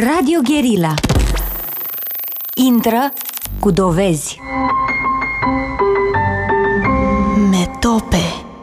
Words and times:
Radio 0.00 0.40
Guerilla. 0.42 0.94
Intră 2.54 3.08
cu 3.60 3.70
dovezi. 3.70 4.38
Metope. 7.50 8.16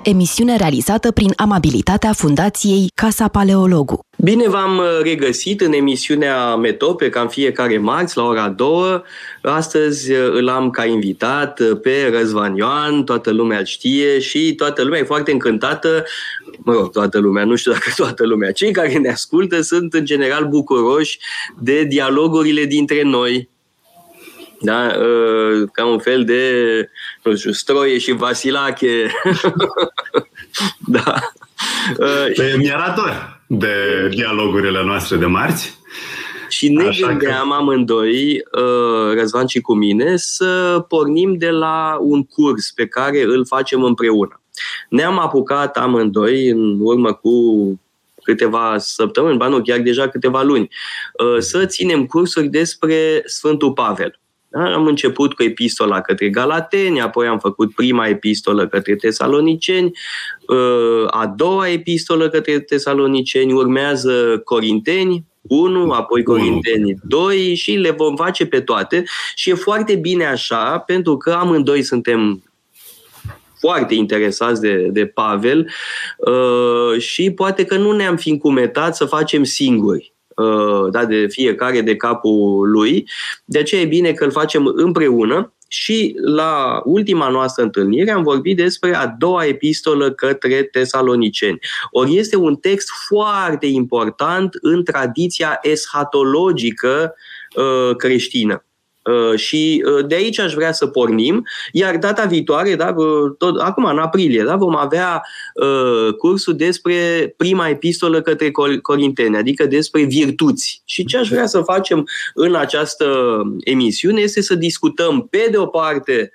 Emisiune 0.04 0.56
realizată 0.56 1.12
prin 1.12 1.34
amabilitatea 1.36 2.14
Fundației 2.14 2.92
Casa 2.96 3.28
Paleologu. 3.28 4.00
Bine 4.24 4.48
v-am 4.48 4.78
uh, 4.78 5.00
regăsit 5.02 5.62
în 5.62 5.74
emisiunea 5.74 6.56
Metope, 6.56 7.10
ca 7.10 7.22
în 7.22 7.28
fiecare 7.28 7.78
marți, 7.78 8.18
la 8.18 8.24
ora 8.24 8.50
2. 8.50 9.02
Astăzi 9.42 10.12
uh, 10.12 10.32
îl 10.32 10.50
am 10.50 10.70
ca 10.70 10.86
invitat 10.86 11.60
uh, 11.60 11.80
pe 11.82 12.10
Răzvan 12.12 12.56
Ioan, 12.56 13.04
toată 13.04 13.32
lumea 13.32 13.58
îl 13.58 13.66
știe 13.66 14.20
și 14.20 14.54
toată 14.56 14.84
lumea 14.84 15.00
e 15.00 15.04
foarte 15.04 15.32
încântată, 15.32 16.06
mă 16.58 16.74
rog, 16.74 16.92
toată 16.92 17.20
lumea, 17.20 17.46
nu 17.46 17.56
știu 17.56 17.72
dacă 17.78 17.92
toată 17.96 18.26
lumea, 18.26 18.52
cei 18.52 18.72
care 18.72 18.98
ne 18.98 19.10
ascultă 19.10 19.62
sunt 19.62 19.94
în 19.94 20.06
general 20.06 20.48
bucuroși 20.48 21.20
de 21.60 21.84
dialogurile 21.84 22.66
dintre 22.66 23.02
noi, 23.02 23.50
da? 24.60 24.92
ca 25.72 25.86
un 25.86 26.00
fel 26.00 26.24
de, 26.24 26.54
nu 27.24 27.36
știu, 27.36 27.52
Stroie 27.52 27.98
și 27.98 28.12
Vasilache. 28.12 29.12
da. 30.98 31.32
Pe 32.36 32.56
mi-arator 32.58 33.41
de 33.58 34.08
dialogurile 34.10 34.84
noastre 34.84 35.18
de 35.18 35.26
marți. 35.26 35.80
Și 36.50 36.70
ne 36.70 36.88
Așa 36.88 37.08
gândeam 37.08 37.50
că... 37.50 37.56
amândoi, 37.56 38.44
uh, 38.52 39.14
Răzvan 39.14 39.46
și 39.46 39.62
cu 39.62 39.74
mine, 39.74 40.14
să 40.16 40.84
pornim 40.88 41.34
de 41.34 41.50
la 41.50 41.98
un 42.00 42.24
curs 42.24 42.72
pe 42.72 42.86
care 42.88 43.24
îl 43.24 43.46
facem 43.46 43.84
împreună. 43.84 44.42
Ne-am 44.90 45.20
apucat 45.20 45.78
amândoi 45.78 46.48
în 46.48 46.78
urmă 46.80 47.14
cu 47.14 47.32
câteva 48.24 48.76
săptămâni, 48.78 49.38
ba 49.38 49.48
nu, 49.48 49.62
chiar 49.62 49.80
deja 49.80 50.08
câteva 50.08 50.42
luni, 50.42 50.70
uh, 51.24 51.40
să 51.40 51.66
ținem 51.66 52.06
cursuri 52.06 52.48
despre 52.48 53.24
Sfântul 53.26 53.74
Pavel. 53.74 54.20
Da? 54.52 54.74
Am 54.74 54.86
început 54.86 55.34
cu 55.34 55.44
epistola 55.44 56.02
către 56.02 56.30
Galateni, 56.30 57.02
apoi 57.02 57.28
am 57.28 57.40
făcut 57.40 57.74
prima 57.76 58.08
epistolă 58.08 58.68
către 58.68 58.96
Tesaloniceni, 58.96 59.92
uh, 60.48 61.06
a 61.08 61.34
doua 61.36 61.70
epistolă 61.70 62.30
către 62.30 62.60
Tesaloniceni, 62.60 63.54
urmează 63.54 64.42
Corinteni, 64.44 65.26
1, 65.42 65.92
apoi 65.92 66.24
Corinteni 66.24 66.96
2 67.04 67.56
și 67.56 67.72
le 67.72 67.90
vom 67.92 68.16
face 68.16 68.46
pe 68.46 68.60
toate 68.60 69.04
și 69.36 69.50
e 69.50 69.54
foarte 69.54 69.96
bine 69.96 70.26
așa 70.26 70.80
pentru 70.80 71.18
că 71.18 71.32
amândoi 71.32 71.84
suntem 71.84 72.44
foarte 73.60 73.94
interesați 73.94 74.62
de, 74.62 74.88
de 74.92 75.06
Pavel 75.06 75.70
uh, 76.18 77.02
și 77.02 77.32
poate 77.32 77.66
că 77.66 77.78
nu 77.78 77.92
ne-am 77.92 78.16
fi 78.16 78.30
încumetat 78.30 78.96
să 78.96 79.06
facem 79.06 79.44
singuri. 79.44 80.11
Uh, 80.42 80.92
da, 80.92 81.06
de 81.06 81.26
fiecare 81.30 81.82
de 81.82 81.96
capul 81.96 82.70
lui. 82.72 83.10
De 83.46 83.60
aceea 83.60 83.82
e 83.82 83.86
bine 83.86 84.12
că 84.12 84.24
îl 84.24 84.32
facem 84.32 84.72
împreună 84.76 85.54
și 85.68 86.16
la 86.22 86.82
ultima 86.86 87.30
noastră 87.30 87.64
întâlnire 87.64 88.12
am 88.12 88.24
vorbit 88.24 88.58
despre 88.58 88.96
a 88.96 89.08
doua 89.08 89.46
epistolă 89.46 90.12
către 90.12 90.64
tesaloniceni. 90.64 91.60
Ori 91.92 92.18
este 92.18 92.36
un 92.36 92.56
text 92.56 92.90
foarte 93.08 93.66
important 93.66 94.58
în 94.62 94.84
tradiția 94.84 95.60
eschatologică 95.62 97.16
uh, 97.56 97.96
creștină. 97.96 98.66
Uh, 99.04 99.40
și 99.40 99.84
uh, 99.86 100.06
de 100.08 100.16
aici 100.16 100.40
aș 100.40 100.54
vrea 100.54 100.72
să 100.72 100.88
pornim, 100.88 101.44
iar 101.72 101.98
data 101.98 102.26
viitoare, 102.26 102.76
da, 102.76 102.94
uh, 102.96 103.32
tot, 103.38 103.60
acum 103.60 103.86
în 103.86 103.98
aprilie, 103.98 104.44
da, 104.44 104.56
vom 104.56 104.76
avea 104.76 105.22
uh, 105.56 106.14
cursul 106.14 106.56
despre 106.56 107.34
prima 107.38 107.68
epistolă 107.68 108.22
către 108.22 108.52
Corinteni, 108.82 109.38
adică 109.38 109.66
despre 109.66 110.04
virtuți. 110.04 110.82
Și 110.86 111.06
ce 111.06 111.18
aș 111.18 111.30
vrea 111.30 111.46
să 111.46 111.62
facem 111.62 112.08
în 112.34 112.56
această 112.56 113.42
emisiune 113.60 114.22
este 114.22 114.42
să 114.42 114.56
discutăm, 114.56 115.28
pe 115.30 115.48
de 115.52 115.58
o 115.58 115.66
parte, 115.66 116.32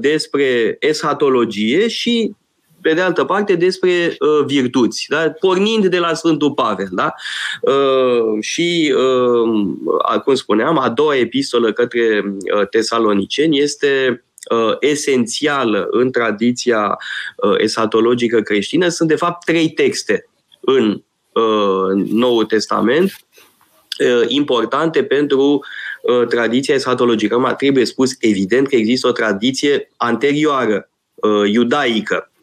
despre 0.00 0.76
eschatologie 0.78 1.88
și 1.88 2.34
pe 2.82 2.94
de 2.94 3.00
altă 3.00 3.24
parte, 3.24 3.54
despre 3.54 4.16
uh, 4.18 4.44
virtuți, 4.46 5.06
da? 5.08 5.30
pornind 5.40 5.86
de 5.86 5.98
la 5.98 6.14
Sfântul 6.14 6.52
Pavel. 6.52 6.88
Da? 6.90 7.14
Uh, 7.60 8.40
și, 8.40 8.94
uh, 8.96 10.20
cum 10.24 10.34
spuneam, 10.34 10.78
a 10.78 10.88
doua 10.88 11.16
epistolă 11.16 11.72
către 11.72 12.22
uh, 12.24 12.68
tesaloniceni 12.68 13.58
este 13.58 14.24
uh, 14.50 14.76
esențială 14.80 15.88
în 15.90 16.10
tradiția 16.10 16.98
uh, 17.36 17.54
esatologică 17.58 18.40
creștină. 18.40 18.88
Sunt, 18.88 19.08
de 19.08 19.16
fapt, 19.16 19.44
trei 19.44 19.70
texte 19.70 20.28
în 20.60 21.02
uh, 21.32 22.04
Noul 22.12 22.44
Testament 22.44 23.12
uh, 23.98 24.24
importante 24.26 25.04
pentru 25.04 25.64
uh, 26.02 26.26
tradiția 26.26 26.74
esatologică. 26.74 27.54
Trebuie 27.58 27.84
spus, 27.84 28.10
evident, 28.20 28.68
că 28.68 28.76
există 28.76 29.08
o 29.08 29.12
tradiție 29.12 29.90
anterioară, 29.96 30.90
uh, 31.14 31.50
iudaică, 31.50 32.24
Uh, 32.24 32.39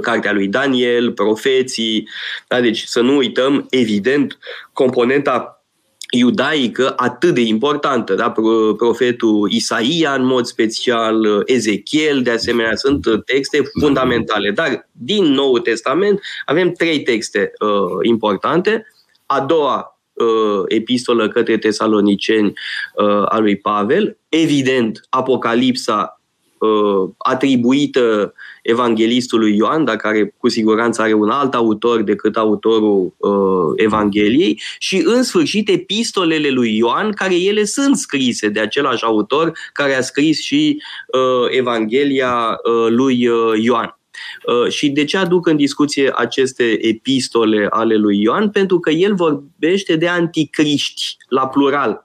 cartea 0.00 0.32
lui 0.32 0.48
Daniel, 0.48 1.12
profeții, 1.12 2.08
da? 2.48 2.60
deci 2.60 2.82
să 2.82 3.00
nu 3.00 3.16
uităm, 3.16 3.66
evident, 3.70 4.38
componenta 4.72 5.64
iudaică 6.10 6.92
atât 6.96 7.34
de 7.34 7.40
importantă, 7.40 8.14
da? 8.14 8.34
profetul 8.76 9.50
Isaia 9.50 10.14
în 10.14 10.24
mod 10.24 10.44
special, 10.44 11.20
uh, 11.20 11.42
Ezechiel, 11.44 12.22
de 12.22 12.30
asemenea, 12.30 12.76
sunt 12.76 13.06
uh, 13.06 13.22
texte 13.24 13.62
fundamentale. 13.80 14.50
Dar 14.50 14.88
din 14.92 15.24
Noul 15.24 15.60
Testament 15.60 16.20
avem 16.44 16.72
trei 16.72 17.02
texte 17.02 17.52
uh, 17.60 17.98
importante. 18.02 18.86
A 19.26 19.40
doua 19.40 20.00
uh, 20.12 20.62
epistolă 20.68 21.28
către 21.28 21.58
tesaloniceni 21.58 22.52
uh, 22.94 23.24
a 23.28 23.38
lui 23.38 23.56
Pavel, 23.56 24.16
evident, 24.28 25.06
Apocalipsa 25.08 26.18
uh, 26.18 26.23
atribuită 27.18 28.34
evanghelistului 28.62 29.56
Ioan, 29.56 29.84
dar 29.84 29.96
care 29.96 30.34
cu 30.38 30.48
siguranță 30.48 31.02
are 31.02 31.12
un 31.12 31.30
alt 31.30 31.54
autor 31.54 32.02
decât 32.02 32.36
autorul 32.36 33.14
uh, 33.16 33.72
Evangheliei, 33.76 34.60
și 34.78 35.02
în 35.04 35.22
sfârșit 35.22 35.68
epistolele 35.68 36.48
lui 36.48 36.76
Ioan, 36.76 37.12
care 37.12 37.34
ele 37.34 37.64
sunt 37.64 37.96
scrise 37.96 38.48
de 38.48 38.60
același 38.60 39.04
autor 39.04 39.52
care 39.72 39.94
a 39.94 40.00
scris 40.00 40.40
și 40.40 40.82
uh, 41.06 41.56
Evanghelia 41.56 42.60
uh, 42.64 42.86
lui 42.88 43.26
uh, 43.26 43.62
Ioan. 43.62 43.98
Uh, 44.46 44.70
și 44.70 44.88
de 44.88 45.04
ce 45.04 45.16
aduc 45.16 45.46
în 45.46 45.56
discuție 45.56 46.12
aceste 46.14 46.88
epistole 46.88 47.66
ale 47.70 47.96
lui 47.96 48.20
Ioan? 48.20 48.50
Pentru 48.50 48.78
că 48.80 48.90
el 48.90 49.14
vorbește 49.14 49.96
de 49.96 50.08
anticriști, 50.08 51.16
la 51.28 51.48
plural. 51.48 52.03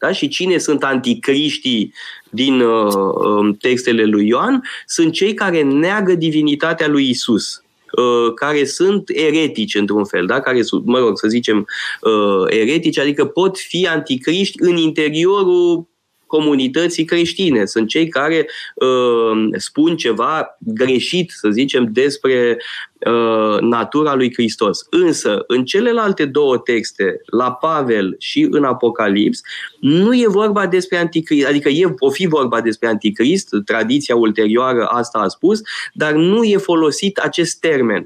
Da? 0.00 0.12
Și 0.12 0.28
cine 0.28 0.58
sunt 0.58 0.84
anticriștii 0.84 1.92
din 2.30 2.60
uh, 2.60 2.94
um, 3.24 3.54
textele 3.54 4.04
lui 4.04 4.26
Ioan? 4.26 4.62
Sunt 4.86 5.12
cei 5.12 5.34
care 5.34 5.62
neagă 5.62 6.14
divinitatea 6.14 6.88
lui 6.88 7.08
Isus 7.08 7.62
uh, 7.92 8.34
care 8.34 8.64
sunt 8.64 9.08
eretici 9.12 9.74
într-un 9.74 10.04
fel, 10.04 10.26
da? 10.26 10.40
care 10.40 10.62
sunt, 10.62 10.84
mă 10.84 10.98
rog, 10.98 11.18
să 11.18 11.28
zicem, 11.28 11.66
uh, 12.00 12.44
eretici, 12.46 12.98
adică 12.98 13.24
pot 13.24 13.58
fi 13.58 13.86
anticriști 13.86 14.62
în 14.62 14.76
interiorul 14.76 15.88
comunității 16.30 17.04
creștine. 17.04 17.64
Sunt 17.64 17.88
cei 17.88 18.08
care 18.08 18.46
uh, 18.74 19.48
spun 19.56 19.96
ceva 19.96 20.56
greșit, 20.58 21.30
să 21.30 21.48
zicem, 21.50 21.88
despre 21.92 22.56
uh, 22.98 23.60
natura 23.60 24.14
lui 24.14 24.32
Hristos. 24.32 24.86
Însă, 24.90 25.44
în 25.46 25.64
celelalte 25.64 26.24
două 26.24 26.58
texte, 26.58 27.20
la 27.26 27.52
Pavel 27.52 28.16
și 28.18 28.46
în 28.50 28.64
Apocalips, 28.64 29.40
nu 29.80 30.14
e 30.14 30.26
vorba 30.28 30.66
despre 30.66 30.98
anticrist, 30.98 31.46
adică 31.46 31.68
e, 31.68 31.94
o 31.98 32.10
fi 32.10 32.26
vorba 32.26 32.60
despre 32.60 32.88
anticrist, 32.88 33.48
tradiția 33.64 34.16
ulterioară 34.16 34.84
asta 34.84 35.18
a 35.18 35.28
spus, 35.28 35.60
dar 35.92 36.12
nu 36.12 36.44
e 36.44 36.56
folosit 36.56 37.18
acest 37.18 37.60
termen. 37.60 38.04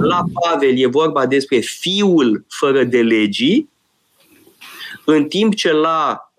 La 0.00 0.22
Pavel 0.32 0.78
e 0.78 0.86
vorba 0.86 1.26
despre 1.26 1.58
fiul 1.58 2.44
fără 2.48 2.84
de 2.84 3.02
legii, 3.02 3.68
în 5.04 5.24
timp 5.24 5.54
ce 5.54 5.72
la 5.72 6.28
Uh, 6.28 6.33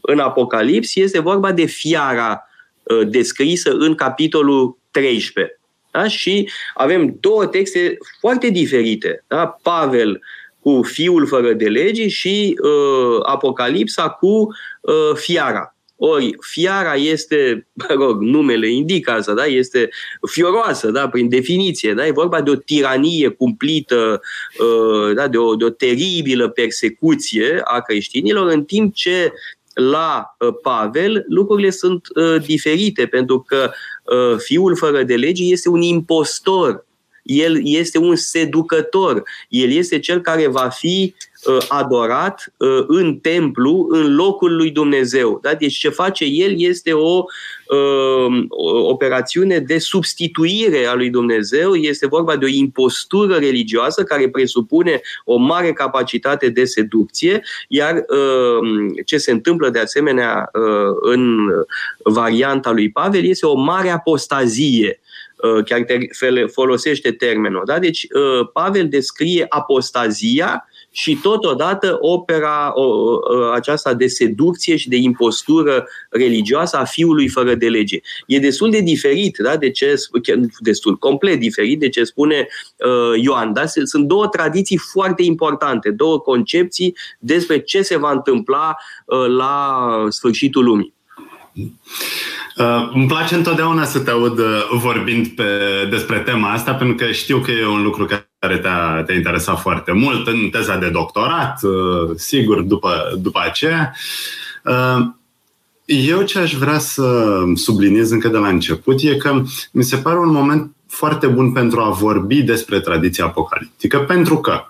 în 0.00 0.18
Apocalips 0.18 0.96
este 0.96 1.18
vorba 1.18 1.52
de 1.52 1.64
fiara 1.64 2.48
uh, 2.82 3.08
descrisă 3.08 3.70
în 3.70 3.94
capitolul 3.94 4.78
13. 4.90 5.60
Da? 5.90 6.08
Și 6.08 6.50
avem 6.74 7.16
două 7.20 7.46
texte 7.46 7.98
foarte 8.20 8.48
diferite. 8.48 9.24
Da? 9.26 9.46
Pavel 9.62 10.20
cu 10.60 10.82
fiul 10.82 11.26
fără 11.26 11.52
de 11.52 11.68
legi 11.68 12.08
și 12.08 12.58
uh, 12.62 13.20
Apocalipsa 13.22 14.08
cu 14.08 14.26
uh, 14.80 15.14
fiara. 15.14 15.74
Ori 16.02 16.36
fiara 16.40 16.94
este, 16.94 17.66
mă 17.88 17.94
rog, 17.94 18.20
numele 18.20 18.70
indică 18.72 19.10
asta, 19.10 19.34
da? 19.34 19.44
este 19.44 19.88
fioroasă, 20.30 20.90
da? 20.90 21.08
prin 21.08 21.28
definiție. 21.28 21.94
Da? 21.94 22.06
E 22.06 22.10
vorba 22.10 22.40
de 22.40 22.50
o 22.50 22.54
tiranie 22.54 23.28
cumplită, 23.28 24.20
uh, 24.58 25.14
da? 25.14 25.28
de, 25.28 25.36
o, 25.36 25.54
de 25.54 25.64
o 25.64 25.70
teribilă 25.70 26.48
persecuție 26.48 27.60
a 27.64 27.80
creștinilor, 27.80 28.50
în 28.50 28.64
timp 28.64 28.94
ce 28.94 29.32
la 29.74 30.36
uh, 30.38 30.54
Pavel 30.62 31.24
lucrurile 31.28 31.70
sunt 31.70 32.06
uh, 32.14 32.42
diferite, 32.42 33.06
pentru 33.06 33.40
că 33.40 33.70
fiul 34.38 34.76
fără 34.76 35.02
de 35.02 35.16
lege 35.16 35.44
este 35.44 35.68
un 35.68 35.82
impostor 35.82 36.86
el 37.30 37.60
este 37.64 37.98
un 37.98 38.16
seducător, 38.16 39.22
el 39.48 39.70
este 39.70 39.98
cel 39.98 40.20
care 40.20 40.46
va 40.46 40.68
fi 40.68 41.14
uh, 41.44 41.58
adorat 41.68 42.52
uh, 42.56 42.84
în 42.86 43.16
templu, 43.16 43.86
în 43.90 44.14
locul 44.14 44.56
lui 44.56 44.70
Dumnezeu. 44.70 45.38
Da? 45.42 45.54
Deci 45.54 45.76
ce 45.76 45.88
face 45.88 46.24
el 46.24 46.54
este 46.56 46.92
o, 46.92 47.24
uh, 47.68 48.44
o 48.48 48.88
operațiune 48.88 49.58
de 49.58 49.78
substituire 49.78 50.86
a 50.86 50.94
lui 50.94 51.10
Dumnezeu, 51.10 51.74
este 51.74 52.06
vorba 52.06 52.36
de 52.36 52.44
o 52.44 52.48
impostură 52.48 53.36
religioasă 53.36 54.02
care 54.02 54.28
presupune 54.28 55.00
o 55.24 55.36
mare 55.36 55.72
capacitate 55.72 56.48
de 56.48 56.64
seducție, 56.64 57.42
iar 57.68 57.94
uh, 57.94 58.86
ce 59.04 59.16
se 59.16 59.30
întâmplă 59.30 59.68
de 59.68 59.78
asemenea 59.78 60.50
uh, 60.52 60.96
în 61.00 61.50
varianta 62.04 62.70
lui 62.70 62.90
Pavel 62.90 63.24
este 63.24 63.46
o 63.46 63.54
mare 63.54 63.88
apostazie 63.88 65.00
uh, 65.42 65.64
chiar 65.64 65.84
folosește 66.52 67.12
termenul. 67.12 67.62
Da? 67.64 67.78
Deci 67.78 68.06
Pavel 68.52 68.88
descrie 68.88 69.46
apostazia 69.48 70.64
și 70.90 71.18
totodată 71.22 71.98
opera 72.00 72.72
o, 72.74 72.82
o, 72.82 73.18
aceasta 73.52 73.94
de 73.94 74.06
seducție 74.06 74.76
și 74.76 74.88
de 74.88 74.96
impostură 74.96 75.86
religioasă 76.10 76.76
a 76.76 76.84
fiului 76.84 77.28
fără 77.28 77.54
de 77.54 77.68
lege. 77.68 78.00
E 78.26 78.38
destul 78.38 78.70
de 78.70 78.80
diferit, 78.80 79.36
da? 79.36 79.56
de 79.56 79.70
ce, 79.70 79.94
destul, 80.58 80.96
complet 80.96 81.38
diferit 81.38 81.78
de 81.78 81.88
ce 81.88 82.04
spune 82.04 82.46
uh, 82.76 83.22
Ioan. 83.22 83.52
Da? 83.52 83.66
Sunt 83.66 84.06
două 84.06 84.26
tradiții 84.26 84.76
foarte 84.92 85.22
importante, 85.22 85.90
două 85.90 86.20
concepții 86.20 86.96
despre 87.18 87.60
ce 87.60 87.82
se 87.82 87.96
va 87.96 88.10
întâmpla 88.10 88.76
uh, 89.04 89.26
la 89.26 90.06
sfârșitul 90.08 90.64
lumii. 90.64 90.98
Uh, 92.56 92.90
îmi 92.94 93.06
place 93.06 93.34
întotdeauna 93.34 93.84
să 93.84 93.98
te 93.98 94.10
aud 94.10 94.38
uh, 94.38 94.68
vorbind 94.72 95.26
pe, 95.26 95.44
despre 95.90 96.18
tema 96.18 96.52
asta, 96.52 96.74
pentru 96.74 96.96
că 96.96 97.12
știu 97.12 97.38
că 97.38 97.50
e 97.50 97.66
un 97.66 97.82
lucru 97.82 98.08
care 98.38 98.58
te-a, 98.58 99.02
te-a 99.06 99.14
interesat 99.14 99.60
foarte 99.60 99.92
mult 99.92 100.26
în 100.26 100.48
teza 100.50 100.76
de 100.76 100.88
doctorat, 100.88 101.62
uh, 101.62 102.10
sigur, 102.16 102.60
după, 102.60 103.18
după 103.18 103.40
aceea. 103.44 103.94
Uh, 104.64 105.06
eu 105.84 106.22
ce 106.22 106.38
aș 106.38 106.54
vrea 106.54 106.78
să 106.78 107.24
subliniez 107.54 108.10
încă 108.10 108.28
de 108.28 108.36
la 108.36 108.48
început 108.48 109.02
e 109.02 109.16
că 109.16 109.42
mi 109.72 109.84
se 109.84 109.96
pare 109.96 110.18
un 110.18 110.32
moment 110.32 110.74
foarte 110.86 111.26
bun 111.26 111.52
pentru 111.52 111.80
a 111.80 111.90
vorbi 111.90 112.42
despre 112.42 112.80
tradiția 112.80 113.24
apocaliptică, 113.24 113.98
pentru 113.98 114.36
că 114.38 114.64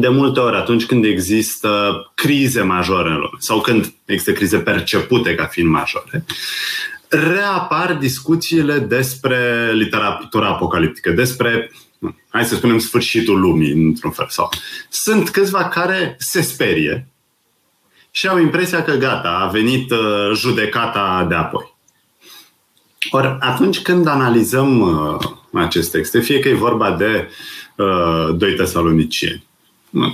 de 0.00 0.08
multe 0.08 0.40
ori 0.40 0.56
atunci 0.56 0.86
când 0.86 1.04
există 1.04 1.94
crize 2.14 2.62
majore 2.62 3.08
în 3.08 3.14
lume 3.16 3.36
sau 3.38 3.60
când 3.60 3.94
există 4.04 4.32
crize 4.32 4.58
percepute 4.58 5.34
ca 5.34 5.44
fiind 5.44 5.70
majore, 5.70 6.24
reapar 7.08 7.94
discuțiile 7.94 8.78
despre 8.78 9.70
literatura 9.72 10.48
apocaliptică, 10.48 11.10
despre, 11.10 11.70
hai 12.28 12.44
să 12.44 12.54
spunem, 12.54 12.78
sfârșitul 12.78 13.40
lumii, 13.40 13.72
într-un 13.72 14.10
fel. 14.10 14.26
Sau. 14.28 14.48
Sunt 14.88 15.30
câțiva 15.30 15.68
care 15.68 16.16
se 16.18 16.40
sperie 16.40 17.08
și 18.10 18.28
au 18.28 18.38
impresia 18.38 18.82
că 18.82 18.92
gata, 18.92 19.28
a 19.28 19.46
venit 19.46 19.90
uh, 19.90 20.30
judecata 20.34 21.26
de 21.28 21.34
apoi. 21.34 21.74
Ori 23.10 23.36
atunci 23.40 23.80
când 23.80 24.06
analizăm 24.06 24.80
uh, 24.80 25.18
acest 25.52 25.90
texte, 25.90 26.20
fie 26.20 26.38
că 26.38 26.48
e 26.48 26.54
vorba 26.54 26.90
de 26.90 27.28
uh, 27.76 28.36
2 28.36 28.54
tesalonicieni, 28.54 29.46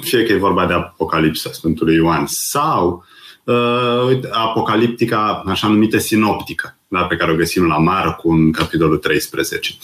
fie 0.01 0.25
că 0.25 0.33
e 0.33 0.37
vorba 0.37 0.67
de 0.67 0.73
Apocalipsa 0.73 1.51
Sfântului 1.53 1.95
Ioan 1.95 2.25
sau 2.27 3.05
uh, 3.45 4.21
apocaliptica, 4.31 5.43
așa 5.47 5.69
numită 5.69 5.99
sinoptică, 5.99 6.77
da, 6.89 7.01
pe 7.01 7.17
care 7.17 7.33
o 7.33 7.37
găsim 7.37 7.67
la 7.67 7.79
Marcu 7.79 8.31
în 8.31 8.53
capitolul 8.53 8.97
13. 8.97 9.75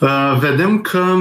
Uh, 0.00 0.36
vedem 0.38 0.80
că 0.80 1.16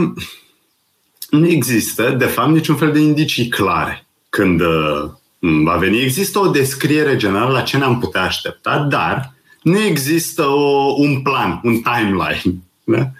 nu 1.29 1.47
există, 1.47 2.09
de 2.09 2.25
fapt, 2.25 2.49
niciun 2.49 2.75
fel 2.75 2.91
de 2.91 2.99
indicii 2.99 3.47
clare 3.47 4.05
când 4.29 4.61
uh, 4.61 5.09
va 5.39 5.75
veni. 5.75 6.01
Există 6.01 6.39
o 6.39 6.47
descriere 6.47 7.15
generală 7.15 7.51
la 7.51 7.61
ce 7.61 7.77
ne-am 7.77 7.99
putea 7.99 8.21
aștepta, 8.21 8.79
dar 8.89 9.33
nu 9.61 9.79
există 9.79 10.45
o, 10.45 10.93
un 10.97 11.21
plan, 11.21 11.59
un 11.63 11.81
timeline. 11.81 12.55
Da? 12.83 13.11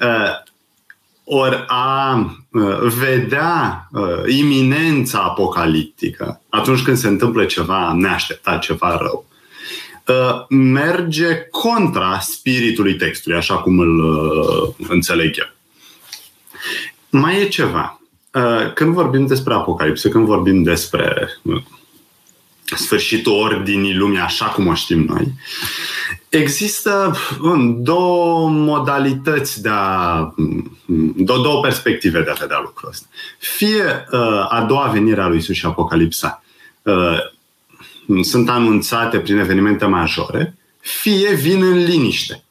Uh, 0.00 0.49
ori 1.32 1.64
a 1.66 2.14
uh, 2.50 2.78
vedea 2.98 3.88
uh, 3.92 4.02
iminența 4.26 5.18
apocaliptică 5.18 6.40
atunci 6.48 6.82
când 6.82 6.96
se 6.96 7.08
întâmplă 7.08 7.44
ceva 7.44 7.92
neașteptat, 7.92 8.60
ceva 8.60 8.96
rău, 8.96 9.26
uh, 10.06 10.46
merge 10.48 11.36
contra 11.50 12.18
spiritului 12.18 12.94
textului, 12.94 13.38
așa 13.38 13.56
cum 13.56 13.78
îl 13.78 14.00
înțeleg 14.88 15.34
eu. 15.38 15.48
Mai 17.20 17.40
e 17.40 17.48
ceva. 17.48 18.00
Când 18.74 18.94
vorbim 18.94 19.26
despre 19.26 19.54
apocalipsă, 19.54 20.08
când 20.08 20.26
vorbim 20.26 20.62
despre 20.62 21.28
sfârșitul 22.76 23.32
ordinii 23.32 23.94
lumii 23.94 24.18
așa 24.18 24.46
cum 24.46 24.66
o 24.66 24.74
știm 24.74 25.04
noi, 25.04 25.32
există 26.30 27.16
două 27.76 28.48
modalități 28.48 29.62
de 29.62 29.68
a. 29.72 30.34
două, 31.16 31.42
două 31.42 31.60
perspective 31.60 32.22
de 32.22 32.30
a 32.30 32.40
vedea 32.40 32.60
lucrul 32.64 32.88
ăsta. 32.88 33.06
Fie 33.38 34.06
uh, 34.12 34.46
a 34.48 34.64
doua 34.68 34.86
venire 34.86 35.20
a 35.20 35.26
lui 35.26 35.36
Isus 35.36 35.56
și 35.56 35.66
Apocalipsa 35.66 36.42
uh, 36.82 37.18
sunt 38.22 38.48
anunțate 38.48 39.18
prin 39.18 39.38
evenimente 39.38 39.86
majore, 39.86 40.56
fie 40.80 41.34
vin 41.34 41.62
în 41.62 41.78
liniște, 41.78 42.44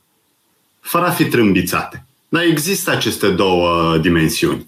fără 0.79 1.05
a 1.05 1.11
fi 1.11 1.25
trâmbițate. 1.25 2.05
Dar 2.29 2.43
există 2.43 2.91
aceste 2.91 3.29
două 3.29 3.97
dimensiuni. 3.97 4.67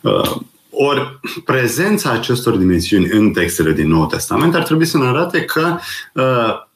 Uh, 0.00 0.36
ori 0.70 1.20
prezența 1.44 2.10
acestor 2.10 2.56
dimensiuni 2.56 3.10
în 3.10 3.32
textele 3.32 3.72
din 3.72 3.88
Noul 3.88 4.06
Testament 4.06 4.54
ar 4.54 4.62
trebui 4.62 4.86
să 4.86 4.98
ne 4.98 5.06
arate 5.06 5.44
că, 5.44 5.78
uh, 6.12 6.68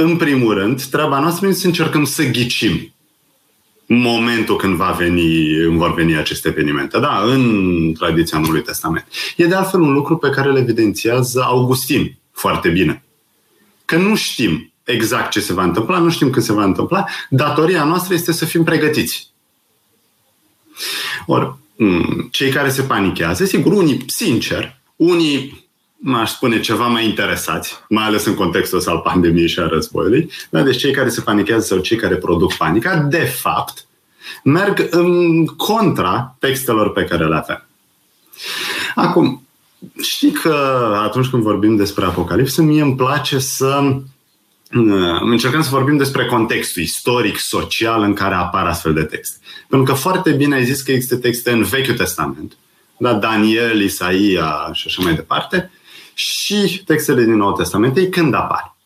în 0.00 0.16
primul 0.16 0.54
rând, 0.54 0.82
treaba 0.82 1.20
noastră 1.20 1.46
este 1.46 1.60
să 1.60 1.66
încercăm 1.66 2.04
să 2.04 2.22
ghicim 2.22 2.92
momentul 3.86 4.56
când 4.56 4.74
va 4.74 4.90
veni, 4.90 5.46
vor 5.76 5.94
veni 5.94 6.16
aceste 6.16 6.48
evenimente. 6.48 6.98
Da, 6.98 7.22
în 7.24 7.92
tradiția 7.98 8.38
Noului 8.38 8.62
Testament. 8.62 9.06
E 9.36 9.46
de 9.46 9.54
altfel 9.54 9.80
un 9.80 9.92
lucru 9.92 10.16
pe 10.16 10.30
care 10.30 10.48
îl 10.48 10.56
evidențiază 10.56 11.42
Augustin 11.42 12.18
foarte 12.32 12.68
bine. 12.68 13.02
Că 13.84 13.96
nu 13.96 14.14
știm 14.14 14.72
exact 14.84 15.30
ce 15.30 15.40
se 15.40 15.52
va 15.52 15.62
întâmpla, 15.62 15.98
nu 15.98 16.10
știm 16.10 16.30
când 16.30 16.44
se 16.44 16.52
va 16.52 16.64
întâmpla, 16.64 17.04
datoria 17.30 17.84
noastră 17.84 18.14
este 18.14 18.32
să 18.32 18.44
fim 18.44 18.64
pregătiți. 18.64 19.30
Ori, 21.26 21.56
Mm, 21.78 22.28
cei 22.30 22.50
care 22.50 22.70
se 22.70 22.82
panichează, 22.82 23.44
sigur, 23.44 23.72
unii 23.72 24.04
sincer, 24.06 24.80
unii 24.96 25.67
aș 26.14 26.30
spune 26.30 26.60
ceva 26.60 26.86
mai 26.86 27.04
interesați, 27.04 27.74
mai 27.88 28.04
ales 28.04 28.24
în 28.24 28.34
contextul 28.34 28.78
ăsta 28.78 28.90
al 28.90 28.98
pandemiei 28.98 29.48
și 29.48 29.58
al 29.58 29.68
războiului, 29.68 30.30
da? 30.50 30.62
deci 30.62 30.76
cei 30.76 30.92
care 30.92 31.08
se 31.08 31.20
panichează 31.20 31.66
sau 31.66 31.78
cei 31.78 31.96
care 31.96 32.14
produc 32.14 32.54
panica, 32.54 32.96
de 32.96 33.24
fapt, 33.24 33.86
merg 34.44 34.86
în 34.90 35.46
contra 35.46 36.36
textelor 36.38 36.92
pe 36.92 37.04
care 37.04 37.26
le 37.26 37.36
avem. 37.36 37.66
Acum, 38.94 39.46
știi 40.02 40.32
că 40.32 40.54
atunci 41.02 41.28
când 41.28 41.42
vorbim 41.42 41.76
despre 41.76 42.04
Apocalipsă, 42.04 42.62
mie 42.62 42.82
îmi 42.82 42.96
place 42.96 43.38
să 43.38 44.00
Uh, 44.74 45.20
încercăm 45.20 45.62
să 45.62 45.68
vorbim 45.70 45.96
despre 45.96 46.26
contextul 46.26 46.82
istoric, 46.82 47.38
social 47.38 48.02
în 48.02 48.12
care 48.12 48.34
apar 48.34 48.66
astfel 48.66 48.94
de 48.94 49.02
texte. 49.02 49.38
Pentru 49.68 49.92
că 49.92 49.98
foarte 49.98 50.32
bine 50.32 50.54
ai 50.54 50.64
zis 50.64 50.82
că 50.82 50.92
există 50.92 51.16
texte 51.16 51.50
în 51.50 51.62
Vechiul 51.62 51.96
Testament, 51.96 52.56
da? 52.98 53.12
Daniel, 53.12 53.80
Isaia 53.80 54.70
și 54.72 54.84
așa 54.86 55.02
mai 55.02 55.14
departe, 55.14 55.70
și 56.18 56.82
textele 56.86 57.24
din 57.24 57.36
Noul 57.36 57.52
Testament, 57.52 57.96
ei 57.96 58.08
când 58.08 58.34
apar. 58.34 58.76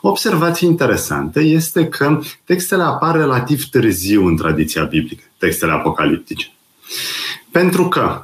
O 0.00 0.08
observație 0.08 0.66
interesantă 0.66 1.40
este 1.40 1.86
că 1.86 2.20
textele 2.44 2.82
apar 2.82 3.16
relativ 3.16 3.64
târziu 3.64 4.26
în 4.26 4.36
tradiția 4.36 4.84
biblică, 4.84 5.22
textele 5.38 5.72
apocaliptice. 5.72 6.52
Pentru 7.50 7.88
că, 7.88 8.22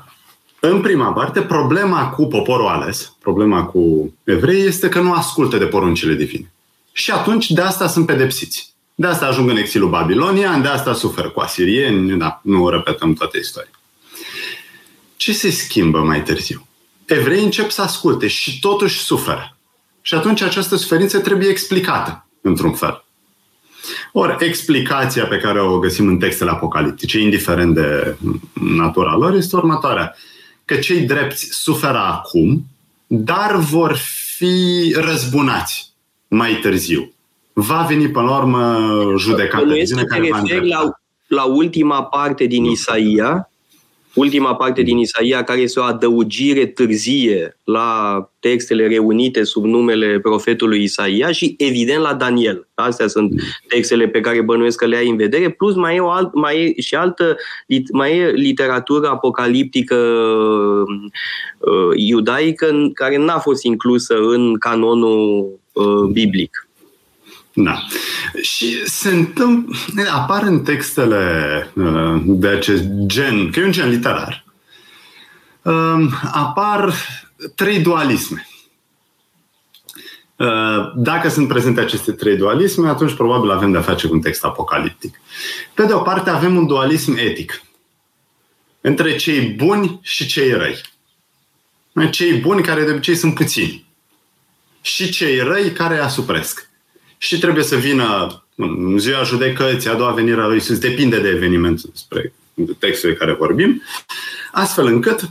în 0.61 0.81
prima 0.81 1.13
parte, 1.13 1.41
problema 1.43 2.09
cu 2.09 2.27
poporul 2.27 2.67
ales, 2.67 3.17
problema 3.21 3.65
cu 3.65 4.15
evrei, 4.25 4.67
este 4.67 4.89
că 4.89 5.01
nu 5.01 5.13
ascultă 5.13 5.57
de 5.57 5.67
poruncile 5.67 6.15
divine. 6.15 6.53
Și 6.93 7.11
atunci 7.11 7.51
de 7.51 7.61
asta 7.61 7.89
sunt 7.89 8.07
pedepsiți. 8.07 8.73
De 8.95 9.07
asta 9.07 9.27
ajung 9.27 9.51
în 9.51 9.57
exilul 9.57 9.89
babilonian, 9.89 10.63
de 10.63 10.69
asta 10.69 10.95
suferă 10.95 11.29
cu 11.29 11.41
asirieni, 11.41 12.19
da, 12.19 12.41
nu 12.43 12.69
repetăm 12.69 13.15
toată 13.15 13.39
istoria. 13.39 13.71
Ce 15.17 15.33
se 15.33 15.51
schimbă 15.51 15.99
mai 15.99 16.23
târziu? 16.23 16.67
Evreii 17.07 17.45
încep 17.45 17.71
să 17.71 17.83
asculte 17.83 18.27
și 18.27 18.59
totuși 18.59 18.99
suferă. 18.99 19.57
Și 20.01 20.15
atunci 20.15 20.43
această 20.43 20.77
suferință 20.77 21.19
trebuie 21.19 21.49
explicată, 21.49 22.27
într-un 22.41 22.73
fel. 22.73 23.05
Ori, 24.13 24.37
explicația 24.39 25.27
pe 25.27 25.37
care 25.37 25.61
o 25.61 25.79
găsim 25.79 26.07
în 26.07 26.19
textele 26.19 26.51
apocaliptice, 26.51 27.21
indiferent 27.21 27.75
de 27.75 28.17
natura 28.53 29.17
lor, 29.17 29.35
este 29.35 29.57
următoarea. 29.57 30.15
Că 30.65 30.75
cei 30.75 31.01
drepți 31.01 31.49
suferă 31.51 31.99
acum, 31.99 32.67
dar 33.07 33.57
vor 33.57 33.97
fi 34.37 34.95
răzbunați 34.97 35.93
mai 36.29 36.59
târziu. 36.63 37.13
Va 37.53 37.87
veni 37.89 38.09
până 38.09 38.27
la 38.27 38.37
urmă 38.37 38.79
judecata. 39.19 39.65
Nu 39.65 39.77
este 39.77 40.05
care 40.05 40.29
va 40.31 40.43
la, 40.61 40.91
la 41.27 41.45
ultima 41.45 42.05
parte 42.05 42.45
din 42.45 42.65
Isaia, 42.65 43.51
ultima 44.15 44.55
parte 44.55 44.83
din 44.83 44.99
Isaia, 44.99 45.45
care 45.45 45.61
este 45.61 45.81
o 45.81 45.83
adăugire 45.83 46.67
târzie 46.67 47.57
la 47.65 48.19
textele 48.41 48.87
reunite 48.87 49.45
sub 49.45 49.65
numele 49.65 50.19
profetului 50.19 50.83
Isaia 50.83 51.33
și, 51.33 51.55
evident, 51.59 52.03
la 52.03 52.15
Daniel. 52.15 52.69
Astea 52.75 53.07
sunt 53.07 53.33
textele 53.69 54.09
pe 54.09 54.21
care 54.21 54.43
bănuiesc 54.43 54.79
că 54.79 54.87
le 54.87 54.97
ai 54.97 55.09
în 55.09 55.17
vedere, 55.17 55.51
plus 55.51 55.75
mai 55.75 55.97
e, 55.97 56.01
o 56.01 56.11
alt, 56.11 56.35
mai 56.35 56.75
e 56.77 56.81
și 56.81 56.95
altă, 56.95 57.37
mai 57.93 58.19
e 58.19 58.31
literatură 58.31 59.09
apocaliptică 59.09 59.97
uh, 61.59 61.97
iudaică 61.97 62.91
care 62.95 63.17
n-a 63.17 63.39
fost 63.39 63.65
inclusă 63.65 64.15
în 64.15 64.59
canonul 64.59 65.49
uh, 65.73 66.11
biblic. 66.13 66.64
Da. 67.55 67.83
Și 68.43 68.89
se 68.89 69.09
întâmplă, 69.09 69.75
apar 70.13 70.43
în 70.43 70.63
textele 70.63 71.73
uh, 71.75 72.23
de 72.25 72.49
acest 72.49 72.85
gen, 73.07 73.51
că 73.51 73.61
e 73.61 73.65
un 73.65 73.73
gen 73.73 73.89
literar, 73.89 74.45
uh, 75.63 76.07
apar 76.33 76.95
trei 77.55 77.81
dualisme. 77.81 78.49
Uh, 80.37 80.93
dacă 80.97 81.29
sunt 81.29 81.49
prezente 81.49 81.81
aceste 81.81 82.13
trei 82.13 82.37
dualisme, 82.37 82.89
atunci 82.89 83.15
probabil 83.15 83.51
avem 83.51 83.73
de-a 83.73 83.81
face 83.81 84.07
cu 84.07 84.15
un 84.15 84.21
text 84.21 84.45
apocaliptic. 84.45 85.21
Pe 85.75 85.85
de 85.85 85.93
o 85.93 85.99
parte 85.99 86.31
avem 86.31 86.57
un 86.57 86.67
dualism 86.67 87.17
etic 87.17 87.63
între 88.81 89.17
cei 89.17 89.41
buni 89.41 89.99
și 90.03 90.27
cei 90.27 90.53
răi. 90.53 90.81
Cei 92.11 92.33
buni 92.33 92.63
care 92.63 92.85
de 92.85 92.91
obicei 92.91 93.15
sunt 93.15 93.35
puțini 93.35 93.87
și 94.81 95.11
cei 95.11 95.39
răi 95.39 95.73
care 95.73 95.99
asupresc 95.99 96.73
și 97.25 97.39
trebuie 97.39 97.65
să 97.65 97.77
vină 97.77 98.43
în 98.57 98.99
ziua 98.99 99.23
judecății, 99.23 99.91
a 99.91 99.95
doua 99.95 100.11
venire 100.11 100.41
a 100.41 100.47
lui 100.47 100.55
Iisus, 100.55 100.79
depinde 100.79 101.21
de 101.21 101.29
eveniment 101.29 101.81
spre 101.93 102.33
textul 102.79 103.11
de 103.11 103.17
care 103.17 103.33
vorbim, 103.33 103.83
astfel 104.53 104.87
încât 104.87 105.31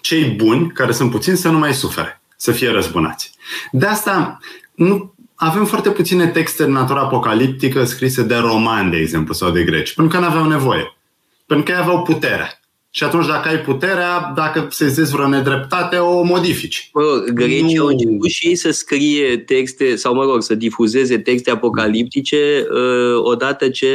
cei 0.00 0.24
buni, 0.24 0.70
care 0.70 0.92
sunt 0.92 1.10
puțini, 1.10 1.36
să 1.36 1.48
nu 1.48 1.58
mai 1.58 1.74
sufere, 1.74 2.22
să 2.36 2.52
fie 2.52 2.70
răzbunați. 2.70 3.32
De 3.72 3.86
asta 3.86 4.38
nu 4.74 5.14
avem 5.34 5.64
foarte 5.64 5.90
puține 5.90 6.26
texte 6.28 6.62
în 6.62 6.72
natura 6.72 7.00
apocaliptică 7.00 7.84
scrise 7.84 8.22
de 8.22 8.36
romani, 8.36 8.90
de 8.90 8.96
exemplu, 8.96 9.34
sau 9.34 9.50
de 9.50 9.64
greci, 9.64 9.94
pentru 9.94 10.18
că 10.18 10.24
nu 10.24 10.30
aveau 10.30 10.48
nevoie. 10.48 10.96
Pentru 11.46 11.64
că 11.64 11.72
ei 11.72 11.82
aveau 11.82 12.02
putere. 12.02 12.59
Și 12.92 13.04
atunci 13.04 13.26
dacă 13.26 13.48
ai 13.48 13.60
puterea, 13.60 14.32
dacă 14.34 14.66
se 14.70 14.88
zici 14.88 15.08
vreo 15.08 15.28
nedreptate, 15.28 15.96
o 15.96 16.22
modifici. 16.22 16.90
Mă 16.92 17.00
rog, 17.00 17.30
grecii 17.30 17.74
nu... 17.74 17.82
au 17.82 17.88
început 17.88 18.28
și 18.28 18.46
ei 18.46 18.54
să 18.54 18.70
scrie 18.70 19.38
texte, 19.38 19.96
sau 19.96 20.14
mă 20.14 20.24
rog, 20.24 20.42
să 20.42 20.54
difuzeze 20.54 21.18
texte 21.18 21.50
apocaliptice 21.50 22.66
uh, 22.70 23.22
odată 23.22 23.68
ce 23.68 23.86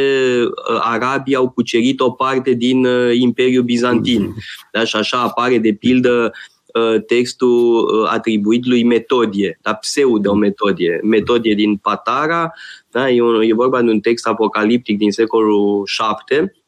uh, 0.44 0.80
arabii 0.82 1.36
au 1.36 1.50
cucerit 1.50 2.00
o 2.00 2.12
parte 2.12 2.52
din 2.52 2.86
uh, 2.86 3.16
Imperiul 3.18 3.64
Bizantin. 3.64 4.22
Mm-hmm. 4.22 4.44
Da? 4.72 4.84
Și 4.84 4.96
așa 4.96 5.22
apare, 5.22 5.58
de 5.58 5.74
pildă, 5.74 6.32
uh, 6.74 7.04
textul 7.08 7.78
uh, 7.78 8.10
atribuit 8.12 8.66
lui 8.66 8.84
Metodie, 8.84 9.60
da? 9.62 9.74
pseudo-Metodie, 9.74 11.00
Metodie 11.04 11.54
din 11.54 11.76
Patara, 11.76 12.54
da? 12.92 13.10
e, 13.10 13.22
un, 13.22 13.42
e 13.42 13.54
vorba 13.54 13.82
de 13.82 13.90
un 13.90 14.00
text 14.00 14.28
apocaliptic 14.28 14.98
din 14.98 15.12
secolul 15.12 15.84
VII, 16.30 16.40
Uh, 16.40 16.64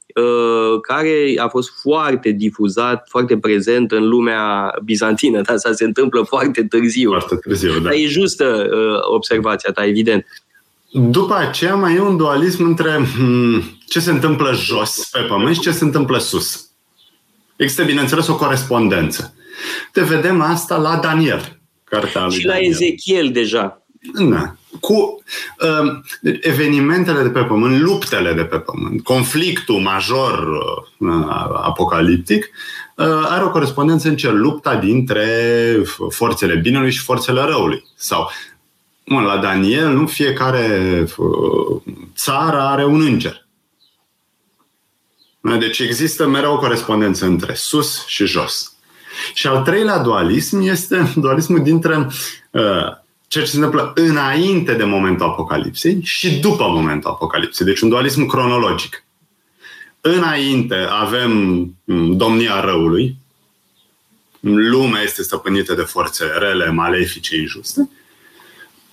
care 0.81 1.33
a 1.37 1.47
fost 1.47 1.69
foarte 1.81 2.31
difuzat, 2.31 3.07
foarte 3.09 3.37
prezent 3.37 3.91
în 3.91 4.07
lumea 4.07 4.73
bizantină. 4.83 5.41
Dar 5.41 5.55
asta 5.55 5.71
se 5.71 5.83
întâmplă 5.83 6.21
foarte 6.21 6.63
târziu. 6.63 7.09
Foarte 7.09 7.35
târziu, 7.35 7.71
da. 7.73 7.79
Dar 7.79 7.91
e 7.91 8.05
justă 8.05 8.69
uh, 8.71 9.13
observația 9.13 9.71
ta, 9.71 9.85
evident. 9.85 10.25
După 10.91 11.35
aceea 11.35 11.75
mai 11.75 11.95
e 11.95 11.99
un 11.99 12.17
dualism 12.17 12.63
între 12.63 13.07
hmm, 13.15 13.63
ce 13.87 13.99
se 13.99 14.11
întâmplă 14.11 14.53
jos 14.53 15.09
pe 15.11 15.19
pământ 15.19 15.55
și 15.55 15.61
ce 15.61 15.71
se 15.71 15.83
întâmplă 15.83 16.17
sus. 16.17 16.69
Există, 17.55 17.83
bineînțeles, 17.83 18.27
o 18.27 18.35
corespondență. 18.35 19.33
Te 19.91 20.01
vedem 20.01 20.41
asta 20.41 20.77
la 20.77 20.95
Daniel. 20.95 21.59
Cartea 21.83 22.25
lui 22.25 22.35
și 22.35 22.45
la 22.45 22.53
Daniel. 22.53 22.71
Ezechiel 22.71 23.29
deja. 23.31 23.81
Da 24.29 24.55
cu 24.79 25.23
uh, 25.59 25.99
evenimentele 26.41 27.21
de 27.21 27.29
pe 27.29 27.43
pământ, 27.43 27.81
luptele 27.81 28.33
de 28.33 28.43
pe 28.43 28.57
pământ, 28.57 29.03
conflictul 29.03 29.79
major 29.79 30.47
uh, 30.97 31.25
apocaliptic, 31.63 32.49
uh, 32.95 33.05
are 33.29 33.43
o 33.43 33.51
corespondență 33.51 34.07
în 34.07 34.15
ce 34.15 34.31
lupta 34.31 34.75
dintre 34.75 35.27
forțele 36.09 36.55
binelui 36.55 36.91
și 36.91 37.03
forțele 37.03 37.41
răului. 37.41 37.83
Sau, 37.95 38.29
mă, 39.05 39.21
la 39.21 39.37
Daniel, 39.37 39.93
nu 39.93 40.07
fiecare 40.07 41.05
uh, 41.17 41.81
țară 42.15 42.59
are 42.61 42.85
un 42.85 43.01
înger. 43.01 43.45
Deci 45.59 45.79
există 45.79 46.27
mereu 46.27 46.53
o 46.53 46.57
corespondență 46.57 47.25
între 47.25 47.53
sus 47.53 48.05
și 48.05 48.25
jos. 48.25 48.77
Și 49.33 49.47
al 49.47 49.61
treilea 49.61 49.97
dualism 49.97 50.59
este 50.59 51.11
dualismul 51.15 51.63
dintre 51.63 52.07
uh, 52.51 52.97
ceea 53.27 53.43
ce 53.43 53.49
se 53.49 53.55
întâmplă 53.55 53.91
înainte 53.95 54.73
de 54.73 54.83
momentul 54.83 55.25
apocalipsei 55.25 55.99
și 56.03 56.39
după 56.39 56.63
momentul 56.67 57.09
apocalipsei. 57.09 57.65
Deci 57.65 57.79
un 57.79 57.89
dualism 57.89 58.25
cronologic. 58.25 59.03
Înainte 60.01 60.75
avem 60.75 61.31
mm, 61.83 62.17
domnia 62.17 62.59
răului, 62.59 63.17
lumea 64.39 65.01
este 65.01 65.23
stăpânită 65.23 65.73
de 65.73 65.81
forțe 65.81 66.25
rele, 66.39 66.71
malefice, 66.71 67.37
injuste. 67.37 67.89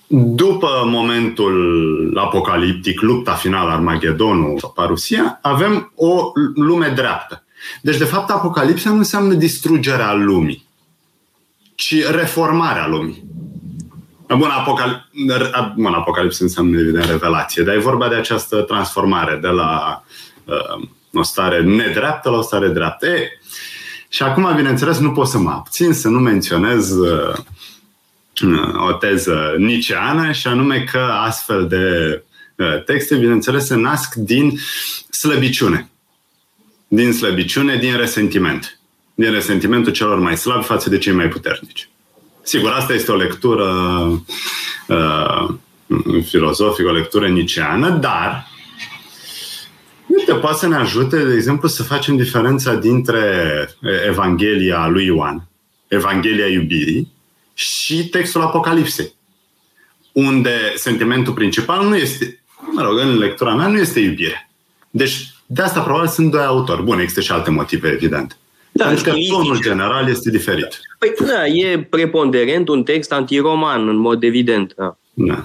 După 0.07 0.83
momentul 0.85 2.13
apocaliptic, 2.17 3.01
lupta 3.01 3.33
finală, 3.33 3.71
Armagedonul, 3.71 4.71
Parusia, 4.75 5.39
avem 5.41 5.91
o 5.95 6.31
lume 6.55 6.89
dreaptă. 6.95 7.43
Deci, 7.81 7.97
de 7.97 8.03
fapt, 8.03 8.29
apocalipsa 8.29 8.89
nu 8.89 8.97
înseamnă 8.97 9.33
distrugerea 9.33 10.13
lumii, 10.13 10.65
ci 11.75 12.05
reformarea 12.05 12.87
lumii. 12.87 13.23
Bun, 14.27 14.49
apocal... 14.49 15.09
Bun, 15.75 15.93
apocalipsă 15.93 16.43
înseamnă 16.43 16.79
evident 16.79 17.05
revelație, 17.05 17.63
dar 17.63 17.75
e 17.75 17.79
vorba 17.79 18.07
de 18.07 18.15
această 18.15 18.61
transformare 18.61 19.35
de 19.41 19.47
la 19.47 20.03
uh, 20.45 20.87
o 21.13 21.23
stare 21.23 21.61
nedreaptă 21.61 22.29
la 22.29 22.37
o 22.37 22.41
stare 22.41 22.67
dreaptă. 22.67 23.07
E, 23.07 23.29
și 24.09 24.23
acum, 24.23 24.55
bineînțeles, 24.55 24.99
nu 24.99 25.11
pot 25.11 25.27
să 25.27 25.37
mă 25.37 25.49
abțin 25.49 25.93
să 25.93 26.07
nu 26.07 26.19
menționez 26.19 26.91
uh, 26.91 27.35
o 28.87 28.91
teză 28.91 29.55
niceană 29.57 30.31
și 30.31 30.47
anume 30.47 30.83
că 30.91 30.99
astfel 30.99 31.67
de 31.67 32.23
uh, 32.55 32.83
texte, 32.83 33.15
bineînțeles, 33.15 33.65
se 33.65 33.75
nasc 33.75 34.13
din 34.13 34.59
slăbiciune. 35.09 35.89
Din 36.87 37.13
slăbiciune, 37.13 37.75
din 37.75 37.97
resentiment. 37.97 38.79
Din 39.15 39.31
resentimentul 39.31 39.91
celor 39.91 40.19
mai 40.19 40.37
slabi 40.37 40.65
față 40.65 40.89
de 40.89 40.97
cei 40.97 41.13
mai 41.13 41.27
puternici. 41.27 41.89
Sigur, 42.47 42.71
asta 42.71 42.93
este 42.93 43.11
o 43.11 43.15
lectură 43.15 43.67
uh, 44.87 45.47
filozofică, 46.23 46.89
o 46.89 46.91
lectură 46.91 47.27
niceană, 47.27 47.89
dar 47.89 48.47
uite, 50.07 50.33
poate 50.33 50.57
să 50.57 50.67
ne 50.67 50.75
ajute, 50.75 51.23
de 51.23 51.33
exemplu, 51.33 51.67
să 51.67 51.83
facem 51.83 52.15
diferența 52.15 52.75
dintre 52.75 53.19
Evanghelia 54.07 54.87
lui 54.87 55.05
Ioan, 55.05 55.47
Evanghelia 55.87 56.47
iubirii 56.47 57.11
și 57.53 58.09
textul 58.09 58.41
Apocalipsei, 58.41 59.13
unde 60.11 60.73
sentimentul 60.75 61.33
principal 61.33 61.87
nu 61.87 61.95
este, 61.95 62.43
mă 62.71 62.81
rog, 62.81 62.97
în 62.99 63.17
lectura 63.17 63.55
mea, 63.55 63.67
nu 63.67 63.77
este 63.77 63.99
iubire. 63.99 64.49
Deci, 64.89 65.33
de 65.45 65.61
asta 65.61 65.81
probabil 65.81 66.09
sunt 66.09 66.31
doi 66.31 66.43
autori. 66.43 66.83
Bun, 66.83 66.99
există 66.99 67.21
și 67.21 67.31
alte 67.31 67.49
motive, 67.49 67.89
evident. 67.89 68.37
Da, 68.77 68.85
Pentru 68.85 69.03
că 69.03 69.11
tonul 69.29 69.61
general 69.61 70.09
este 70.09 70.29
diferit. 70.29 70.67
Păi, 70.99 71.13
da, 71.27 71.45
e 71.45 71.87
preponderent 71.89 72.67
un 72.67 72.83
text 72.83 73.11
antiroman, 73.11 73.87
în 73.87 73.95
mod 73.95 74.23
evident. 74.23 74.73
Da. 74.77 74.97
da. 75.13 75.43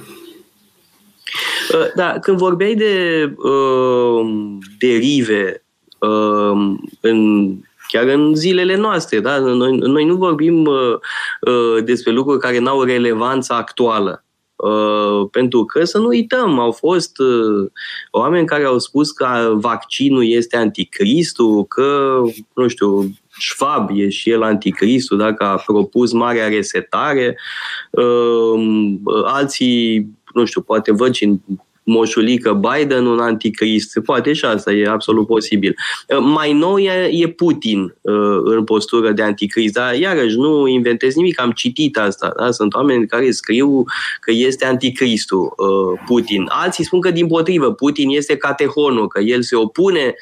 Uh, 1.75 1.93
da, 1.95 2.19
când 2.21 2.39
vorbeai 2.39 2.75
de 2.75 3.25
uh, 3.37 4.31
derive 4.79 5.65
uh, 5.99 6.75
în, 7.01 7.51
chiar 7.89 8.07
în 8.07 8.35
zilele 8.35 8.77
noastre, 8.77 9.21
da? 9.21 9.39
noi, 9.39 9.77
noi 9.77 10.05
nu 10.05 10.17
vorbim 10.17 10.65
uh, 10.65 10.95
uh, 11.41 11.85
despre 11.85 12.13
lucruri 12.13 12.41
care 12.41 12.59
nu 12.59 12.69
au 12.69 12.83
relevanță 12.83 13.53
actuală. 13.53 14.25
Uh, 14.63 15.29
pentru 15.31 15.65
că, 15.65 15.85
să 15.85 15.99
nu 15.99 16.07
uităm, 16.07 16.59
au 16.59 16.73
fost 16.73 17.19
uh, 17.19 17.71
oameni 18.11 18.47
care 18.47 18.65
au 18.65 18.79
spus 18.79 19.11
că 19.11 19.53
vaccinul 19.55 20.27
este 20.27 20.57
anticristul, 20.57 21.65
că, 21.65 22.21
nu 22.55 22.69
știu, 22.69 23.11
Schwab 23.41 23.91
e 23.95 24.09
și 24.09 24.31
el 24.31 24.43
anticristul, 24.43 25.19
dacă 25.19 25.45
a 25.45 25.63
propus 25.67 26.13
marea 26.13 26.49
resetare. 26.49 27.39
Uh, 27.91 28.99
alții, 29.25 30.09
nu 30.35 30.45
știu, 30.45 30.61
poate 30.61 30.93
văd 30.93 31.15
și 31.15 31.25
în 31.25 31.39
moșulică 31.91 32.53
Biden 32.53 33.07
un 33.07 33.19
anticrist. 33.19 33.99
Poate 34.05 34.33
și 34.33 34.45
asta 34.45 34.73
e 34.73 34.89
absolut 34.89 35.27
posibil. 35.27 35.75
Uh, 36.09 36.19
mai 36.21 36.53
nou 36.53 36.79
e, 36.79 37.09
e 37.13 37.29
Putin 37.29 37.95
uh, 38.01 38.41
în 38.45 38.65
postură 38.65 39.13
de 39.13 39.23
anticrist, 39.23 39.75
dar 39.75 39.95
iarăși 39.95 40.37
nu 40.37 40.67
inventez 40.67 41.15
nimic, 41.15 41.41
am 41.41 41.51
citit 41.51 41.99
asta. 41.99 42.33
Da? 42.37 42.51
Sunt 42.51 42.75
oameni 42.75 43.07
care 43.07 43.31
scriu 43.31 43.85
că 44.21 44.31
este 44.35 44.65
anticristul 44.65 45.55
uh, 45.57 46.01
Putin. 46.07 46.45
Alții 46.49 46.85
spun 46.85 47.01
că 47.01 47.11
din 47.11 47.27
potrivă, 47.27 47.73
Putin 47.73 48.09
este 48.09 48.37
catehonul, 48.37 49.09
că 49.09 49.21
el 49.21 49.43
se 49.43 49.57
opune 49.57 50.15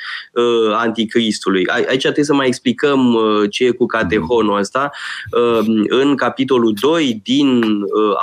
anticristului. 0.73 1.67
Aici 1.67 2.01
trebuie 2.01 2.25
să 2.25 2.35
mai 2.35 2.47
explicăm 2.47 3.19
ce 3.51 3.65
e 3.65 3.71
cu 3.71 3.87
catehonul 3.87 4.59
ăsta. 4.59 4.91
În 5.89 6.17
capitolul 6.17 6.75
2 6.81 7.21
din 7.25 7.65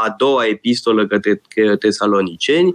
a 0.06 0.16
doua 0.18 0.46
epistolă 0.46 1.08
către 1.08 1.42
tesaloniceni, 1.80 2.74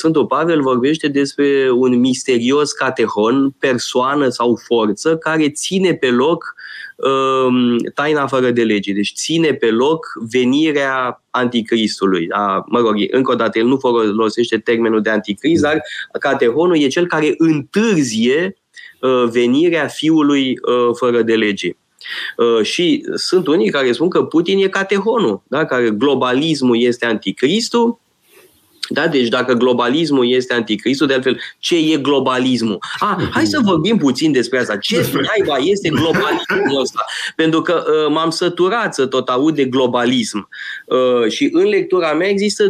Sfântul 0.00 0.26
Pavel 0.26 0.60
vorbește 0.60 1.08
despre 1.08 1.70
un 1.70 1.98
misterios 1.98 2.72
catehon, 2.72 3.50
persoană 3.58 4.28
sau 4.28 4.60
forță, 4.66 5.16
care 5.16 5.50
ține 5.50 5.94
pe 5.94 6.10
loc 6.10 6.54
um, 6.96 7.76
taina 7.94 8.26
fără 8.26 8.50
de 8.50 8.62
lege. 8.62 8.92
Deci 8.92 9.12
ține 9.14 9.52
pe 9.52 9.70
loc 9.70 10.06
venirea 10.30 11.22
anticristului. 11.30 12.26
A, 12.30 12.64
mă 12.66 12.78
rog, 12.78 12.94
încă 13.10 13.32
o 13.32 13.34
dată, 13.34 13.58
el 13.58 13.66
nu 13.66 13.76
folosește 13.76 14.58
termenul 14.58 15.02
de 15.02 15.10
anticrist, 15.10 15.62
dar 15.62 15.82
catehonul 16.20 16.76
e 16.76 16.86
cel 16.86 17.06
care 17.06 17.34
întârzie 17.38 18.56
uh, 19.00 19.24
venirea 19.30 19.86
fiului 19.86 20.48
uh, 20.48 20.96
fără 20.96 21.22
de 21.22 21.34
lege. 21.34 21.76
Uh, 22.36 22.62
și 22.62 23.06
sunt 23.14 23.46
unii 23.46 23.70
care 23.70 23.92
spun 23.92 24.08
că 24.08 24.22
Putin 24.22 24.58
e 24.58 24.68
catehonul, 24.68 25.42
da? 25.48 25.64
care 25.64 25.90
globalismul 25.90 26.80
este 26.80 27.06
anticristul, 27.06 27.98
da? 28.92 29.08
Deci 29.08 29.28
dacă 29.28 29.52
globalismul 29.52 30.30
este 30.30 30.54
anticristul, 30.54 31.06
de 31.06 31.14
altfel, 31.14 31.40
ce 31.58 31.76
e 31.76 31.96
globalismul? 31.96 32.78
Ah, 32.98 33.28
hai 33.30 33.46
să 33.46 33.60
vorbim 33.62 33.96
puțin 33.96 34.32
despre 34.32 34.58
asta. 34.58 34.76
Ce 34.76 35.10
naiba 35.12 35.56
este 35.56 35.88
globalismul 35.88 36.80
ăsta? 36.80 37.04
Pentru 37.36 37.62
că 37.62 37.84
uh, 37.86 38.12
m-am 38.12 38.30
săturat 38.30 38.94
să 38.94 39.06
tot 39.06 39.28
aud 39.28 39.54
de 39.54 39.64
globalism. 39.64 40.48
Uh, 40.86 41.30
și 41.30 41.48
în 41.52 41.64
lectura 41.64 42.12
mea 42.12 42.28
există 42.28 42.64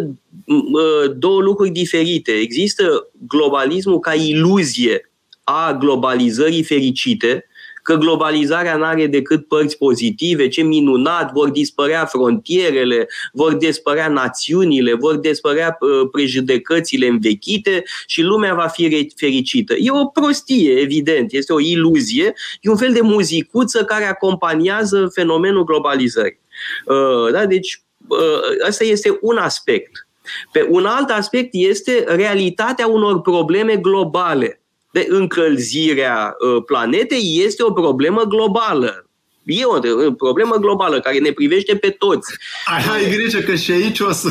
uh, 0.46 1.12
două 1.16 1.40
lucruri 1.40 1.70
diferite. 1.70 2.32
Există 2.32 3.08
globalismul 3.28 3.98
ca 3.98 4.14
iluzie 4.14 5.10
a 5.44 5.76
globalizării 5.78 6.62
fericite, 6.62 7.44
că 7.90 7.96
globalizarea 7.96 8.76
nu 8.76 8.84
are 8.84 9.06
decât 9.06 9.46
părți 9.46 9.76
pozitive, 9.76 10.48
ce 10.48 10.62
minunat, 10.62 11.32
vor 11.32 11.50
dispărea 11.50 12.04
frontierele, 12.04 13.08
vor 13.32 13.54
dispărea 13.54 14.08
națiunile, 14.08 14.94
vor 14.94 15.16
dispărea 15.16 15.76
uh, 15.80 16.08
prejudecățile 16.12 17.06
învechite 17.06 17.82
și 18.06 18.22
lumea 18.22 18.54
va 18.54 18.66
fi 18.66 19.12
fericită. 19.16 19.74
E 19.78 19.90
o 19.90 20.04
prostie, 20.04 20.80
evident, 20.80 21.32
este 21.32 21.52
o 21.52 21.60
iluzie, 21.60 22.34
e 22.60 22.70
un 22.70 22.76
fel 22.76 22.92
de 22.92 23.00
muzicuță 23.00 23.84
care 23.84 24.04
acompaniază 24.04 25.10
fenomenul 25.14 25.64
globalizării. 25.64 26.40
Uh, 26.86 27.32
da? 27.32 27.46
Deci, 27.46 27.82
uh, 28.08 28.66
ăsta 28.68 28.84
este 28.84 29.18
un 29.20 29.36
aspect. 29.36 30.08
Pe 30.52 30.66
un 30.70 30.84
alt 30.84 31.10
aspect 31.10 31.48
este 31.52 32.04
realitatea 32.08 32.86
unor 32.86 33.20
probleme 33.20 33.76
globale 33.76 34.59
de 34.90 35.06
încălzirea 35.08 36.36
uh, 36.38 36.62
planetei 36.66 37.42
este 37.44 37.62
o 37.62 37.72
problemă 37.72 38.22
globală. 38.22 39.04
E 39.44 39.64
o 39.64 40.12
problemă 40.12 40.56
globală 40.56 41.00
care 41.00 41.18
ne 41.18 41.30
privește 41.30 41.76
pe 41.76 41.90
toți. 41.90 42.32
Ai, 42.64 42.84
ai 42.92 43.10
grijă 43.10 43.38
că 43.38 43.54
și 43.54 43.70
aici 43.70 44.00
o 44.00 44.12
să 44.12 44.28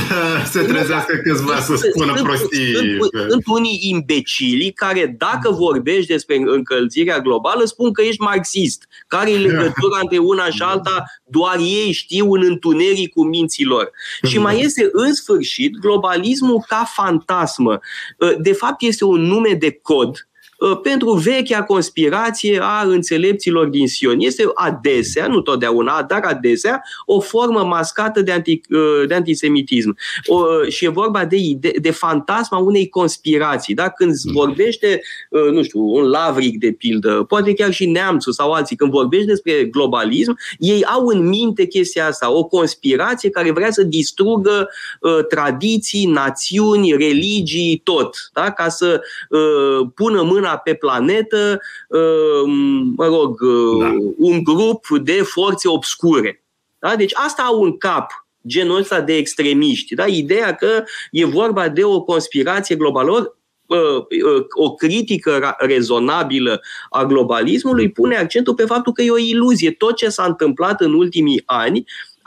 se 0.51 0.61
trezească 0.61 1.15
câțiva 1.23 1.59
să 1.59 1.75
spună 1.75 2.13
sunt, 2.15 2.27
prostii. 2.27 2.73
Sunt, 2.73 3.29
sunt 3.29 3.43
unii 3.45 3.79
imbecili 3.81 4.71
care, 4.71 5.15
dacă 5.17 5.51
vorbești 5.51 6.11
despre 6.11 6.35
încălzirea 6.45 7.19
globală, 7.19 7.65
spun 7.65 7.93
că 7.93 8.01
ești 8.01 8.21
marxist. 8.21 8.87
Care 9.07 9.31
e 9.31 9.37
legătura 9.37 9.99
între 10.01 10.17
una 10.17 10.49
și 10.49 10.61
alta? 10.61 11.03
Doar 11.25 11.57
ei 11.57 11.91
știu 11.91 12.33
în 12.33 12.43
întunericul 12.43 13.27
minților. 13.27 13.91
Și 14.23 14.37
mai 14.37 14.59
este, 14.59 14.89
în 14.91 15.13
sfârșit, 15.13 15.77
globalismul 15.77 16.63
ca 16.67 16.89
fantasmă. 16.93 17.79
De 18.37 18.53
fapt, 18.53 18.81
este 18.81 19.05
un 19.05 19.21
nume 19.21 19.53
de 19.53 19.79
cod 19.81 20.11
Uh, 20.11 20.28
pentru 20.83 21.11
vechea 21.11 21.63
conspirație 21.63 22.59
a 22.61 22.81
înțelepților 22.85 23.67
din 23.67 23.87
Sion. 23.87 24.19
Este 24.19 24.43
adesea, 24.53 25.27
nu 25.27 25.41
totdeauna, 25.41 26.03
dar 26.03 26.21
adesea, 26.23 26.81
o 27.05 27.19
formă 27.19 27.63
mascată 27.63 28.21
de, 28.21 28.31
anti, 28.31 28.61
uh, 28.69 29.07
de 29.07 29.13
antisemitism. 29.13 29.97
O, 30.25 30.63
și 30.69 30.85
e 30.85 30.89
vorba 30.89 31.25
de, 31.25 31.37
de, 31.57 31.73
de 31.81 31.91
fantasma 31.91 32.57
unei 32.57 32.89
conspirații. 32.89 33.73
Da? 33.73 33.89
Când 33.89 34.13
vorbește, 34.33 35.01
uh, 35.29 35.51
nu 35.51 35.63
știu, 35.63 35.79
un 35.79 36.03
lavric 36.03 36.59
de 36.59 36.71
pildă, 36.71 37.23
poate 37.27 37.53
chiar 37.53 37.71
și 37.71 37.85
neamțul 37.85 38.33
sau 38.33 38.51
alții, 38.51 38.75
când 38.75 38.91
vorbește 38.91 39.25
despre 39.25 39.63
globalism, 39.63 40.37
ei 40.57 40.83
au 40.85 41.05
în 41.05 41.27
minte 41.27 41.65
chestia 41.65 42.07
asta, 42.07 42.31
o 42.31 42.43
conspirație 42.43 43.29
care 43.29 43.51
vrea 43.51 43.71
să 43.71 43.83
distrugă 43.83 44.69
uh, 44.99 45.25
tradiții, 45.29 46.05
națiuni, 46.05 46.91
religii, 46.91 47.81
tot, 47.83 48.15
da? 48.33 48.51
ca 48.51 48.69
să 48.69 49.01
uh, 49.29 49.87
pună 49.95 50.21
mâna 50.21 50.48
una 50.49 50.57
pe 50.57 50.73
planetă, 50.73 51.61
uh, 51.87 52.51
mă 52.95 53.05
rog, 53.05 53.41
uh, 53.41 53.79
da. 53.79 53.95
un 54.17 54.43
grup 54.43 54.85
de 55.01 55.21
forțe 55.23 55.67
obscure. 55.67 56.43
Da? 56.79 56.95
Deci 56.95 57.11
asta 57.13 57.43
au 57.43 57.63
în 57.63 57.77
cap 57.77 58.11
genul 58.47 58.77
ăsta 58.77 59.01
de 59.01 59.15
extremiști. 59.15 59.95
Da? 59.95 60.05
Ideea 60.05 60.55
că 60.55 60.83
e 61.11 61.25
vorba 61.25 61.69
de 61.69 61.83
o 61.83 62.01
conspirație 62.01 62.75
globală, 62.75 63.37
uh, 63.65 64.05
o 64.49 64.73
critică 64.73 65.55
rezonabilă 65.57 66.61
a 66.89 67.05
globalismului 67.05 67.91
pune 67.91 68.17
accentul 68.17 68.53
pe 68.53 68.65
faptul 68.65 68.93
că 68.93 69.01
e 69.01 69.11
o 69.11 69.17
iluzie. 69.17 69.71
Tot 69.71 69.95
ce 69.95 70.09
s-a 70.09 70.23
întâmplat 70.23 70.81
în 70.81 70.93
ultimii 70.93 71.43
ani 71.45 71.85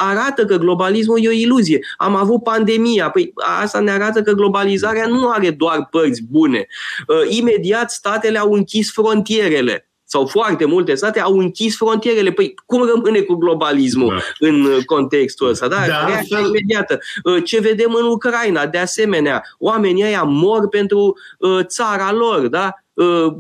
arată 0.09 0.45
că 0.45 0.57
globalismul 0.57 1.25
e 1.25 1.29
o 1.29 1.33
iluzie. 1.33 1.79
Am 1.97 2.17
avut 2.17 2.43
pandemia, 2.43 3.11
păi 3.11 3.33
asta 3.63 3.81
ne 3.81 3.91
arată 3.91 4.23
că 4.23 4.33
globalizarea 4.33 5.07
nu 5.07 5.29
are 5.29 5.51
doar 5.51 5.87
părți 5.91 6.23
bune. 6.31 6.67
Uh, 7.07 7.37
imediat 7.37 7.91
statele 7.91 8.39
au 8.39 8.53
închis 8.53 8.93
frontierele 8.93 9.87
sau 10.05 10.27
foarte 10.27 10.65
multe 10.65 10.95
state 10.95 11.21
au 11.21 11.39
închis 11.39 11.77
frontierele. 11.77 12.31
Păi 12.31 12.55
cum 12.67 12.87
rămâne 12.95 13.21
cu 13.21 13.35
globalismul 13.35 14.09
da. 14.09 14.47
în 14.47 14.65
uh, 14.65 14.85
contextul 14.85 15.49
ăsta? 15.49 15.69
Da? 15.69 15.77
da 15.87 16.07
Reacția 16.07 16.37
fel... 16.37 16.47
imediată. 16.47 16.99
Uh, 17.25 17.45
ce 17.45 17.61
vedem 17.61 17.95
în 17.95 18.05
Ucraina, 18.05 18.67
de 18.67 18.79
asemenea, 18.79 19.43
oamenii 19.59 20.05
ăia 20.05 20.23
mor 20.23 20.69
pentru 20.69 21.17
țara 21.63 22.13
lor, 22.13 22.47
da? 22.47 22.82
Uh, 22.95 23.35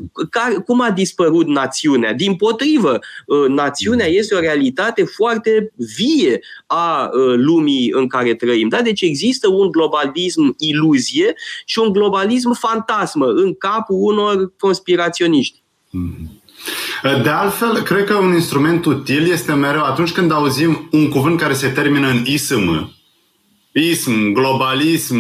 cum 0.67 0.81
a 0.81 0.91
dispărut 0.91 1.47
națiunea? 1.47 2.13
Din 2.13 2.35
potrivă, 2.35 2.99
uh, 3.27 3.49
națiunea 3.49 4.07
mm. 4.07 4.13
este 4.17 4.35
o 4.35 4.41
realitate 4.41 5.05
foarte 5.05 5.73
vie 5.97 6.41
a 6.67 7.11
uh, 7.13 7.35
lumii 7.37 7.91
în 7.91 8.07
care 8.07 8.35
trăim. 8.35 8.69
Da? 8.69 8.83
Deci 8.83 9.01
există 9.01 9.49
un 9.49 9.71
globalism 9.71 10.55
iluzie 10.59 11.35
și 11.65 11.79
un 11.79 11.93
globalism 11.93 12.53
fantasmă 12.53 13.27
în 13.27 13.55
capul 13.55 13.97
unor 14.01 14.53
conspiraționiști. 14.59 15.63
Mm-hmm. 15.89 17.23
De 17.23 17.29
altfel, 17.29 17.83
cred 17.83 18.05
că 18.05 18.15
un 18.15 18.35
instrument 18.35 18.85
util 18.85 19.31
este 19.31 19.53
mereu 19.53 19.83
atunci 19.83 20.13
când 20.13 20.33
auzim 20.33 20.89
un 20.93 21.09
cuvânt 21.09 21.41
care 21.41 21.55
se 21.55 21.69
termină 21.69 22.09
în 22.09 22.23
ism, 22.27 22.93
ism, 23.73 24.33
globalism, 24.33 25.17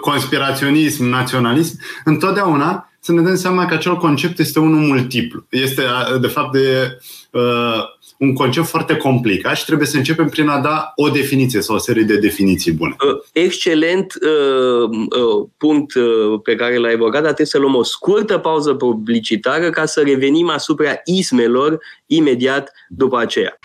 conspiraționism, 0.00 1.04
naționalism, 1.04 1.78
întotdeauna 2.04 2.91
să 3.04 3.12
ne 3.12 3.22
dăm 3.22 3.36
seama 3.36 3.66
că 3.66 3.74
acel 3.74 3.96
concept 3.96 4.38
este 4.38 4.58
unul 4.58 4.80
multiplu. 4.80 5.44
Este, 5.48 5.82
de 6.20 6.26
fapt, 6.26 6.52
de, 6.52 6.98
uh, 7.30 7.82
un 8.18 8.34
concept 8.34 8.66
foarte 8.66 8.96
complicat 8.96 9.56
și 9.56 9.64
trebuie 9.64 9.86
să 9.86 9.96
începem 9.96 10.28
prin 10.28 10.48
a 10.48 10.60
da 10.60 10.92
o 10.96 11.08
definiție 11.08 11.60
sau 11.60 11.74
o 11.74 11.78
serie 11.78 12.02
de 12.02 12.16
definiții 12.16 12.72
bune. 12.72 12.96
Uh, 13.06 13.22
excelent 13.32 14.12
uh, 14.14 14.88
uh, 14.90 15.48
punct 15.56 15.94
uh, 15.94 16.40
pe 16.42 16.54
care 16.54 16.76
l-ai 16.76 16.92
evocat, 16.92 17.12
dar 17.12 17.22
trebuie 17.22 17.46
să 17.46 17.58
luăm 17.58 17.74
o 17.74 17.82
scurtă 17.82 18.38
pauză 18.38 18.74
publicitară 18.74 19.70
ca 19.70 19.84
să 19.86 20.00
revenim 20.00 20.48
asupra 20.50 20.92
ismelor 21.04 21.78
imediat 22.06 22.72
după 22.88 23.18
aceea. 23.18 23.58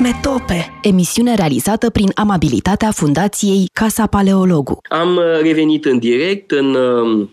Metope, 0.00 0.78
emisiune 0.82 1.34
realizată 1.34 1.90
prin 1.90 2.10
amabilitatea 2.14 2.90
Fundației 2.90 3.68
Casa 3.72 4.06
Paleologu. 4.06 4.78
Am 4.88 5.16
uh, 5.16 5.22
revenit 5.42 5.84
în 5.84 5.98
direct 5.98 6.50
în 6.50 6.74
uh, 6.74 7.28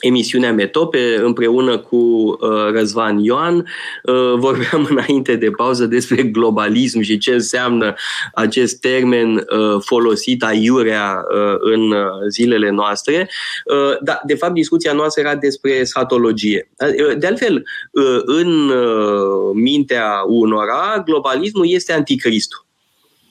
emisiunea 0.00 0.52
Metope 0.52 1.20
împreună 1.22 1.78
cu 1.78 1.96
uh, 1.96 2.70
Răzvan 2.72 3.18
Ioan. 3.18 3.56
Uh, 3.56 4.34
vorbeam 4.36 4.86
înainte 4.90 5.36
de 5.36 5.50
pauză 5.50 5.86
despre 5.86 6.22
globalism 6.22 7.00
și 7.00 7.18
ce 7.18 7.32
înseamnă 7.32 7.94
acest 8.34 8.80
termen 8.80 9.34
uh, 9.36 9.80
folosit 9.80 10.42
aiurea 10.42 11.24
uh, 11.34 11.56
în 11.60 11.90
uh, 11.90 12.06
zilele 12.28 12.70
noastre. 12.70 13.30
Uh, 13.64 13.96
dar, 14.02 14.20
de 14.26 14.34
fapt, 14.34 14.52
discuția 14.52 14.92
noastră 14.92 15.20
era 15.20 15.34
despre 15.34 15.84
satologie. 15.84 16.70
Uh, 16.78 17.16
de 17.18 17.26
altfel, 17.26 17.64
uh, 17.92 18.20
în 18.24 18.68
uh, 18.68 19.50
mintea 19.54 20.22
unora, 20.26 21.02
globalismul 21.04 21.70
este 21.70 21.92
anticristul. 21.92 22.67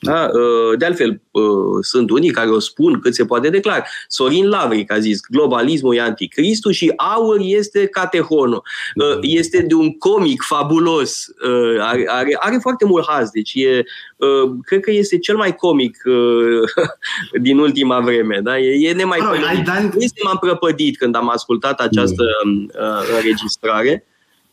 Da? 0.00 0.30
Uh, 0.32 0.78
de 0.78 0.84
altfel, 0.84 1.20
uh, 1.30 1.42
sunt 1.80 2.10
unii 2.10 2.30
care 2.30 2.48
o 2.48 2.58
spun 2.58 3.00
cât 3.00 3.14
se 3.14 3.24
poate 3.24 3.48
declar. 3.48 3.88
Sorin 4.08 4.48
Lavric 4.48 4.92
a 4.92 4.98
zis, 4.98 5.20
globalismul 5.30 5.94
e 5.94 6.00
anticristul 6.00 6.72
și 6.72 6.92
aur 6.96 7.36
este 7.40 7.86
catehonul. 7.86 8.62
Uh, 8.94 9.18
este 9.20 9.62
de 9.62 9.74
un 9.74 9.98
comic 9.98 10.42
fabulos, 10.42 11.26
are, 11.80 12.04
are, 12.08 12.36
are 12.38 12.58
foarte 12.60 12.84
mult 12.84 13.06
haz, 13.08 13.30
deci 13.30 13.54
e, 13.54 13.82
cred 14.62 14.80
că 14.80 14.90
este 14.90 15.18
cel 15.18 15.36
mai 15.36 15.54
comic 15.54 16.02
din 17.46 17.58
ultima 17.58 18.00
vreme. 18.00 18.40
Da? 18.42 18.58
E, 18.58 18.88
e 18.88 18.92
nemai 18.92 19.18
Este 19.98 20.20
m-am 20.24 20.36
prăpădit 20.40 20.96
când 20.96 21.16
am 21.16 21.30
ascultat 21.30 21.80
această 21.80 22.22
mm. 22.44 22.70
înregistrare. 23.16 24.06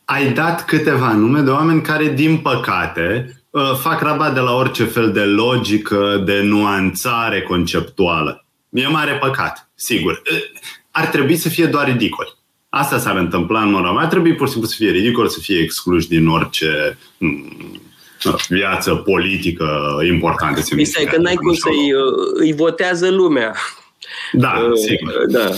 Ai 0.04 0.32
dat 0.32 0.64
câteva 0.64 1.12
nume 1.12 1.40
de 1.40 1.50
oameni 1.50 1.82
care, 1.82 2.12
din 2.16 2.38
păcate, 2.38 3.36
Uh, 3.45 3.45
fac 3.62 4.00
rabat 4.00 4.34
de 4.34 4.40
la 4.40 4.54
orice 4.54 4.84
fel 4.84 5.12
de 5.12 5.24
logică, 5.24 6.22
de 6.24 6.40
nuanțare 6.42 7.42
conceptuală. 7.42 8.44
E 8.68 8.86
mare 8.86 9.12
păcat, 9.12 9.70
sigur. 9.74 10.22
Uh, 10.32 10.38
ar 10.90 11.06
trebui 11.06 11.36
să 11.36 11.48
fie 11.48 11.66
doar 11.66 11.86
ridicol. 11.86 12.36
Asta 12.68 12.98
s-ar 12.98 13.16
întâmpla 13.16 13.62
în 13.62 13.70
normal. 13.70 13.96
Ar 13.96 14.06
trebui 14.06 14.34
pur 14.34 14.46
și 14.46 14.52
simplu 14.52 14.70
să 14.70 14.76
fie 14.78 14.90
ridicol, 14.90 15.28
să 15.28 15.38
fie 15.40 15.58
excluși 15.58 16.08
din 16.08 16.28
orice 16.28 16.98
mm, 17.18 17.80
viață 18.48 18.94
politică 18.94 19.98
importantă. 20.08 20.60
Este 20.76 21.04
că 21.04 21.16
n-ai 21.16 21.34
cum 21.34 21.54
să-i 21.54 21.92
îi 22.34 22.52
votează 22.52 23.10
lumea. 23.10 23.54
Da, 24.32 24.68
uh, 24.70 24.76
sigur. 24.76 25.24
Da. 25.28 25.48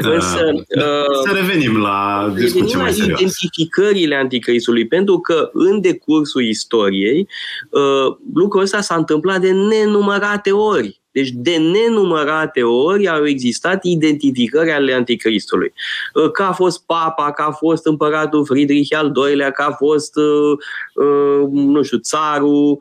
Însă, 0.14 0.52
uh, 0.54 1.24
să 1.24 1.30
revenim 1.32 1.76
la 1.80 2.32
discuții 2.34 2.76
mai 2.76 2.92
serioase. 2.92 3.22
identificările 3.22 4.14
anticristului, 4.14 4.86
pentru 4.86 5.18
că 5.18 5.50
în 5.52 5.80
decursul 5.80 6.42
istoriei 6.42 7.28
uh, 7.70 8.16
lucrul 8.34 8.62
ăsta 8.62 8.80
s-a 8.80 8.94
întâmplat 8.94 9.40
de 9.40 9.50
nenumărate 9.50 10.50
ori. 10.50 11.00
Deci 11.16 11.30
de 11.34 11.56
nenumărate 11.56 12.62
ori 12.62 13.08
au 13.08 13.26
existat 13.26 13.84
identificări 13.84 14.70
ale 14.70 14.92
anticristului. 14.92 15.72
Uh, 16.14 16.30
că 16.30 16.42
a 16.42 16.52
fost 16.52 16.82
papa, 16.86 17.32
că 17.32 17.42
a 17.42 17.50
fost 17.50 17.86
împăratul 17.86 18.44
Friedrich 18.44 18.96
al 18.96 19.12
II-lea, 19.28 19.50
că 19.50 19.62
a 19.62 19.72
fost, 19.72 20.16
uh, 20.16 20.58
uh, 20.94 21.48
nu 21.50 21.82
știu, 21.82 21.98
țarul. 21.98 22.78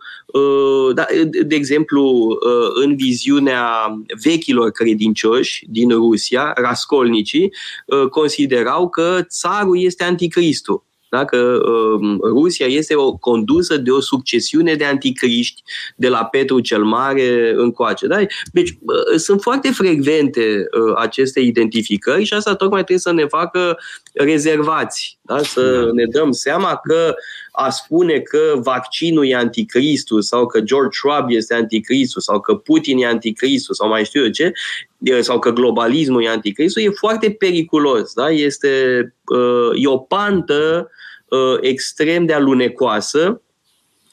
Da, 0.93 1.05
de 1.45 1.55
exemplu, 1.55 2.27
în 2.83 2.95
viziunea 2.95 3.69
vechilor 4.23 4.71
credincioși 4.71 5.65
din 5.69 5.89
Rusia, 5.89 6.53
rascolnicii, 6.55 7.53
considerau 8.09 8.89
că 8.89 9.19
țarul 9.27 9.81
este 9.81 10.03
anticristul 10.03 10.83
da? 11.15 11.25
că 11.25 11.37
uh, 11.37 12.17
Rusia 12.21 12.65
este 12.65 12.95
o, 12.95 13.13
condusă 13.13 13.77
de 13.77 13.91
o 13.91 13.99
succesiune 13.99 14.75
de 14.75 14.85
anticriști 14.85 15.63
de 15.95 16.07
la 16.07 16.25
Petru 16.25 16.59
cel 16.59 16.83
Mare 16.83 17.53
încoace. 17.55 18.07
Da? 18.07 18.19
Deci 18.51 18.69
uh, 18.69 19.17
sunt 19.17 19.41
foarte 19.41 19.69
frecvente 19.71 20.65
uh, 20.79 20.93
aceste 20.97 21.39
identificări 21.39 22.23
și 22.23 22.33
asta 22.33 22.55
tocmai 22.55 22.83
trebuie 22.83 22.99
să 22.99 23.11
ne 23.11 23.25
facă 23.25 23.77
rezervați, 24.13 25.17
da? 25.21 25.37
să 25.37 25.83
da. 25.85 25.91
ne 25.91 26.05
dăm 26.05 26.31
seama 26.31 26.79
că 26.83 27.15
a 27.51 27.69
spune 27.69 28.19
că 28.19 28.59
vaccinul 28.63 29.27
e 29.27 29.35
anticristul 29.35 30.21
sau 30.21 30.45
că 30.45 30.59
George 30.59 30.97
Schwab 30.97 31.29
este 31.29 31.53
anticristul 31.53 32.21
sau 32.21 32.39
că 32.39 32.55
Putin 32.55 32.97
e 32.97 33.05
anticristul 33.05 33.75
sau 33.75 33.87
mai 33.87 34.05
știu 34.05 34.23
eu 34.23 34.29
ce, 34.29 34.51
sau 35.19 35.39
că 35.39 35.51
globalismul 35.51 36.23
e 36.23 36.29
anticristul, 36.29 36.81
e 36.81 36.89
foarte 36.89 37.31
periculos. 37.31 38.13
Da? 38.13 38.29
Este 38.29 38.69
e 39.75 39.87
o 39.87 39.97
pantă 39.97 40.89
Uh, 40.89 41.04
extrem 41.61 42.25
de 42.25 42.33
alunecoasă, 42.33 43.41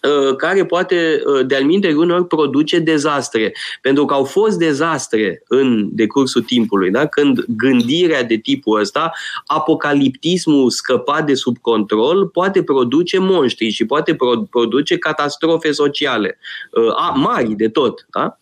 uh, 0.03 0.37
care 0.37 0.65
poate, 0.65 1.23
uh, 1.27 1.47
de-al 1.47 1.65
minte, 1.65 1.95
uneori 1.95 2.27
produce 2.27 2.79
dezastre. 2.79 3.53
Pentru 3.81 4.05
că 4.05 4.15
au 4.15 4.25
fost 4.25 4.59
dezastre 4.59 5.43
în 5.49 5.89
decursul 5.93 6.43
timpului. 6.43 6.91
Da? 6.91 7.07
Când 7.07 7.45
gândirea 7.49 8.25
de 8.25 8.37
tipul 8.37 8.81
ăsta, 8.81 9.13
apocaliptismul 9.47 10.71
scăpat 10.71 11.27
de 11.27 11.35
sub 11.35 11.59
control, 11.59 12.27
poate 12.27 12.63
produce 12.63 13.19
monștri 13.19 13.71
și 13.71 13.87
poate 13.87 14.17
produce 14.51 14.99
catastrofe 14.99 15.73
sociale. 15.73 16.39
Mari 17.15 17.55
de 17.55 17.69
tot. 17.69 18.07
Da? 18.11 18.39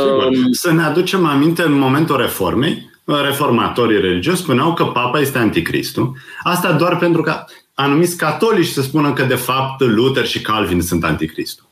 Sigur. 0.00 0.30
Să 0.50 0.72
ne 0.72 0.82
aducem 0.82 1.26
aminte 1.26 1.62
în 1.62 1.72
momentul 1.72 2.16
reformei, 2.16 2.90
reformatorii 3.04 4.00
religioși 4.00 4.42
spuneau 4.42 4.74
că 4.74 4.84
papa 4.84 5.20
este 5.20 5.38
anticristul. 5.38 6.12
Asta 6.42 6.72
doar 6.72 6.98
pentru 6.98 7.22
că 7.22 7.44
anumiți 7.74 8.16
catolici 8.16 8.72
să 8.72 8.82
spună 8.82 9.12
că 9.12 9.22
de 9.22 9.34
fapt 9.34 9.80
Luther 9.80 10.26
și 10.26 10.40
Calvin 10.40 10.82
sunt 10.82 11.04
anticristul. 11.04 11.68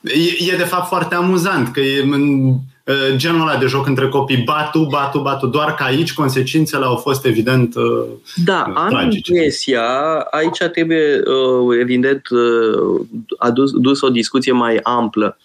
E, 0.00 0.52
e 0.52 0.56
de 0.56 0.64
fapt 0.64 0.88
foarte 0.88 1.14
amuzant 1.14 1.72
că 1.72 1.80
e 1.80 2.02
Uh, 2.02 2.54
genul 3.16 3.40
ăla 3.40 3.56
de 3.56 3.66
joc 3.66 3.86
între 3.86 4.08
copii, 4.08 4.42
batu, 4.44 4.86
batu, 4.90 5.18
batu, 5.18 5.46
doar 5.46 5.74
că 5.74 5.82
aici 5.82 6.14
consecințele 6.14 6.84
au 6.84 6.96
fost 6.96 7.26
evident 7.26 7.74
uh, 7.74 8.04
Da, 8.44 8.62
am 8.74 8.88
tragice. 8.88 9.32
impresia, 9.32 9.82
aici 10.30 10.58
trebuie 10.72 11.22
uh, 11.26 11.78
evident 11.80 12.22
adus 13.38 13.70
dus 13.70 14.00
o 14.00 14.08
discuție 14.08 14.52
mai 14.52 14.76
amplă. 14.82 15.38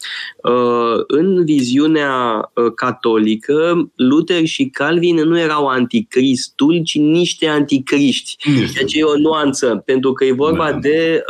În 1.08 1.46
viziunea 1.46 2.52
catolică, 2.76 3.90
Luther 3.96 4.46
și 4.46 4.66
Calvin 4.66 5.16
nu 5.16 5.40
erau 5.40 5.68
anticristul, 5.68 6.82
ci 6.84 6.98
niște 6.98 7.48
anticriști. 7.48 8.36
Deci 8.78 8.94
e 8.94 9.04
o 9.04 9.18
nuanță, 9.18 9.82
pentru 9.86 10.14
că 10.14 10.26
e 10.26 10.34
vorba 10.34 10.72
da. 10.72 10.78
de 10.78 11.24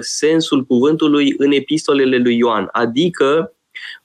sensul 0.00 0.64
cuvântului 0.64 1.34
în 1.38 1.52
epistolele 1.52 2.16
lui 2.16 2.36
Ioan, 2.36 2.68
adică 2.72 3.52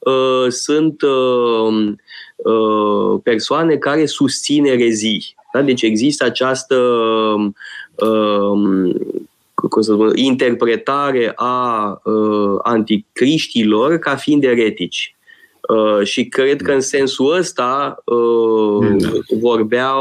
Uh, 0.06 0.46
sunt 0.50 1.02
uh, 1.02 1.94
uh, 2.36 3.20
persoane 3.24 3.76
care 3.76 4.06
susțin 4.06 4.66
erezii. 4.66 5.36
Da? 5.54 5.62
Deci 5.62 5.82
există 5.82 6.24
această 6.24 6.76
cum 9.70 9.82
să 9.82 9.94
spun, 9.94 10.12
interpretare 10.16 11.32
a 11.36 12.02
uh, 12.04 12.60
anticriștilor 12.63 13.98
ca 13.98 14.16
fiind 14.16 14.44
eretici. 14.44 15.12
Uh, 15.69 16.06
și 16.06 16.26
cred 16.26 16.62
că 16.62 16.71
în 16.71 16.82
sensul 16.82 17.36
ăsta 17.38 18.02
uh, 18.06 18.95
da. 18.97 19.10
vorbea, 19.39 19.91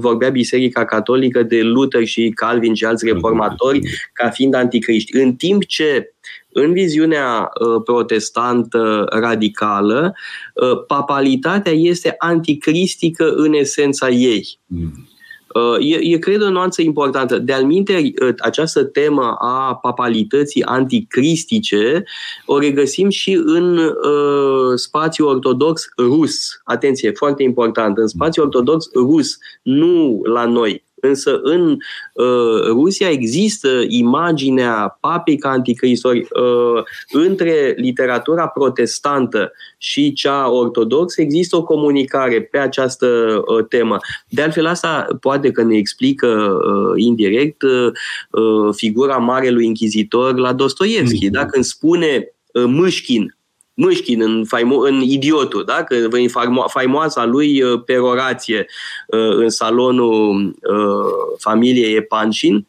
vorbea 0.00 0.30
Biserica 0.30 0.84
Catolică 0.84 1.42
de 1.42 1.62
Luther 1.62 2.04
și 2.04 2.32
Calvin 2.34 2.74
și 2.74 2.84
alți 2.84 3.06
reformatori 3.06 3.80
ca 4.12 4.30
fiind 4.30 4.54
anticriști. 4.54 5.16
În 5.16 5.34
timp 5.34 5.64
ce 5.64 6.12
în 6.52 6.72
viziunea 6.72 7.50
uh, 7.60 7.82
protestantă 7.84 9.06
radicală, 9.10 10.14
uh, 10.54 10.84
papalitatea 10.86 11.72
este 11.72 12.14
anticristică 12.18 13.32
în 13.34 13.52
esența 13.52 14.08
ei. 14.08 14.58
Mm. 14.66 15.11
Uh, 15.54 15.76
e, 15.80 15.98
e, 16.14 16.18
cred, 16.18 16.42
o 16.42 16.50
nuanță 16.50 16.82
importantă. 16.82 17.38
De-al 17.38 17.64
minte, 17.64 18.12
această 18.38 18.84
temă 18.84 19.36
a 19.38 19.74
papalității 19.82 20.62
anticristice 20.62 22.04
o 22.46 22.58
regăsim 22.58 23.08
și 23.08 23.40
în 23.44 23.76
uh, 23.76 24.72
spațiul 24.74 25.28
ortodox 25.28 25.88
rus. 25.98 26.60
Atenție, 26.64 27.10
foarte 27.10 27.42
important. 27.42 27.98
În 27.98 28.06
spațiul 28.06 28.44
ortodox 28.44 28.90
rus, 28.94 29.38
nu 29.62 30.20
la 30.22 30.44
noi. 30.44 30.84
Însă 31.04 31.40
în 31.42 31.76
uh, 32.12 32.62
Rusia 32.66 33.08
există 33.08 33.68
imaginea 33.88 34.98
papei 35.00 35.36
ca 35.36 35.48
anticristori 35.48 36.18
uh, 36.18 36.82
între 37.12 37.74
literatura 37.76 38.46
protestantă 38.46 39.52
și 39.78 40.12
cea 40.12 40.50
ortodoxă 40.50 41.20
există 41.20 41.56
o 41.56 41.62
comunicare 41.62 42.42
pe 42.42 42.58
această 42.58 43.06
uh, 43.46 43.64
temă. 43.68 43.96
De 44.28 44.42
altfel, 44.42 44.66
asta 44.66 45.06
poate 45.20 45.50
că 45.50 45.62
ne 45.62 45.76
explică 45.76 46.26
uh, 46.26 46.92
indirect 46.96 47.62
uh, 47.62 47.92
uh 48.30 48.74
figura 48.74 49.16
marelui 49.16 49.66
închizitor 49.66 50.36
la 50.36 50.52
Dostoevski. 50.52 51.26
Mm-hmm. 51.26 51.32
Da? 51.32 51.46
Când 51.46 51.64
spune 51.64 52.34
uh, 52.52 52.64
Mâșchin, 52.66 53.36
Mâșchin 53.82 54.22
în, 54.22 54.44
faimo- 54.44 54.88
în 54.88 55.00
Idiotul, 55.00 55.64
da? 55.64 55.84
că 55.84 55.94
în 56.10 56.28
faimoasa 56.68 57.24
lui 57.24 57.62
uh, 57.62 57.82
perorație 57.84 58.66
uh, 59.06 59.36
în 59.36 59.48
salonul 59.48 60.44
uh, 60.44 61.36
familiei 61.38 61.96
Epanșin, 61.96 62.66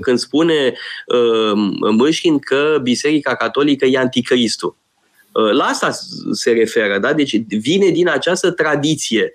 când 0.00 0.18
spune 0.18 0.74
Mâșchin 1.96 2.38
că 2.38 2.78
Biserica 2.82 3.34
Catolică 3.34 3.84
e 3.84 3.98
anticristul. 3.98 4.76
La 5.32 5.64
asta 5.64 5.90
se 6.32 6.50
referă, 6.50 6.98
da? 6.98 7.12
Deci 7.12 7.42
vine 7.48 7.88
din 7.88 8.08
această 8.08 8.50
tradiție 8.50 9.32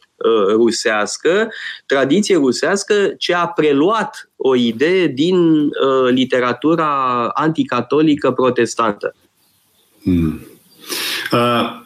rusească, 0.49 1.49
tradiție 1.85 2.35
rusească 2.35 3.13
ce 3.17 3.33
a 3.33 3.47
preluat 3.47 4.29
o 4.35 4.55
idee 4.55 5.07
din 5.07 5.69
literatura 6.09 7.27
anticatolică 7.33 8.31
protestantă. 8.31 9.15
Hmm. 10.07 10.47
Uh, 11.31 11.81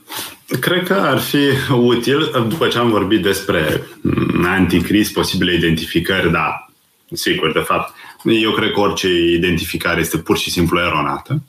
cred 0.60 0.88
că 0.88 0.94
ar 0.94 1.20
fi 1.20 1.48
util, 1.72 2.46
după 2.48 2.68
ce 2.68 2.78
am 2.78 2.90
vorbit 2.90 3.22
despre 3.22 3.88
mm, 4.02 4.46
anticrist, 4.46 5.14
posibile 5.14 5.54
identificări, 5.54 6.32
da, 6.32 6.70
sigur, 7.12 7.52
de 7.52 7.60
fapt, 7.60 7.94
eu 8.24 8.52
cred 8.52 8.72
că 8.72 8.80
orice 8.80 9.08
identificare 9.08 10.00
este 10.00 10.18
pur 10.18 10.38
și 10.38 10.52
simplu 10.52 10.80
eronată. 10.80 11.42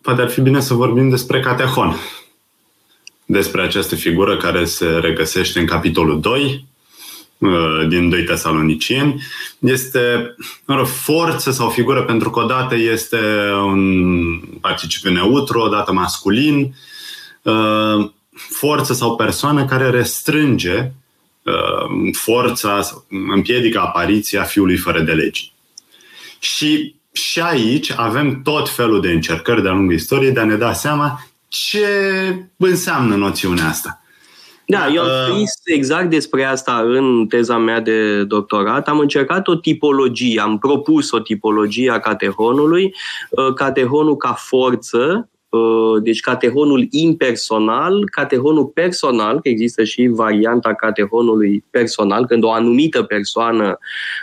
Poate 0.00 0.20
ar 0.20 0.28
fi 0.28 0.40
bine 0.40 0.60
să 0.60 0.74
vorbim 0.74 1.08
despre 1.08 1.40
Catehon. 1.40 1.96
Despre 3.24 3.62
această 3.62 3.94
figură 3.94 4.36
care 4.36 4.64
se 4.64 4.86
regăsește 4.86 5.58
în 5.58 5.66
capitolul 5.66 6.20
2 6.20 6.66
din 7.88 8.08
2 8.08 8.24
Tesalonicieni. 8.24 9.22
Este 9.58 10.34
o 10.66 10.84
forță 10.84 11.50
sau 11.50 11.68
figură 11.68 12.02
pentru 12.02 12.30
că 12.30 12.40
odată 12.40 12.74
este 12.76 13.18
un 13.66 14.40
participiu 14.60 15.10
neutru, 15.10 15.60
odată 15.60 15.92
masculin, 15.92 16.74
forță 18.32 18.92
sau 18.92 19.16
persoană 19.16 19.64
care 19.64 19.90
restrânge 19.90 20.90
forța, 22.12 22.80
împiedică 23.34 23.80
apariția 23.80 24.42
fiului 24.42 24.76
fără 24.76 25.00
de 25.00 25.12
legi. 25.12 25.52
Și 26.38 26.94
și 27.14 27.40
aici 27.40 27.92
avem 27.96 28.42
tot 28.42 28.68
felul 28.68 29.00
de 29.00 29.10
încercări 29.10 29.62
de-a 29.62 29.72
lungul 29.72 29.94
istoriei 29.94 30.32
de 30.32 30.40
a 30.40 30.44
ne 30.44 30.56
da 30.56 30.72
seama 30.72 31.26
ce 31.48 31.86
înseamnă 32.56 33.14
noțiunea 33.14 33.68
asta. 33.68 34.03
Da, 34.66 34.88
eu 34.94 35.02
am 35.02 35.08
uh, 35.08 35.26
scris 35.26 35.52
exact 35.64 36.10
despre 36.10 36.44
asta 36.44 36.82
în 36.86 37.26
teza 37.26 37.58
mea 37.58 37.80
de 37.80 38.24
doctorat. 38.24 38.88
Am 38.88 38.98
încercat 38.98 39.48
o 39.48 39.54
tipologie, 39.54 40.40
am 40.40 40.58
propus 40.58 41.10
o 41.10 41.18
tipologie 41.18 41.90
a 41.90 41.98
catehonului, 41.98 42.94
uh, 43.30 43.54
catehonul 43.54 44.16
ca 44.16 44.32
forță, 44.32 45.28
Uh, 45.54 46.02
deci 46.02 46.20
catehonul 46.20 46.86
impersonal, 46.90 48.08
catehonul 48.10 48.66
personal, 48.66 49.40
că 49.40 49.48
există 49.48 49.84
și 49.84 50.06
varianta 50.06 50.74
catehonului 50.74 51.64
personal, 51.70 52.26
când 52.26 52.44
o 52.44 52.50
anumită 52.50 53.02
persoană 53.02 53.78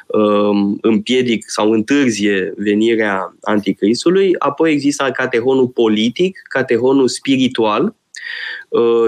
um, 0.07 0.77
împiedic 0.81 1.43
sau 1.49 1.71
întârzie 1.71 2.53
venirea 2.57 3.35
anticristului, 3.41 4.35
apoi 4.37 4.71
există 4.71 5.11
catehonul 5.13 5.67
politic, 5.67 6.41
catehonul 6.43 7.07
spiritual, 7.07 7.83
uh, 7.83 7.91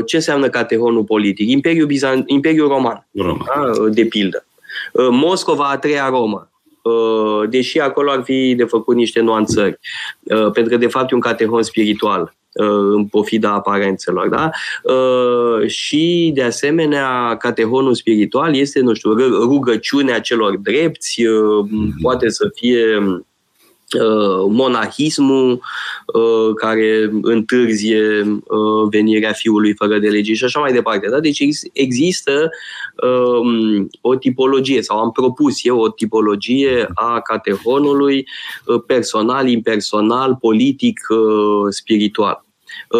ce 0.05 0.15
înseamnă 0.15 0.49
catehonul 0.49 1.03
politic? 1.03 1.49
Imperiul, 1.49 1.87
Bizan- 1.87 2.23
Imperiul 2.25 2.67
Roman, 2.67 3.07
Roma. 3.11 3.45
Da? 3.55 3.89
de 3.89 4.05
pildă. 4.05 4.45
Uh, 4.91 5.07
Moscova 5.09 5.69
a 5.69 5.77
treia 5.77 6.09
Romă, 6.09 6.47
Uh, 6.83 7.49
deși 7.49 7.79
acolo 7.79 8.11
ar 8.11 8.23
fi 8.23 8.55
de 8.55 8.63
făcut 8.63 8.95
niște 8.95 9.19
nuanțări, 9.19 9.79
uh, 10.23 10.51
pentru 10.51 10.71
că 10.71 10.77
de 10.77 10.87
fapt 10.87 11.11
e 11.11 11.15
un 11.15 11.21
catehon 11.21 11.61
spiritual 11.61 12.35
uh, 12.53 12.67
în 12.95 13.05
pofida 13.05 13.53
aparențelor. 13.53 14.27
Da? 14.29 14.49
Și, 15.67 16.31
de 16.33 16.43
asemenea, 16.43 17.35
catehonul 17.39 17.93
spiritual 17.93 18.55
este, 18.55 18.79
nu 18.79 18.93
știu, 18.93 19.13
rugăciunea 19.39 20.21
celor 20.21 20.57
drepți, 20.57 21.21
mhm. 21.69 22.01
poate 22.01 22.29
să 22.29 22.49
fie 22.53 22.97
Uh, 22.97 23.21
monahismul 24.49 25.61
uh, 26.05 26.55
care 26.55 27.11
întârzie 27.21 28.21
uh, 28.21 28.87
venirea 28.89 29.31
fiului 29.31 29.73
fără 29.73 29.99
de 29.99 30.09
lege 30.09 30.33
și 30.33 30.43
așa 30.43 30.59
mai 30.59 30.73
departe. 30.73 31.07
Da? 31.09 31.19
Deci 31.19 31.43
există 31.73 32.49
um, 33.41 33.87
o 34.01 34.15
tipologie 34.15 34.81
sau 34.81 34.99
am 34.99 35.11
propus 35.11 35.65
eu 35.65 35.79
o 35.79 35.89
tipologie 35.89 36.87
a 36.93 37.19
catehonului 37.19 38.27
personal, 38.85 39.47
impersonal, 39.47 40.37
politic, 40.39 40.99
spiritual. 41.69 42.42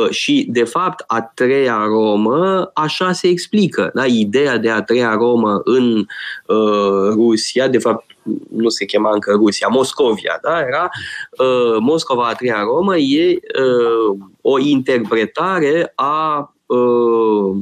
Și, 0.10 0.46
de 0.50 0.64
fapt, 0.64 1.04
a 1.08 1.22
treia 1.22 1.84
Romă, 1.86 2.72
așa 2.74 3.12
se 3.12 3.28
explică. 3.28 3.92
Da? 3.94 4.06
Ideea 4.06 4.58
de 4.58 4.70
a 4.70 4.82
treia 4.82 5.14
Romă 5.14 5.62
în 5.64 6.06
uh, 6.48 7.10
Rusia, 7.12 7.68
de 7.68 7.78
fapt, 7.78 8.06
nu 8.50 8.70
se 8.70 8.86
chema 8.86 9.14
încă 9.14 9.32
Rusia, 9.32 9.68
Moscovia, 9.68 10.40
da? 10.42 10.60
era 10.60 10.90
uh, 11.38 11.78
Moscova 11.80 12.28
a 12.28 12.34
treia 12.34 12.62
Romă, 12.62 12.98
e 12.98 13.32
uh, 13.32 14.18
o 14.42 14.60
interpretare 14.60 15.92
a 15.96 16.54
uh, 16.66 17.56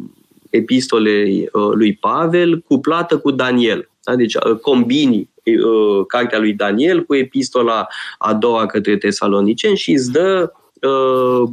epistolei 0.49 1.49
uh, 1.51 1.69
lui 1.73 1.93
Pavel 1.93 2.63
cuplată 2.67 3.17
cu 3.17 3.31
Daniel. 3.31 3.89
Da? 4.03 4.15
Deci 4.15 4.35
uh, 4.35 4.55
combini 4.55 5.29
uh, 5.43 6.05
cartea 6.07 6.39
lui 6.39 6.53
Daniel 6.53 7.03
cu 7.03 7.15
epistola 7.15 7.87
a 8.17 8.33
doua 8.33 8.65
către 8.65 8.97
tesaloniceni 8.97 9.77
și 9.77 9.91
îți 9.91 10.11
dă 10.11 10.51
uh, 10.81 11.49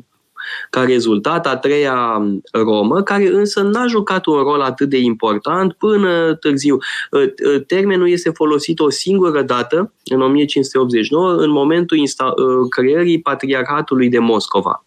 ca 0.70 0.84
rezultat 0.84 1.46
a 1.46 1.56
treia 1.56 2.22
Romă, 2.52 3.02
care 3.02 3.28
însă 3.28 3.60
n-a 3.60 3.86
jucat 3.86 4.26
un 4.26 4.36
rol 4.36 4.60
atât 4.60 4.88
de 4.88 4.98
important 4.98 5.72
până 5.72 6.34
târziu. 6.34 6.78
Ă, 7.12 7.18
ă, 7.54 7.58
termenul 7.58 8.10
este 8.10 8.30
folosit 8.30 8.80
o 8.80 8.90
singură 8.90 9.42
dată, 9.42 9.92
în 10.04 10.20
1589, 10.20 11.32
în 11.32 11.50
momentul 11.50 11.96
insta- 11.96 12.34
ă, 12.36 12.68
creării 12.68 13.20
Patriarhatului 13.20 14.08
de 14.08 14.18
Moscova. 14.18 14.82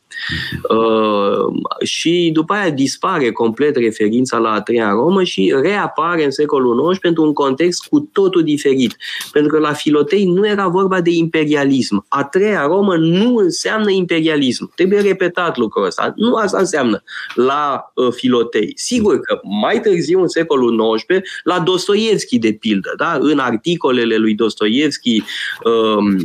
Uh, 0.70 1.62
și 1.84 2.30
după 2.34 2.54
aia 2.54 2.70
dispare 2.70 3.32
complet 3.32 3.76
referința 3.76 4.38
la 4.38 4.52
a 4.52 4.62
treia 4.62 4.90
Romă 4.90 5.24
și 5.24 5.54
reapare 5.62 6.24
în 6.24 6.32
secolul 6.32 6.90
XIX 6.90 7.00
pentru 7.00 7.24
un 7.24 7.34
context 7.34 7.88
cu 7.88 8.00
totul 8.00 8.44
diferit. 8.44 8.98
Pentru 9.32 9.52
că 9.52 9.60
la 9.60 9.74
Filotei 9.74 10.26
nu 10.26 10.48
era 10.48 10.68
vorba 10.68 11.02
de 11.02 11.12
imperialism. 11.12 12.06
A 12.08 12.24
treia 12.24 12.66
Romă 12.66 12.96
nu 12.96 13.36
înseamnă 13.36 13.92
imperialism. 13.92 14.72
Trebuie 14.76 15.00
repetat 15.00 15.58
lucrul 15.58 15.86
ăsta. 15.86 16.14
Nu 16.16 16.36
asta 16.36 16.58
înseamnă 16.58 17.04
la 17.36 17.92
uh, 17.96 18.14
Filotei. 18.14 18.72
Sigur 18.76 19.20
că 19.20 19.40
mai 19.62 19.82
târziu, 19.82 20.22
în 20.22 20.28
secolul 20.28 20.96
XIX, 20.96 21.30
la 21.44 21.60
Dostoevski, 21.60 22.40
de 22.40 22.54
pildă, 22.54 22.94
da? 22.98 23.18
în 23.20 23.40
articolele 23.40 24.16
lui 24.16 24.34
Dostoevski, 24.34 25.24
uh, 25.64 26.22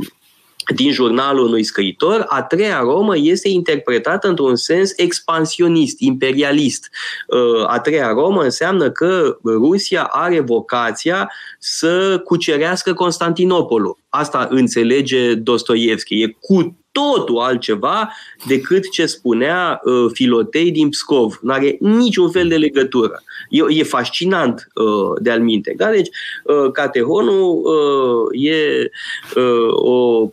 din 0.75 0.93
jurnalul 0.93 1.47
unui 1.47 1.63
scriitor, 1.63 2.25
a 2.29 2.43
treia 2.43 2.81
Romă 2.81 3.17
este 3.17 3.49
interpretată 3.49 4.29
într-un 4.29 4.57
sens 4.57 4.93
expansionist, 4.97 6.01
imperialist. 6.01 6.91
Uh, 7.27 7.69
a 7.69 7.81
treia 7.81 8.09
Romă 8.09 8.43
înseamnă 8.43 8.91
că 8.91 9.39
Rusia 9.45 10.03
are 10.03 10.41
vocația 10.41 11.31
să 11.59 12.21
cucerească 12.25 12.95
Constantinopolul. 12.95 13.99
Asta 14.09 14.47
înțelege 14.51 15.35
Dostoevski. 15.35 16.23
E 16.23 16.37
cu 16.41 16.77
totul 16.97 17.39
altceva 17.39 18.13
decât 18.47 18.91
ce 18.91 19.07
spunea 19.07 19.81
uh, 19.85 20.07
Filotei 20.13 20.71
din 20.71 20.89
Pscov. 20.89 21.39
Nu 21.43 21.53
are 21.53 21.77
niciun 21.81 22.31
fel 22.31 22.49
de 22.49 22.57
legătură. 22.57 23.23
E, 23.51 23.79
e 23.79 23.83
fascinant 23.83 24.69
uh, 24.75 25.21
de-al 25.21 25.41
minte. 25.41 25.75
Da? 25.77 25.91
Deci, 25.91 26.09
uh, 26.45 26.71
Catehonul 26.73 27.63
uh, 27.65 28.43
e 28.43 28.91
uh, 29.37 29.73
o, 29.73 30.29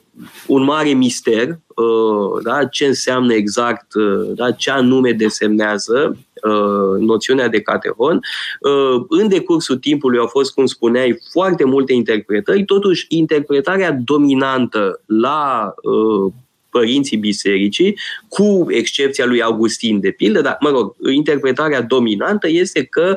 un 0.47 0.63
mare 0.63 0.89
mister, 0.89 1.47
uh, 1.67 2.43
da? 2.43 2.65
ce 2.65 2.85
înseamnă 2.85 3.33
exact, 3.33 3.93
uh, 3.93 4.31
da? 4.35 4.51
ce 4.51 4.71
anume 4.71 5.11
desemnează 5.11 6.17
uh, 6.43 6.99
noțiunea 6.99 7.47
de 7.47 7.61
catehon. 7.61 8.19
Uh, 8.59 9.05
în 9.09 9.27
decursul 9.27 9.77
timpului 9.77 10.19
au 10.19 10.27
fost, 10.27 10.53
cum 10.53 10.65
spuneai, 10.65 11.19
foarte 11.31 11.63
multe 11.63 11.93
interpretări, 11.93 12.65
totuși 12.65 13.05
interpretarea 13.09 13.97
dominantă 14.03 15.01
la 15.05 15.73
uh, 15.83 16.33
părinții 16.73 17.17
bisericii, 17.17 17.97
cu 18.27 18.65
excepția 18.69 19.25
lui 19.25 19.41
Augustin, 19.41 19.99
de 19.99 20.11
pildă, 20.11 20.41
dar, 20.41 20.57
mă 20.59 20.69
rog, 20.69 20.95
interpretarea 21.13 21.81
dominantă 21.81 22.47
este 22.49 22.83
că 22.83 23.15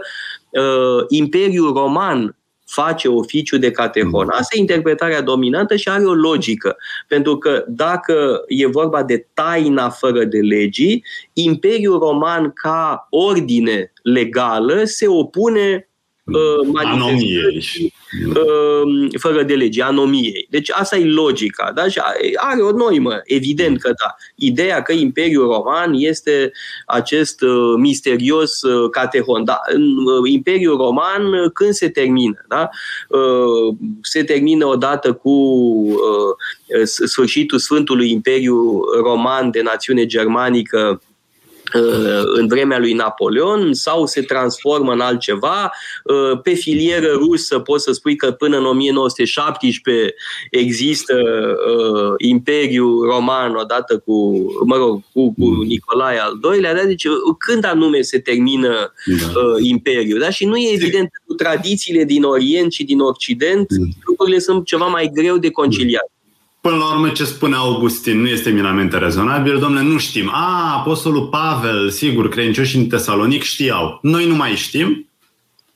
uh, 0.50 1.04
Imperiul 1.08 1.72
Roman 1.72 2.36
face 2.66 3.08
oficiu 3.08 3.58
de 3.58 3.70
catehon. 3.70 4.24
Mm. 4.24 4.32
Asta 4.32 4.56
e 4.56 4.60
interpretarea 4.60 5.20
dominantă 5.20 5.76
și 5.76 5.88
are 5.88 6.04
o 6.04 6.14
logică. 6.14 6.76
Pentru 7.08 7.38
că 7.38 7.64
dacă 7.68 8.44
e 8.48 8.66
vorba 8.66 9.02
de 9.02 9.26
taina 9.34 9.90
fără 9.90 10.24
de 10.24 10.38
legii, 10.38 11.04
Imperiul 11.32 11.98
Roman 11.98 12.50
ca 12.52 13.06
ordine 13.10 13.92
legală 14.02 14.84
se 14.84 15.06
opune 15.08 15.88
uh, 16.24 16.68
manifestării 16.72 17.84
uh, 17.84 17.95
fără 19.18 19.42
de 19.42 19.55
lege, 19.55 19.83
anomiei. 19.83 20.46
Deci 20.50 20.70
asta 20.72 20.96
e 20.96 21.05
logica. 21.05 21.72
Da? 21.74 21.88
Și 21.88 22.00
are 22.37 22.61
o 22.61 22.70
noimă, 22.70 23.20
evident 23.24 23.81
că 23.81 23.88
da. 23.88 24.14
Ideea 24.35 24.83
că 24.83 24.92
Imperiul 24.92 25.46
Roman 25.46 25.92
este 25.94 26.52
acest 26.87 27.42
uh, 27.42 27.74
misterios 27.76 28.62
uh, 28.62 28.90
catehon. 28.90 29.44
Da, 29.44 29.59
în 29.72 29.83
uh, 29.83 30.31
Imperiul 30.31 30.76
Roman 30.76 31.33
uh, 31.33 31.50
când 31.52 31.72
se 31.72 31.88
termină? 31.88 32.44
Da? 32.48 32.68
Uh, 33.09 33.76
se 34.02 34.24
termină 34.24 34.66
odată 34.66 35.12
cu 35.12 35.31
uh, 35.31 36.83
sfârșitul 36.85 37.59
Sfântului 37.59 38.11
Imperiu 38.11 38.81
Roman 39.02 39.50
de 39.50 39.62
națiune 39.62 40.07
germanică 40.07 40.76
Uh, 40.76 40.98
în 42.35 42.46
vremea 42.46 42.79
lui 42.79 42.92
Napoleon 42.92 43.74
sau 43.74 44.07
se 44.07 44.20
transformă 44.20 44.92
în 44.92 45.00
altceva. 45.00 45.72
Uh, 46.05 46.40
pe 46.42 46.52
filieră 46.52 47.12
rusă 47.12 47.59
poți 47.59 47.85
să 47.85 47.92
spui 47.92 48.16
că 48.16 48.31
până 48.31 48.59
în 48.59 48.64
1917 48.64 50.14
există 50.50 51.14
uh, 51.14 52.14
Imperiul 52.18 53.07
Roman 53.11 53.55
odată 53.55 53.98
cu, 53.98 54.46
mă 54.64 54.76
rog, 54.76 55.02
cu, 55.12 55.35
cu 55.35 55.44
mm. 55.46 55.64
Nicolae 55.66 56.18
al 56.18 56.55
II-lea, 56.55 56.74
da? 56.74 56.85
deci 56.85 57.07
când 57.38 57.64
anume 57.64 58.00
se 58.00 58.18
termină 58.18 58.92
da. 59.05 59.40
Imperiul. 59.59 60.18
Da? 60.18 60.31
Și 60.31 60.44
nu 60.44 60.57
e 60.57 60.72
evident 60.74 61.09
cu 61.26 61.35
tradițiile 61.35 62.05
din 62.05 62.22
Orient 62.22 62.72
și 62.72 62.85
din 62.85 63.00
Occident, 63.00 63.66
mm. 63.79 63.92
lucrurile 64.07 64.38
sunt 64.38 64.64
ceva 64.64 64.87
mai 64.87 65.11
greu 65.14 65.37
de 65.37 65.50
conciliat 65.50 66.11
Până 66.66 66.79
la 66.79 66.92
urmă, 66.92 67.09
ce 67.09 67.24
spune 67.24 67.55
Augustin 67.55 68.20
nu 68.20 68.29
este 68.29 68.50
minamente 68.50 68.98
rezonabil. 68.98 69.59
Domnule, 69.59 69.83
nu 69.83 69.98
știm. 69.98 70.31
A, 70.33 70.74
Apostolul 70.79 71.26
Pavel, 71.26 71.90
sigur, 71.90 72.29
credincioșii 72.29 72.79
în 72.79 72.87
Tesalonic 72.87 73.42
știau. 73.42 73.98
Noi 74.02 74.26
nu 74.26 74.35
mai 74.35 74.55
știm, 74.55 75.09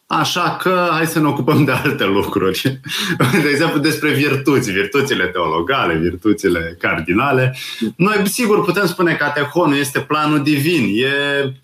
Așa 0.06 0.56
că 0.56 0.88
hai 0.90 1.06
să 1.06 1.18
ne 1.18 1.26
ocupăm 1.26 1.64
de 1.64 1.72
alte 1.72 2.04
lucruri. 2.04 2.80
De 3.42 3.48
exemplu, 3.48 3.80
despre 3.80 4.12
virtuți, 4.12 4.70
virtuțile 4.70 5.24
teologale, 5.24 5.94
virtuțile 5.94 6.76
cardinale. 6.80 7.56
Noi, 7.96 8.28
sigur, 8.28 8.64
putem 8.64 8.86
spune 8.86 9.14
că 9.14 9.24
Atehonul 9.24 9.76
este 9.76 10.00
planul 10.00 10.42
divin, 10.42 11.04
e 11.04 11.12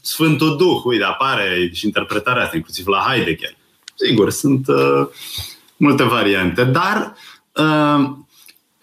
Sfântul 0.01 0.57
Duh. 0.57 0.81
Uite, 0.85 1.05
apare 1.05 1.71
și 1.73 1.85
interpretarea 1.85 2.43
asta, 2.43 2.57
inclusiv 2.57 2.87
la 2.87 3.05
Heidegger. 3.09 3.57
Sigur, 3.95 4.31
sunt 4.31 4.69
uh, 4.69 5.07
multe 5.77 6.03
variante, 6.03 6.65
dar 6.65 7.17
uh, 7.53 8.25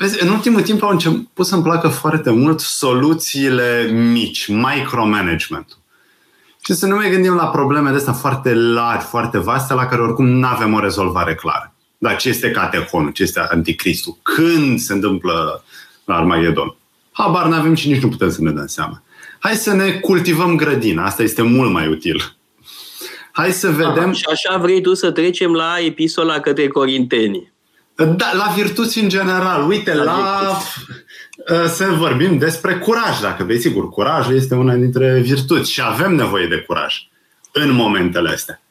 vezi, 0.03 0.23
în 0.23 0.29
ultimul 0.29 0.61
timp 0.61 0.83
au 0.83 0.89
început 0.89 1.45
să-mi 1.45 1.63
placă 1.63 1.87
foarte 1.87 2.31
mult 2.31 2.59
soluțiile 2.59 3.89
mici, 3.91 4.47
micromanagement 4.47 5.77
și 6.65 6.73
să 6.73 6.85
nu 6.85 6.95
mai 6.95 7.09
gândim 7.09 7.35
la 7.35 7.47
probleme 7.47 7.89
de 7.89 7.95
astea 7.95 8.13
foarte 8.13 8.53
largi, 8.53 9.05
foarte 9.05 9.37
vaste, 9.37 9.73
la 9.73 9.85
care 9.85 10.01
oricum 10.01 10.25
nu 10.25 10.47
avem 10.47 10.73
o 10.73 10.79
rezolvare 10.79 11.35
clară. 11.35 11.73
Dar 11.97 12.15
ce 12.15 12.29
este 12.29 12.51
catehonul, 12.51 13.11
ce 13.11 13.23
este 13.23 13.39
anticristul, 13.39 14.17
când 14.21 14.79
se 14.79 14.93
întâmplă 14.93 15.63
la 16.05 16.15
Armagedon? 16.15 16.75
Habar 17.11 17.45
nu 17.45 17.55
avem 17.55 17.73
și 17.73 17.87
nici 17.87 18.01
nu 18.01 18.09
putem 18.09 18.29
să 18.29 18.41
ne 18.41 18.51
dăm 18.51 18.67
seama. 18.67 19.03
Hai 19.39 19.55
să 19.55 19.73
ne 19.73 19.91
cultivăm 19.91 20.55
grădina, 20.55 21.05
asta 21.05 21.23
este 21.23 21.41
mult 21.41 21.71
mai 21.71 21.87
util. 21.87 22.35
Hai 23.31 23.51
să 23.51 23.69
vedem... 23.69 24.03
Aha, 24.03 24.11
și 24.11 24.25
așa 24.31 24.57
vrei 24.57 24.81
tu 24.81 24.93
să 24.93 25.11
trecem 25.11 25.53
la 25.53 25.75
epistola 25.79 26.39
către 26.39 26.67
Corinteni. 26.67 27.52
Da, 27.95 28.33
la 28.33 28.53
virtuți 28.55 28.99
în 28.99 29.09
general. 29.09 29.67
Uite, 29.67 29.93
la, 29.93 30.03
la 30.03 30.57
Uh, 31.37 31.65
să 31.67 31.85
vorbim 31.97 32.37
despre 32.37 32.77
curaj, 32.77 33.19
dacă 33.21 33.43
vrei. 33.43 33.59
Sigur, 33.59 33.89
curajul 33.89 34.35
este 34.35 34.55
una 34.55 34.73
dintre 34.73 35.19
virtuți 35.19 35.71
și 35.71 35.81
avem 35.81 36.15
nevoie 36.15 36.47
de 36.47 36.63
curaj 36.67 36.95
în 37.51 37.71
momentele 37.71 38.29
astea. 38.29 38.61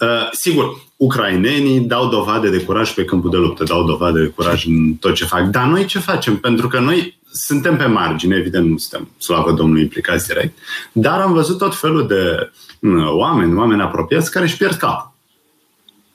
Uh, 0.00 0.28
sigur, 0.32 0.76
ucrainenii 0.96 1.80
dau 1.80 2.08
dovadă 2.08 2.48
de 2.48 2.62
curaj 2.64 2.94
pe 2.94 3.04
câmpul 3.04 3.30
de 3.30 3.36
luptă, 3.36 3.64
dau 3.64 3.84
dovadă 3.84 4.18
de 4.20 4.26
curaj 4.26 4.66
în 4.66 4.94
tot 4.94 5.14
ce 5.14 5.24
fac. 5.24 5.42
Dar 5.42 5.64
noi 5.64 5.84
ce 5.84 5.98
facem? 5.98 6.36
Pentru 6.36 6.68
că 6.68 6.78
noi 6.78 7.20
suntem 7.32 7.76
pe 7.76 7.86
margine, 7.86 8.36
evident 8.36 8.68
nu 8.68 8.76
suntem, 8.76 9.08
slavă 9.18 9.52
Domnului, 9.52 9.82
implicați 9.82 10.26
direct, 10.26 10.58
dar 10.92 11.20
am 11.20 11.32
văzut 11.32 11.58
tot 11.58 11.74
felul 11.74 12.06
de 12.06 12.50
uh, 12.78 13.10
oameni, 13.10 13.56
oameni 13.56 13.82
apropiați 13.82 14.30
care 14.30 14.44
își 14.44 14.56
pierd 14.56 14.74
capul. 14.74 15.12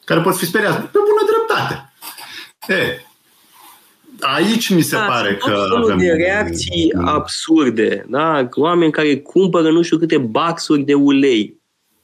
Care 0.03 0.21
pot 0.21 0.37
fi 0.37 0.45
speriați 0.45 0.77
pe 0.77 0.87
bună 0.91 1.31
dreptate. 1.31 1.86
E, 2.67 3.01
aici 4.19 4.69
mi 4.69 4.81
se 4.81 4.95
da, 4.95 5.01
pare 5.01 5.35
că 5.35 5.67
avem... 5.75 5.97
de 5.97 6.11
reacții 6.11 6.93
absurde, 7.05 8.05
da? 8.09 8.47
Oameni 8.51 8.91
care 8.91 9.17
cumpără 9.17 9.71
nu 9.71 9.81
știu 9.81 9.97
câte 9.97 10.17
baxuri 10.17 10.81
de 10.81 10.93
ulei. 10.93 11.55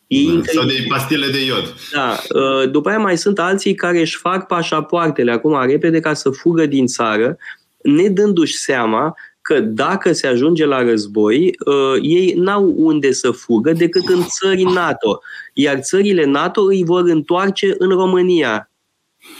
E 0.08 0.18
Sau 0.44 0.66
de 0.66 0.86
pastile 0.88 1.28
de 1.28 1.46
iod. 1.46 1.74
Da. 1.92 2.20
Uh, 2.40 2.70
după 2.72 2.90
aia 2.90 2.98
mai 2.98 3.18
sunt 3.18 3.40
alții 3.40 3.76
care 3.76 4.00
își 4.00 4.18
fac 4.18 4.48
pașapoartele 4.48 5.32
acum 5.32 5.66
repede 5.66 6.00
ca 6.00 6.14
să 6.14 6.30
fugă 6.30 6.66
din 6.66 6.86
țară, 6.86 7.38
ne 7.82 8.08
dându-și 8.08 8.56
seama 8.56 9.16
că 9.42 9.60
dacă 9.60 10.12
se 10.12 10.28
ajunge 10.28 10.66
la 10.66 10.84
război, 10.84 11.56
uh, 11.66 12.02
ei 12.02 12.34
n-au 12.36 12.74
unde 12.78 13.12
să 13.12 13.32
fugă 13.32 13.72
decât 13.72 14.08
în 14.08 14.24
țări 14.24 14.64
NATO. 14.64 15.22
Iar 15.54 15.80
țările 15.80 16.26
NATO 16.26 16.62
îi 16.62 16.84
vor 16.84 17.04
întoarce 17.04 17.76
în 17.78 17.90
România. 17.90 18.72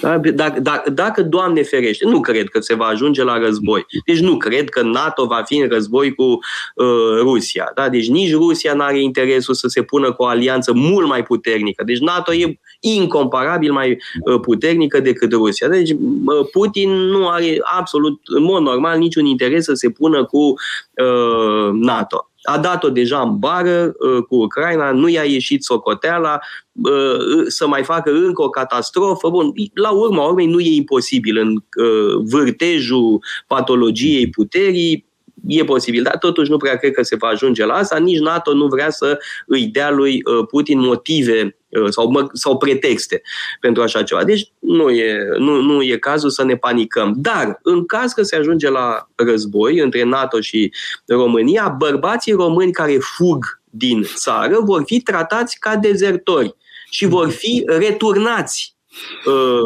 Da? 0.02 0.18
Dacă, 0.18 0.60
dacă, 0.60 0.90
dacă, 0.90 1.24
Doamne 1.24 1.62
ferește, 1.62 2.08
nu 2.08 2.20
cred 2.20 2.50
că 2.50 2.60
se 2.60 2.76
va 2.76 2.86
ajunge 2.86 3.24
la 3.24 3.38
război. 3.38 3.86
Deci 4.06 4.20
nu 4.20 4.38
cred 4.38 4.70
că 4.70 4.82
NATO 4.82 5.26
va 5.26 5.42
fi 5.46 5.58
în 5.58 5.70
război 5.70 6.14
cu 6.14 6.24
uh, 6.24 7.20
Rusia. 7.20 7.72
Da? 7.76 7.90
Deci 7.90 8.10
nici 8.10 8.34
Rusia 8.34 8.74
nu 8.74 8.82
are 8.82 9.02
interesul 9.02 9.54
să 9.54 9.68
se 9.68 9.84
pună 9.84 10.14
cu 10.14 10.24
o 10.24 10.26
alianță 10.26 10.74
mult 10.74 11.08
mai 11.08 11.24
puternică. 11.24 11.84
Deci 11.84 12.00
NATO 12.00 12.34
e 12.34 12.60
incomparabil 12.80 13.72
mai 13.72 13.98
uh, 14.26 14.40
puternică 14.40 15.00
decât 15.00 15.32
Rusia. 15.32 15.68
Deci 15.68 15.90
uh, 15.92 16.48
Putin 16.52 16.90
nu 16.90 17.28
are 17.28 17.58
absolut, 17.78 18.20
în 18.24 18.44
mod 18.44 18.62
normal, 18.62 18.98
niciun 18.98 19.26
interes 19.26 19.64
să 19.64 19.74
se 19.74 19.90
pună 19.90 20.26
cu 20.26 20.38
uh, 20.38 21.70
NATO 21.72 22.28
a 22.44 22.58
dat-o 22.58 22.90
deja 22.90 23.22
în 23.22 23.38
bară 23.38 23.94
uh, 24.00 24.24
cu 24.24 24.36
Ucraina, 24.36 24.92
nu 24.92 25.08
i-a 25.08 25.24
ieșit 25.24 25.64
socoteala 25.64 26.40
uh, 26.72 27.44
să 27.48 27.68
mai 27.68 27.84
facă 27.84 28.12
încă 28.12 28.42
o 28.42 28.50
catastrofă. 28.50 29.30
Bun, 29.30 29.54
la 29.74 29.90
urma 29.90 30.26
urmei 30.26 30.48
nu 30.48 30.60
e 30.60 30.76
imposibil 30.76 31.38
în 31.38 31.56
uh, 31.56 32.22
vârtejul 32.24 33.24
patologiei 33.48 34.30
puterii, 34.30 35.06
e 35.48 35.64
posibil, 35.64 36.04
dar 36.04 36.18
totuși 36.18 36.50
nu 36.50 36.58
prea 36.58 36.76
cred 36.76 36.92
că 36.92 37.04
se 37.04 37.16
va 37.16 37.28
ajunge 37.28 37.66
la 37.66 37.74
asta. 37.74 37.98
Nici 37.98 38.20
NATO 38.20 38.54
nu 38.54 38.68
vrea 38.68 38.90
să 38.90 39.20
îi 39.48 39.66
dea 39.66 39.92
lui 39.92 40.22
Putin 40.50 40.80
motive 40.80 41.58
sau, 41.90 42.30
sau 42.34 42.58
pretexte 42.58 43.22
pentru 43.60 43.82
așa 43.82 44.04
ceva. 44.04 44.24
Deci 44.24 44.52
nu 44.60 44.90
e, 44.90 45.18
nu, 45.38 45.62
nu 45.62 45.82
e 45.82 45.98
cazul 45.98 46.30
să 46.30 46.44
ne 46.44 46.56
panicăm. 46.56 47.14
Dar 47.16 47.60
în 47.64 47.86
caz 47.86 48.12
că 48.14 48.24
se 48.24 48.36
ajunge 48.36 48.70
la 48.70 49.10
război 49.16 49.80
între 49.80 50.04
NATO 50.04 50.40
și 50.40 50.74
România, 51.08 51.76
bărbații 51.78 52.34
români 52.34 52.72
care 52.72 52.98
fug 52.98 53.62
din 53.70 54.04
țară 54.16 54.60
vor 54.60 54.84
fi 54.86 55.02
tratați 55.02 55.60
ca 55.60 55.76
dezertori 55.76 56.56
și 56.90 57.06
vor 57.06 57.30
fi 57.30 57.64
returnați 57.66 58.73
Uh, 58.73 58.73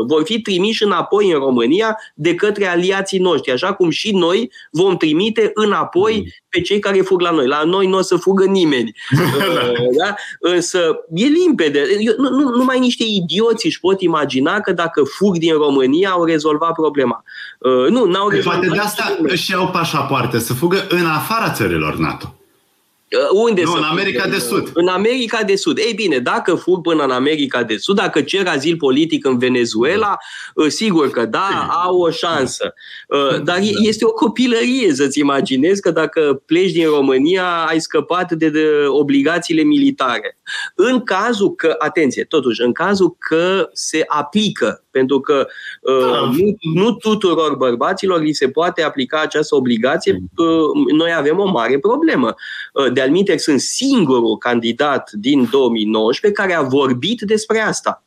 vor 0.07 0.21
fi 0.23 0.41
trimiși 0.41 0.83
înapoi 0.83 1.31
în 1.31 1.39
România 1.39 1.97
de 2.15 2.35
către 2.35 2.67
aliații 2.67 3.19
noștri, 3.19 3.51
așa 3.51 3.73
cum 3.73 3.89
și 3.89 4.11
noi 4.11 4.51
vom 4.71 4.97
trimite 4.97 5.51
înapoi 5.53 6.15
mm. 6.15 6.25
pe 6.49 6.61
cei 6.61 6.79
care 6.79 7.01
fug 7.01 7.21
la 7.21 7.31
noi. 7.31 7.47
La 7.47 7.63
noi 7.63 7.87
nu 7.87 7.97
o 7.97 8.01
să 8.01 8.15
fugă 8.15 8.45
nimeni. 8.45 8.91
Uh, 9.37 9.73
da? 9.97 10.15
Însă 10.39 10.99
e 11.13 11.25
limpede. 11.25 11.83
Nu, 12.17 12.29
nu, 12.29 12.55
numai 12.55 12.79
niște 12.79 13.03
idioți 13.07 13.65
își 13.65 13.79
pot 13.79 14.01
imagina 14.01 14.59
că 14.59 14.71
dacă 14.71 15.03
fug 15.03 15.37
din 15.37 15.53
România 15.53 16.09
au 16.09 16.23
rezolvat 16.23 16.73
problema. 16.73 17.23
Uh, 17.59 17.89
nu, 17.89 18.05
n-au 18.05 18.29
rezolvat. 18.29 18.59
Poate 18.59 18.75
de 18.75 18.79
asta 18.79 19.17
își 19.21 19.51
iau 19.51 19.67
pașapoarte 19.67 20.39
să 20.39 20.53
fugă 20.53 20.85
în 20.89 21.05
afara 21.05 21.51
țărilor 21.51 21.97
NATO. 21.97 22.36
Uh, 23.11 23.29
unde 23.31 23.63
nu, 23.63 23.73
în 23.73 23.83
America 23.83 24.27
de 24.27 24.37
Sud. 24.37 24.69
În 24.73 24.87
America 24.87 25.43
de 25.43 25.55
Sud. 25.55 25.77
Ei 25.77 25.93
bine, 25.93 26.17
dacă 26.17 26.55
fug 26.55 26.81
până 26.81 27.03
în 27.03 27.11
America 27.11 27.63
de 27.63 27.77
Sud, 27.77 27.95
dacă 27.95 28.21
cer 28.21 28.47
azil 28.47 28.77
politic 28.77 29.25
în 29.25 29.37
Venezuela, 29.37 30.17
uh, 30.55 30.67
sigur 30.67 31.09
că 31.09 31.25
da, 31.25 31.67
au 31.85 31.97
o 31.97 32.09
șansă. 32.09 32.73
Uh, 33.07 33.43
dar 33.43 33.59
este 33.81 34.05
o 34.05 34.11
copilărie 34.11 34.93
să-ți 34.93 35.19
imaginezi 35.19 35.81
că 35.81 35.91
dacă 35.91 36.41
pleci 36.45 36.71
din 36.71 36.85
România, 36.85 37.65
ai 37.67 37.79
scăpat 37.79 38.31
de, 38.31 38.49
de 38.49 38.65
obligațiile 38.87 39.61
militare. 39.61 40.37
În 40.75 41.03
cazul 41.03 41.55
că, 41.55 41.75
atenție, 41.77 42.23
totuși, 42.23 42.61
în 42.61 42.71
cazul 42.71 43.15
că 43.19 43.69
se 43.73 44.03
aplică 44.07 44.83
pentru 44.97 45.19
că 45.19 45.47
da. 45.81 46.19
nu, 46.19 46.57
nu 46.73 46.91
tuturor 46.91 47.55
bărbaților 47.55 48.21
li 48.21 48.33
se 48.33 48.49
poate 48.49 48.83
aplica 48.83 49.21
această 49.21 49.55
obligație. 49.55 50.19
Noi 50.97 51.13
avem 51.17 51.39
o 51.39 51.45
mare 51.45 51.79
problemă 51.79 52.35
de-al 52.93 53.09
sunt 53.37 53.59
singurul 53.59 54.37
candidat 54.37 55.09
din 55.11 55.47
2019 55.51 56.41
care 56.41 56.53
a 56.53 56.61
vorbit 56.61 57.21
despre 57.21 57.59
asta. 57.59 58.03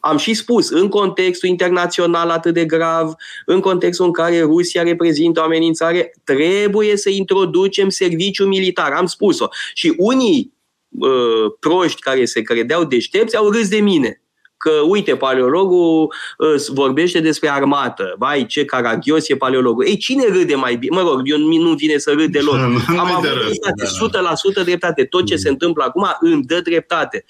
Am 0.00 0.16
și 0.16 0.34
spus, 0.34 0.70
în 0.70 0.88
contextul 0.88 1.48
internațional 1.48 2.28
atât 2.28 2.54
de 2.54 2.64
grav, 2.64 3.14
în 3.46 3.60
contextul 3.60 4.06
în 4.06 4.12
care 4.12 4.40
Rusia 4.40 4.82
reprezintă 4.82 5.40
o 5.40 5.42
amenințare, 5.42 6.12
trebuie 6.24 6.96
să 6.96 7.10
introducem 7.10 7.88
serviciu 7.88 8.46
militar. 8.46 8.92
Am 8.92 9.06
spus-o. 9.06 9.48
Și 9.74 9.94
unii 9.96 10.52
uh, 10.88 11.52
proști 11.60 12.00
care 12.00 12.24
se 12.24 12.40
credeau 12.40 12.84
deștepți 12.84 13.36
au 13.36 13.50
râs 13.50 13.68
de 13.68 13.80
mine 13.80 14.20
că, 14.56 14.70
uite, 14.88 15.16
paleologul 15.16 16.14
uh, 16.38 16.64
vorbește 16.68 17.20
despre 17.20 17.50
armată. 17.50 18.14
Vai, 18.18 18.46
ce 18.46 18.64
caragios 18.64 19.28
e 19.28 19.36
paleologul. 19.36 19.86
Ei, 19.86 19.96
cine 19.96 20.26
râde 20.28 20.54
mai 20.54 20.76
bine? 20.76 20.96
Mă 20.96 21.08
rog, 21.08 21.20
eu 21.24 21.38
nu 21.38 21.74
vine 21.74 21.98
să 21.98 22.10
râd 22.10 22.32
deloc. 22.32 22.54
Am 23.02 23.14
avut 23.14 23.28
dreptate, 23.28 23.84
100% 24.60 24.64
dreptate. 24.64 25.04
Tot 25.04 25.26
ce 25.26 25.34
mm. 25.34 25.40
se 25.40 25.48
întâmplă 25.48 25.84
acum 25.84 26.16
îmi 26.20 26.42
dă 26.42 26.60
dreptate 26.60 27.24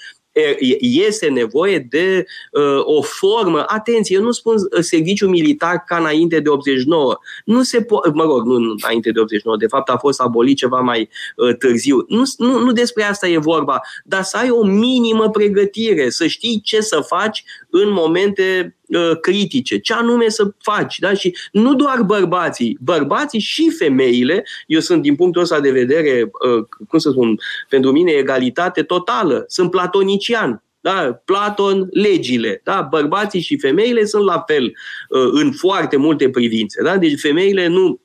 este 0.80 1.28
nevoie 1.28 1.78
de 1.90 2.26
uh, 2.52 2.84
o 2.84 3.02
formă. 3.02 3.64
Atenție, 3.66 4.16
eu 4.16 4.22
nu 4.22 4.30
spun 4.30 4.54
uh, 4.54 4.80
serviciu 4.80 5.28
militar 5.28 5.84
ca 5.86 5.96
înainte 5.96 6.40
de 6.40 6.48
89. 6.48 7.18
Nu 7.44 7.62
se 7.62 7.84
po- 7.84 8.12
mă 8.12 8.22
rog, 8.22 8.46
nu 8.46 8.54
înainte 8.54 9.10
de 9.10 9.20
89, 9.20 9.56
de 9.56 9.66
fapt 9.66 9.88
a 9.88 9.96
fost 9.96 10.20
abolit 10.20 10.56
ceva 10.56 10.80
mai 10.80 11.08
uh, 11.36 11.56
târziu. 11.56 12.04
Nu, 12.08 12.22
nu, 12.36 12.58
nu 12.58 12.72
despre 12.72 13.02
asta 13.02 13.28
e 13.28 13.38
vorba, 13.38 13.80
dar 14.04 14.22
să 14.22 14.36
ai 14.36 14.50
o 14.50 14.64
minimă 14.64 15.30
pregătire, 15.30 16.10
să 16.10 16.26
știi 16.26 16.60
ce 16.64 16.80
să 16.80 17.00
faci 17.00 17.44
în 17.70 17.92
momente 17.92 18.76
uh, 18.88 19.20
critice, 19.20 19.78
ce 19.78 19.92
anume 19.92 20.28
să 20.28 20.54
faci. 20.62 20.98
Da? 20.98 21.14
Și 21.14 21.36
nu 21.52 21.74
doar 21.74 22.02
bărbații, 22.02 22.78
bărbații 22.80 23.40
și 23.40 23.70
femeile, 23.70 24.44
eu 24.66 24.80
sunt 24.80 25.02
din 25.02 25.14
punctul 25.14 25.42
ăsta 25.42 25.60
de 25.60 25.70
vedere, 25.70 26.22
uh, 26.22 26.64
cum 26.88 26.98
să 26.98 27.10
spun, 27.10 27.38
pentru 27.68 27.92
mine 27.92 28.10
egalitate 28.10 28.82
totală, 28.82 29.44
sunt 29.48 29.70
platonician. 29.70 30.60
Da? 30.80 31.20
Platon, 31.24 31.88
legile. 31.90 32.60
Da? 32.64 32.86
Bărbații 32.90 33.40
și 33.40 33.58
femeile 33.58 34.04
sunt 34.04 34.24
la 34.24 34.44
fel 34.46 34.64
uh, 34.64 35.28
în 35.32 35.52
foarte 35.52 35.96
multe 35.96 36.30
privințe. 36.30 36.82
Da? 36.82 36.96
Deci 36.96 37.20
femeile 37.20 37.66
nu 37.66 38.00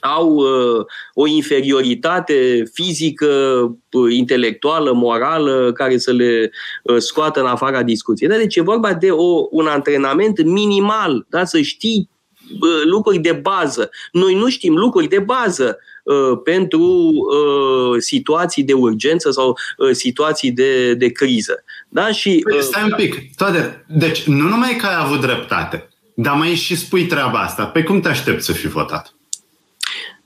au 0.00 0.34
uh, 0.34 0.84
o 1.14 1.26
inferioritate 1.26 2.62
fizică, 2.72 3.26
uh, 3.92 4.14
intelectuală, 4.14 4.92
morală, 4.92 5.72
care 5.72 5.98
să 5.98 6.12
le 6.12 6.50
uh, 6.82 6.96
scoată 6.98 7.40
în 7.40 7.46
afara 7.46 7.82
discuției. 7.82 8.28
Da? 8.28 8.36
Deci 8.36 8.56
e 8.56 8.60
vorba 8.60 8.94
de 8.94 9.10
o, 9.10 9.46
un 9.50 9.66
antrenament 9.66 10.44
minimal, 10.44 11.26
da? 11.28 11.44
să 11.44 11.60
știi 11.60 12.10
uh, 12.60 12.82
lucruri 12.84 13.18
de 13.18 13.32
bază. 13.32 13.90
Noi 14.12 14.34
nu 14.34 14.48
știm 14.48 14.76
lucruri 14.76 15.08
de 15.08 15.18
bază 15.18 15.78
uh, 16.04 16.40
pentru 16.44 16.82
uh, 16.82 17.98
situații 17.98 18.62
de 18.62 18.72
urgență 18.72 19.30
sau 19.30 19.58
uh, 19.76 19.90
situații 19.92 20.52
de, 20.52 20.94
de 20.94 21.08
criză. 21.08 21.64
Da? 21.88 22.12
Și, 22.12 22.44
păi, 22.50 22.62
stai 22.62 22.82
un 22.82 22.94
pic, 22.96 23.36
toate. 23.36 23.84
Deci 23.88 24.22
nu 24.22 24.48
numai 24.48 24.76
că 24.76 24.86
ai 24.86 25.04
avut 25.04 25.20
dreptate, 25.20 25.88
dar 26.14 26.34
mai 26.34 26.54
și 26.54 26.76
spui 26.76 27.06
treaba 27.06 27.38
asta. 27.38 27.66
Pe 27.66 27.82
cum 27.82 28.00
te 28.00 28.08
aștepți 28.08 28.46
să 28.46 28.52
fi 28.52 28.68
votat? 28.68 29.14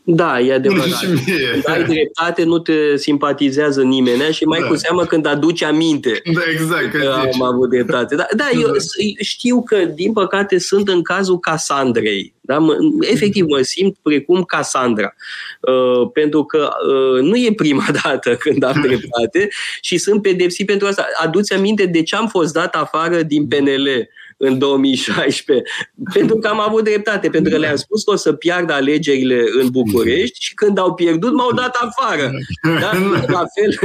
Da, 0.07 0.40
e 0.40 0.52
adevărat. 0.52 1.00
Când 1.00 1.64
ai 1.66 1.84
dreptate, 1.84 2.44
nu 2.44 2.59
te 2.59 2.96
simpatizează 2.96 3.82
nimeni 3.82 4.32
și 4.32 4.44
mai 4.44 4.61
da. 4.61 4.66
cu 4.66 4.76
seamă 4.76 5.05
când 5.05 5.26
aduci 5.26 5.62
aminte 5.62 6.22
da, 6.34 6.40
exact, 6.52 6.90
că 6.90 7.20
am 7.32 7.42
avut 7.42 7.70
dreptate. 7.70 8.14
Da, 8.14 8.26
da, 8.36 8.48
eu 8.52 8.66
da. 8.66 8.78
știu 9.20 9.62
că, 9.62 9.76
din 9.76 10.12
păcate, 10.12 10.59
sunt 10.59 10.88
în 10.88 11.02
cazul 11.02 11.38
Casandrei. 11.38 12.34
Da? 12.40 12.66
Efectiv, 13.00 13.46
mă 13.48 13.61
simt 13.61 13.96
precum 14.02 14.42
Casandra. 14.42 15.14
Uh, 15.61 16.11
pentru 16.12 16.44
că 16.44 16.70
uh, 16.88 17.20
nu 17.20 17.36
e 17.36 17.52
prima 17.57 17.86
dată 18.02 18.34
când 18.34 18.62
am 18.62 18.80
dreptate 18.82 19.48
și 19.80 19.98
sunt 19.98 20.22
pedepsit 20.22 20.66
pentru 20.66 20.86
asta. 20.86 21.07
Aduți 21.22 21.52
aminte 21.52 21.86
de 21.86 22.02
ce 22.02 22.16
am 22.16 22.28
fost 22.28 22.52
dat 22.52 22.74
afară 22.74 23.22
din 23.22 23.46
PNL 23.46 24.09
în 24.37 24.59
2016, 24.59 25.64
pentru 26.12 26.37
că 26.37 26.49
am 26.49 26.61
avut 26.61 26.85
dreptate, 26.85 27.30
pentru 27.30 27.53
că 27.53 27.59
le-am 27.59 27.76
spus 27.76 28.05
că 28.05 28.11
o 28.11 28.16
să 28.16 28.32
piardă 28.32 28.72
alegerile 28.72 29.45
în 29.61 29.68
București 29.70 30.37
și 30.41 30.55
când 30.55 30.78
au 30.78 30.95
pierdut 30.95 31.32
m-au 31.35 31.53
dat 31.53 31.76
afară. 31.76 32.30
Da? 32.62 32.91
La 33.37 33.45
fel. 33.55 33.78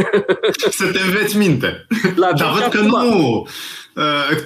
Să 0.70 0.91
te 0.91 1.00
înveți 1.06 1.38
minte. 1.38 1.86
La 2.16 2.32
Dar 2.34 2.52
văd 2.54 2.72
că 2.72 2.80
nu, 2.80 3.41
uh, 3.41 3.50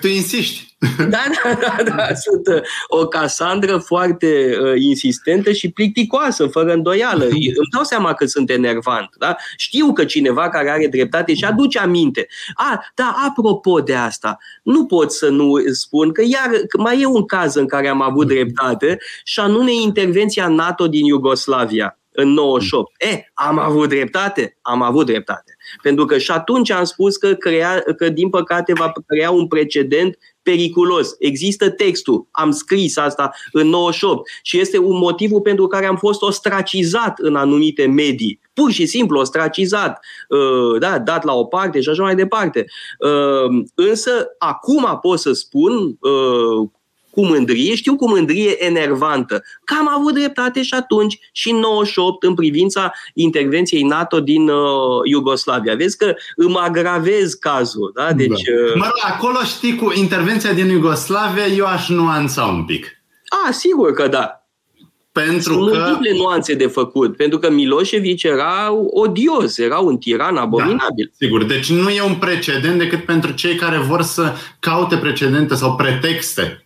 tu 0.02 0.08
insisti. 0.08 0.74
Da, 0.98 1.24
da, 1.44 1.58
da, 1.60 1.84
da. 1.84 2.14
Sunt 2.14 2.48
uh, 2.48 2.62
o 2.88 3.08
Casandră 3.08 3.78
foarte 3.78 4.58
uh, 4.62 4.82
insistentă 4.82 5.52
și 5.52 5.72
plicticoasă, 5.72 6.48
fără 6.48 6.74
îndoială. 6.74 7.24
Îmi 7.26 7.54
dau 7.72 7.84
seama 7.84 8.14
că 8.14 8.26
sunt 8.26 8.50
enervant. 8.50 9.10
Da? 9.18 9.36
Știu 9.58 9.94
că 9.94 10.06
cineva 10.06 10.50
care 10.50 10.70
are 10.70 10.88
dreptate 10.88 11.34
și 11.34 11.46
aduce 11.46 11.80
aminte. 11.80 12.28
A, 12.54 12.86
da, 12.96 13.16
apropo 13.28 13.80
de 13.80 13.96
asta, 13.96 14.38
nu 14.64 14.86
pot 14.86 15.12
să 15.12 15.30
nu 15.30 15.54
spun 15.72 16.12
că 16.12 16.22
iar 16.26 16.50
că 16.68 16.82
mai 16.82 17.02
e 17.02 17.06
un 17.06 17.26
caz 17.26 17.56
în 17.56 17.68
care 17.68 17.88
am 17.88 18.02
avut 18.02 18.28
dreptate 18.28 18.98
și 19.24 19.40
anume 19.40 19.74
intervenția 19.74 20.48
NATO 20.48 20.88
din 20.88 21.06
Iugoslavia 21.06 21.98
în 22.14 22.30
98. 22.30 23.04
E, 23.04 23.32
am 23.34 23.60
avut 23.60 23.90
dreptate? 23.90 24.58
Am 24.62 24.82
avut 24.82 25.06
dreptate. 25.06 25.56
Pentru 25.82 26.06
că 26.06 26.18
și 26.18 26.32
atunci 26.32 26.72
am 26.72 26.84
spus 26.84 27.18
că, 27.18 27.34
crea, 27.34 27.84
că 27.98 28.10
din 28.10 28.30
păcate 28.30 28.74
va 28.74 28.92
crea 29.08 29.32
un 29.32 29.48
precedent 29.48 30.18
periculos. 30.42 31.16
Există 31.20 31.70
textul, 31.70 32.28
am 32.32 32.52
scris 32.52 32.98
asta 32.98 33.32
în 33.52 33.68
98 33.68 34.30
și 34.42 34.60
este 34.60 34.78
un 34.78 34.98
motivul 34.98 35.42
pentru 35.42 35.68
care 35.68 35.86
am 35.86 35.96
fost 35.96 36.22
ostracizat 36.22 37.20
în 37.20 37.36
anumite 37.36 37.86
medii. 37.86 38.40
Pur 38.54 38.72
și 38.72 38.86
simplu 38.86 39.20
ostracizat, 39.20 40.00
uh, 40.30 40.80
da, 40.80 41.00
dat 41.00 41.24
la 41.24 41.34
o 41.34 41.46
parte 41.46 41.82
și 41.82 41.90
așa 41.90 42.04
mai 42.04 42.16
departe. 42.16 42.66
Uh, 43.00 43.64
însă, 43.76 44.28
acum 44.38 45.00
pot 45.02 45.20
să 45.20 45.32
spun 45.32 45.74
uh, 46.00 46.70
cu 47.14 47.26
mândrie, 47.26 47.76
știu 47.76 47.96
cu 47.96 48.10
mândrie 48.10 48.66
enervantă, 48.66 49.44
că 49.64 49.76
am 49.80 49.90
avut 49.98 50.14
dreptate 50.14 50.64
și 50.64 50.74
atunci 50.74 51.20
și 51.32 51.50
în 51.50 51.58
98 51.58 52.24
în 52.24 52.34
privința 52.34 52.92
intervenției 53.14 53.84
NATO 53.84 54.20
din 54.20 54.50
uh, 54.50 55.02
Iugoslavia. 55.04 55.76
Vezi 55.76 55.98
că 55.98 56.16
îmi 56.36 56.56
agravez 56.60 57.34
cazul. 57.34 57.92
Da? 57.96 58.04
da. 58.04 58.12
Deci, 58.14 58.28
da. 58.30 58.76
Mă 58.76 58.84
rog, 58.84 59.14
acolo 59.14 59.44
știi 59.44 59.76
cu 59.76 59.92
intervenția 59.96 60.54
din 60.54 60.70
Iugoslavia 60.70 61.46
eu 61.46 61.66
aș 61.66 61.90
nuanța 61.90 62.44
un 62.44 62.64
pic. 62.66 62.86
A, 63.48 63.52
sigur 63.52 63.94
că 63.94 64.08
da. 64.08 64.48
Pentru 65.12 65.54
Sunt 65.54 65.72
că... 65.72 65.78
multiple 65.78 66.14
nuanțe 66.18 66.54
de 66.54 66.68
făcut, 66.68 67.16
pentru 67.18 67.40
că 67.40 67.50
Milosevic 67.50 68.24
era 68.24 68.72
odios, 68.90 69.58
era 69.58 69.78
un 69.78 69.98
tiran 69.98 70.38
abominabil. 70.38 71.06
Da, 71.06 71.26
sigur, 71.26 71.44
deci 71.44 71.70
nu 71.70 71.90
e 71.90 72.02
un 72.02 72.16
precedent 72.16 72.78
decât 72.78 73.06
pentru 73.06 73.32
cei 73.32 73.56
care 73.56 73.78
vor 73.78 74.02
să 74.02 74.34
caute 74.60 74.98
precedente 74.98 75.56
sau 75.56 75.76
pretexte 75.76 76.58
Uh, 76.58 76.60
mm, 76.60 76.63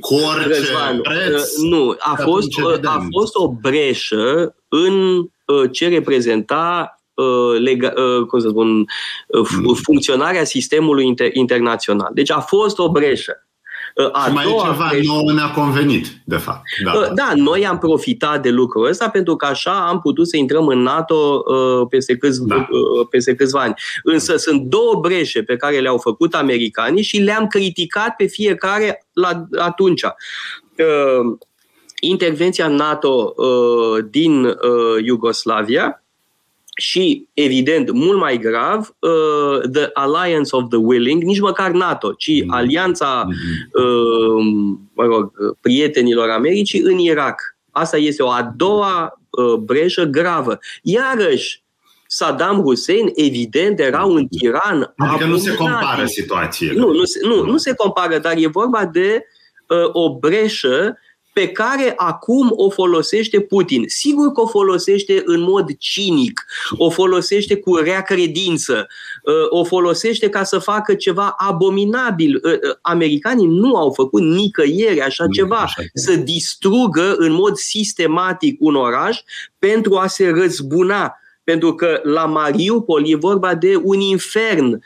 cu 0.00 0.14
orice 0.14 0.48
Răzvan, 0.48 1.00
preț. 1.00 1.56
Uh, 1.56 1.68
nu, 1.70 1.96
a 1.98 2.14
fost, 2.22 2.48
a 2.82 3.06
fost 3.10 3.34
o 3.34 3.52
breșă 3.52 4.54
în 4.68 5.18
uh, 5.18 5.70
ce 5.72 5.88
reprezenta 5.88 6.92
lega, 7.58 7.92
cum 8.28 8.38
să 8.38 8.48
spun, 8.48 8.68
mm. 8.68 9.74
funcționarea 9.74 10.44
sistemului 10.44 11.06
inter, 11.06 11.34
internațional. 11.34 12.10
Deci 12.14 12.30
a 12.30 12.40
fost 12.40 12.78
o 12.78 12.90
breșă. 12.90 13.47
A 14.12 14.24
și 14.26 14.32
mai 14.32 14.44
e 14.44 14.56
ceva 14.64 14.88
creș... 14.88 15.06
nou 15.06 15.28
ne-a 15.28 15.50
convenit, 15.50 16.06
de 16.24 16.36
fapt. 16.36 16.62
Da. 16.84 17.10
da, 17.14 17.32
noi 17.34 17.66
am 17.66 17.78
profitat 17.78 18.42
de 18.42 18.50
lucrul 18.50 18.86
ăsta 18.86 19.08
pentru 19.08 19.36
că 19.36 19.46
așa 19.46 19.86
am 19.86 20.00
putut 20.00 20.28
să 20.28 20.36
intrăm 20.36 20.66
în 20.66 20.82
NATO 20.82 21.44
uh, 21.46 21.86
peste, 21.88 22.16
câți, 22.16 22.46
da. 22.46 22.54
uh, 22.54 23.06
peste 23.10 23.34
câțiva 23.34 23.60
ani. 23.60 23.74
Însă 24.02 24.36
sunt 24.36 24.62
două 24.62 24.98
breșe 25.00 25.42
pe 25.42 25.56
care 25.56 25.78
le-au 25.78 25.98
făcut 25.98 26.34
americanii 26.34 27.02
și 27.02 27.18
le-am 27.18 27.46
criticat 27.46 28.16
pe 28.16 28.26
fiecare 28.26 29.06
la 29.12 29.46
atunci. 29.58 30.02
Uh, 30.02 31.38
intervenția 32.00 32.68
NATO 32.68 33.34
uh, 33.36 34.04
din 34.10 34.44
uh, 34.44 34.54
Iugoslavia, 35.04 36.02
și, 36.80 37.28
evident, 37.34 37.92
mult 37.92 38.18
mai 38.18 38.38
grav, 38.38 38.94
uh, 38.98 39.70
The 39.72 39.90
Alliance 39.92 40.56
of 40.56 40.68
the 40.68 40.78
Willing, 40.78 41.22
nici 41.22 41.40
măcar 41.40 41.70
NATO, 41.70 42.12
ci 42.12 42.42
mm. 42.44 42.50
Alianța 42.50 43.26
mm-hmm. 43.26 43.82
uh, 43.82 44.44
mă 44.94 45.04
rog, 45.04 45.32
prietenilor 45.60 46.28
Americii 46.28 46.80
în 46.80 46.98
Irak. 46.98 47.56
Asta 47.70 47.96
este 47.96 48.22
o 48.22 48.28
a 48.28 48.52
doua 48.56 49.20
uh, 49.30 49.54
breșă 49.54 50.04
gravă. 50.04 50.58
Iarăși, 50.82 51.62
Saddam 52.06 52.60
Hussein, 52.60 53.10
evident, 53.14 53.80
era 53.80 54.04
un 54.04 54.26
tiran. 54.26 54.92
Adică 54.96 55.24
nu 55.24 55.36
se 55.36 55.54
compară 55.54 56.06
situațiile. 56.06 56.80
Nu, 56.80 56.92
nu, 56.92 57.02
nu, 57.22 57.44
nu 57.44 57.56
se 57.56 57.74
compară, 57.74 58.18
dar 58.18 58.34
e 58.36 58.46
vorba 58.46 58.84
de 58.84 59.24
uh, 59.66 59.88
o 59.92 60.18
breșă 60.18 60.98
pe 61.38 61.48
care 61.48 61.92
acum 61.96 62.52
o 62.56 62.70
folosește 62.70 63.40
Putin. 63.40 63.84
Sigur 63.86 64.32
că 64.32 64.40
o 64.40 64.46
folosește 64.46 65.22
în 65.24 65.40
mod 65.40 65.76
cinic, 65.78 66.44
o 66.76 66.90
folosește 66.90 67.56
cu 67.56 67.76
rea 67.76 68.00
credință, 68.00 68.86
uh, 69.22 69.34
o 69.48 69.64
folosește 69.64 70.28
ca 70.28 70.42
să 70.42 70.58
facă 70.58 70.94
ceva 70.94 71.34
abominabil. 71.36 72.34
Uh, 72.34 72.52
uh, 72.52 72.76
americanii 72.80 73.46
nu 73.46 73.76
au 73.76 73.92
făcut 73.92 74.22
nicăieri 74.22 75.00
așa 75.00 75.26
ceva, 75.32 75.66
să 75.94 76.14
distrugă 76.14 77.14
în 77.16 77.32
mod 77.32 77.56
sistematic 77.56 78.56
un 78.60 78.74
oraș 78.74 79.20
pentru 79.58 79.96
a 79.96 80.06
se 80.06 80.28
răzbuna. 80.28 81.12
Pentru 81.44 81.74
că 81.74 82.00
la 82.02 82.24
Mariupol 82.24 83.10
e 83.10 83.16
vorba 83.16 83.54
de 83.54 83.80
un 83.82 84.00
infern. 84.00 84.80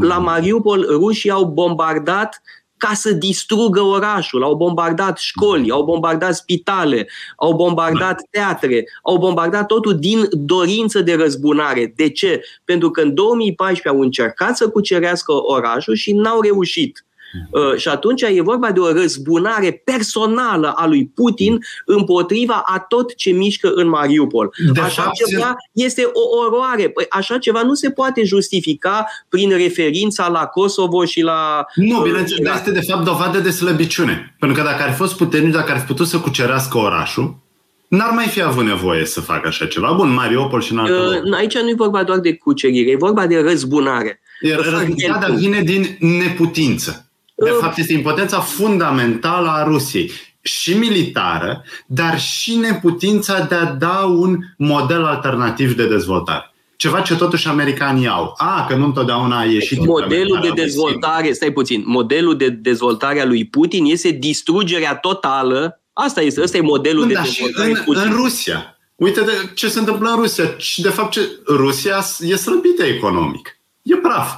La 0.00 0.18
Mariupol 0.18 0.86
rușii 0.88 1.30
au 1.30 1.44
bombardat 1.44 2.42
ca 2.76 2.94
să 2.94 3.12
distrugă 3.12 3.80
orașul. 3.80 4.42
Au 4.42 4.54
bombardat 4.54 5.18
școli, 5.18 5.70
au 5.70 5.84
bombardat 5.84 6.34
spitale, 6.34 7.08
au 7.36 7.52
bombardat 7.52 8.20
teatre, 8.30 8.84
au 9.02 9.16
bombardat 9.18 9.66
totul 9.66 9.98
din 9.98 10.28
dorință 10.32 11.00
de 11.00 11.14
răzbunare. 11.14 11.92
De 11.96 12.10
ce? 12.10 12.40
Pentru 12.64 12.90
că 12.90 13.00
în 13.00 13.14
2014 13.14 13.88
au 13.88 14.00
încercat 14.00 14.56
să 14.56 14.68
cucerească 14.68 15.32
orașul 15.32 15.94
și 15.94 16.12
n-au 16.12 16.40
reușit. 16.40 17.05
Uh, 17.50 17.76
și 17.76 17.88
atunci 17.88 18.22
e 18.22 18.40
vorba 18.42 18.70
de 18.72 18.80
o 18.80 18.92
răzbunare 18.92 19.82
personală 19.84 20.72
a 20.76 20.86
lui 20.86 21.10
Putin 21.14 21.58
împotriva 21.84 22.62
a 22.64 22.78
tot 22.78 23.14
ce 23.14 23.30
mișcă 23.30 23.70
în 23.74 23.88
Mariupol. 23.88 24.54
De 24.72 24.80
așa 24.80 25.02
fapt, 25.02 25.14
ceva 25.14 25.54
este 25.72 26.10
o 26.12 26.44
oroare. 26.44 26.88
Păi 26.88 27.06
așa 27.08 27.38
ceva 27.38 27.62
nu 27.62 27.74
se 27.74 27.90
poate 27.90 28.24
justifica 28.24 29.06
prin 29.28 29.50
referința 29.50 30.28
la 30.28 30.46
Kosovo 30.46 31.04
și 31.04 31.20
la... 31.20 31.64
Nu, 31.74 31.96
uh, 31.96 32.02
bineînțeles, 32.02 32.44
dar 32.44 32.54
este 32.54 32.70
de 32.70 32.80
fapt 32.80 33.04
dovadă 33.04 33.38
de 33.38 33.50
slăbiciune. 33.50 34.36
Pentru 34.38 34.58
că 34.58 34.64
dacă 34.64 34.82
ar 34.82 34.90
fi 34.90 34.96
fost 34.96 35.16
puternic, 35.16 35.52
dacă 35.52 35.72
ar 35.72 35.78
fi 35.78 35.86
putut 35.86 36.06
să 36.06 36.18
cucerească 36.18 36.78
orașul, 36.78 37.44
N-ar 37.88 38.10
mai 38.10 38.26
fi 38.26 38.42
avut 38.42 38.64
nevoie 38.64 39.04
să 39.04 39.20
facă 39.20 39.48
așa 39.48 39.66
ceva. 39.66 39.92
Bun, 39.92 40.12
Mariupol 40.12 40.60
și 40.60 40.72
în 40.72 40.78
altă 40.78 41.22
uh, 41.24 41.34
Aici 41.36 41.58
nu 41.58 41.68
e 41.68 41.74
vorba 41.76 42.04
doar 42.04 42.18
de 42.18 42.34
cucerire, 42.34 42.90
e 42.90 42.96
vorba 42.96 43.26
de 43.26 43.40
răzbunare. 43.40 44.20
Răzbunarea 44.56 45.34
vine 45.34 45.60
din 45.60 45.96
neputință. 46.00 47.05
De 47.36 47.50
uh. 47.50 47.56
fapt, 47.60 47.78
este 47.78 47.92
impotența 47.92 48.40
fundamentală 48.40 49.48
a 49.48 49.64
Rusiei 49.64 50.10
și 50.40 50.76
militară, 50.76 51.64
dar 51.86 52.20
și 52.20 52.56
neputința 52.56 53.40
de 53.40 53.54
a 53.54 53.64
da 53.64 53.98
un 53.98 54.38
model 54.56 55.04
alternativ 55.04 55.76
de 55.76 55.86
dezvoltare. 55.86 56.50
ceva 56.76 57.00
ce 57.00 57.16
totuși 57.16 57.48
americanii 57.48 58.08
au. 58.08 58.34
A, 58.36 58.66
că 58.68 58.74
nu 58.74 58.84
întotdeauna 58.84 59.38
a 59.38 59.44
ieșit. 59.44 59.86
Modelul 59.86 60.38
de 60.42 60.50
dezvoltare, 60.54 61.32
stai 61.32 61.52
puțin, 61.52 61.82
modelul 61.86 62.36
de 62.36 62.48
dezvoltare 62.48 63.20
a 63.20 63.24
lui 63.24 63.46
Putin 63.46 63.84
este 63.84 64.10
distrugerea 64.10 64.96
totală. 64.96 65.80
Asta 65.92 66.22
este, 66.22 66.42
ăsta 66.42 66.56
e 66.56 66.60
modelul 66.60 67.04
Bun, 67.04 67.12
de 67.12 67.20
dezvoltare. 67.22 67.70
În, 67.70 67.82
Putin. 67.84 68.02
în 68.02 68.12
Rusia, 68.12 68.78
uite 68.94 69.20
de 69.20 69.32
ce 69.54 69.68
se 69.68 69.78
întâmplă 69.78 70.08
în 70.08 70.16
Rusia. 70.16 70.54
Și 70.56 70.80
de 70.82 70.88
fapt, 70.88 71.10
ce, 71.10 71.20
Rusia 71.46 72.04
e 72.20 72.36
slăbită 72.36 72.84
economic. 72.84 73.58
E 73.82 73.96
praf. 73.96 74.34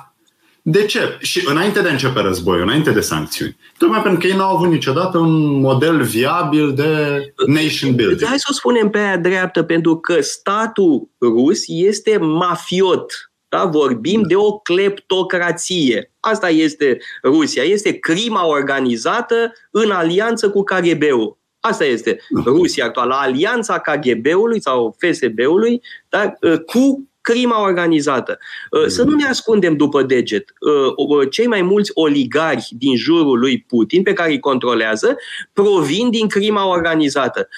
De 0.71 0.85
ce? 0.85 1.17
Și 1.21 1.43
înainte 1.49 1.81
de 1.81 1.89
a 1.89 1.91
începe 1.91 2.21
războiul, 2.21 2.63
înainte 2.63 2.91
de 2.91 3.01
sancțiuni. 3.01 3.57
Tocmai 3.79 4.03
pentru 4.03 4.21
că 4.21 4.27
ei 4.27 4.37
n-au 4.37 4.57
avut 4.57 4.69
niciodată 4.69 5.19
un 5.19 5.61
model 5.61 6.03
viabil 6.03 6.75
de 6.75 7.21
nation 7.47 7.95
building. 7.95 8.25
Hai 8.25 8.39
să 8.39 8.47
o 8.51 8.53
spunem 8.53 8.91
pe 8.91 8.99
aia 8.99 9.17
dreaptă, 9.17 9.63
pentru 9.63 9.97
că 9.97 10.21
statul 10.21 11.11
rus 11.21 11.63
este 11.67 12.19
mafiot. 12.19 13.31
Da? 13.49 13.65
Vorbim 13.65 14.23
de 14.23 14.37
o 14.37 14.59
kleptocrație. 14.59 16.13
Asta 16.21 16.49
este 16.49 16.99
Rusia. 17.25 17.63
Este 17.63 17.93
crima 17.93 18.47
organizată 18.47 19.53
în 19.71 19.91
alianță 19.91 20.51
cu 20.51 20.63
KGB-ul. 20.63 21.39
Asta 21.61 21.85
este 21.85 22.21
Rusia 22.45 22.85
actuală, 22.85 23.15
alianța 23.19 23.79
KGB-ului 23.79 24.61
sau 24.61 24.97
FSB-ului 24.99 25.83
da? 26.09 26.33
cu 26.67 27.09
crima 27.33 27.63
organizată. 27.63 28.39
Uh, 28.71 28.87
să 28.87 29.03
nu 29.03 29.15
ne 29.15 29.25
ascundem 29.25 29.77
după 29.77 30.03
deget. 30.03 30.53
Uh, 30.61 31.19
uh, 31.19 31.31
cei 31.31 31.47
mai 31.47 31.63
mulți 31.63 31.91
oligari 31.95 32.69
din 32.71 32.97
jurul 32.97 33.39
lui 33.39 33.65
Putin, 33.69 34.03
pe 34.03 34.13
care 34.13 34.31
îi 34.31 34.41
controlează, 34.41 35.17
provin 35.53 36.11
din 36.11 36.29
crima 36.29 36.69
organizată. 36.69 37.49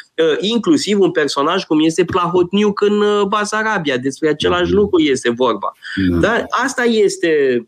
Inclusiv 0.41 1.01
un 1.01 1.11
personaj 1.11 1.65
cum 1.65 1.81
este 1.81 2.05
Plahotniuc 2.05 2.81
în 2.81 3.03
Basarabia. 3.29 3.97
Despre 3.97 4.29
același 4.29 4.73
lucru 4.73 5.01
este 5.01 5.31
vorba. 5.31 5.73
Da. 6.11 6.17
Dar 6.17 6.47
asta 6.49 6.85
este 6.85 7.65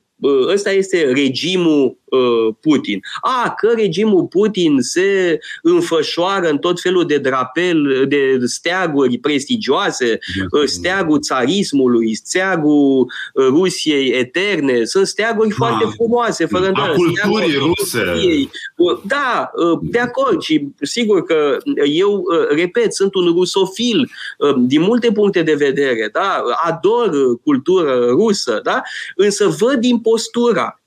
ăsta 0.46 0.70
este 0.70 1.12
regimul 1.14 1.96
uh, 2.12 2.54
Putin. 2.60 3.00
A, 3.20 3.54
că 3.56 3.72
regimul 3.76 4.24
Putin 4.24 4.80
se 4.80 5.38
înfășoară 5.62 6.48
în 6.48 6.58
tot 6.58 6.80
felul 6.80 7.06
de 7.06 7.18
drapel, 7.18 8.04
de 8.08 8.38
steaguri 8.44 9.18
prestigioase, 9.18 10.18
uh, 10.50 10.62
steagul 10.64 11.20
țarismului, 11.20 12.14
steagul 12.14 13.06
uh, 13.34 13.46
Rusiei 13.46 14.08
eterne, 14.08 14.84
sunt 14.84 15.06
steaguri 15.06 15.48
da. 15.48 15.54
foarte 15.54 15.84
frumoase, 15.94 16.46
fără 16.46 16.66
îndoială. 16.66 16.92
A 16.92 16.96
culturii 16.96 17.56
ruse. 17.56 18.04
Da, 19.04 19.50
de 19.82 19.98
acord 19.98 20.40
și 20.40 20.68
sigur 20.80 21.22
că 21.22 21.56
eu, 21.84 22.24
repet, 22.50 22.94
sunt 22.94 23.14
un 23.14 23.24
rusofil 23.24 24.10
din 24.56 24.80
multe 24.80 25.12
puncte 25.12 25.42
de 25.42 25.54
vedere, 25.54 26.08
da? 26.12 26.42
ador 26.64 27.10
cultură 27.44 28.06
rusă, 28.10 28.60
da? 28.62 28.82
însă 29.16 29.46
văd 29.46 29.84
impostura 29.84 30.76
Uh, 30.76 30.81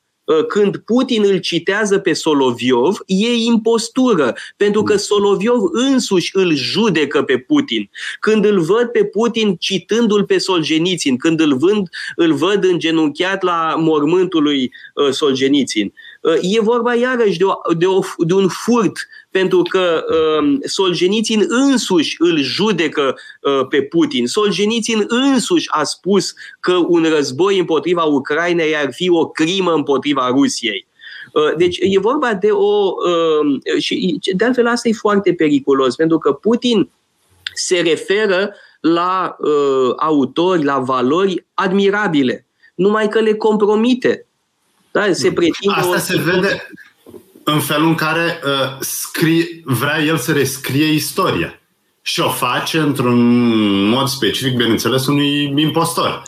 când 0.48 0.78
Putin 0.78 1.24
îl 1.26 1.38
citează 1.38 1.98
pe 1.98 2.14
Soloviov, 2.14 2.98
e 3.06 3.34
impostură, 3.34 4.36
pentru 4.58 4.84
că 4.84 4.96
Soloviov 4.96 5.62
însuși 5.72 6.30
îl 6.34 6.56
judecă 6.56 7.24
pe 7.24 7.38
Putin. 7.38 7.90
Când 8.20 8.46
îl 8.46 8.60
văd 8.60 8.86
pe 8.86 9.06
Putin 9.06 9.56
citându-l 9.56 10.24
pe 10.24 10.38
Solzhenitsyn, 10.38 11.18
când 11.18 11.40
îl, 11.40 11.58
vând, 11.58 11.90
îl 12.16 12.34
văd 12.34 12.64
îngenunchiat 12.64 13.44
la 13.44 13.76
mormântul 13.78 14.44
lui 14.44 14.72
uh, 14.94 15.10
Solzhenitsyn, 15.10 15.94
uh, 16.22 16.38
e 16.42 16.62
vorba 16.62 16.96
iarăși 16.96 17.38
de, 17.38 17.44
o, 17.44 17.74
de, 17.74 17.86
o, 17.86 18.00
de 18.18 18.34
un 18.34 18.48
furt 18.48 18.94
pentru 19.36 19.62
că 19.62 20.06
uh, 20.10 20.58
Solzhenitsyn 20.64 21.46
însuși 21.48 22.16
îl 22.20 22.42
judecă 22.42 23.16
uh, 23.42 23.68
pe 23.70 23.82
Putin. 23.82 24.28
Solzhenitsyn 24.28 25.06
însuși 25.08 25.68
a 25.72 25.84
spus 25.84 26.34
că 26.60 26.74
un 26.88 27.04
război 27.04 27.60
împotriva 27.60 28.04
Ucrainei 28.04 28.76
ar 28.76 28.94
fi 28.94 29.10
o 29.10 29.28
crimă 29.30 29.74
împotriva 29.74 30.28
Rusiei. 30.28 30.88
Uh, 31.34 31.56
deci 31.58 31.78
e 31.80 32.00
vorba 32.00 32.34
de 32.34 32.52
o... 32.52 32.94
Uh, 33.08 33.80
și 33.80 34.20
de 34.36 34.46
altfel 34.46 34.68
asta 34.68 34.90
e 34.90 34.94
foarte 34.94 35.34
periculos, 35.34 35.96
pentru 35.96 36.18
că 36.18 36.32
Putin 36.32 36.90
se 37.54 37.80
referă 37.80 38.56
la 38.80 39.36
uh, 39.40 39.94
autori, 39.96 40.64
la 40.64 40.80
valori 40.80 41.46
admirabile, 41.54 42.46
numai 42.76 43.08
că 43.08 43.20
le 43.20 43.34
compromite. 43.34 44.26
Da? 44.92 45.14
Se 45.14 45.32
pretinde 45.32 45.76
Asta 45.76 45.96
o... 45.96 45.98
se 45.98 46.18
vede, 46.18 46.68
în 47.46 47.60
felul 47.60 47.88
în 47.88 47.96
care 47.96 48.40
uh, 48.44 48.78
scrie, 48.80 49.62
vrea 49.64 50.02
el 50.02 50.18
să 50.18 50.32
rescrie 50.32 50.92
istoria. 50.92 51.60
Și 52.02 52.20
o 52.20 52.30
face 52.30 52.80
într-un 52.80 53.20
mod 53.90 54.08
specific, 54.08 54.56
bineînțeles, 54.56 55.08
unui 55.08 55.54
impostor. 55.56 56.22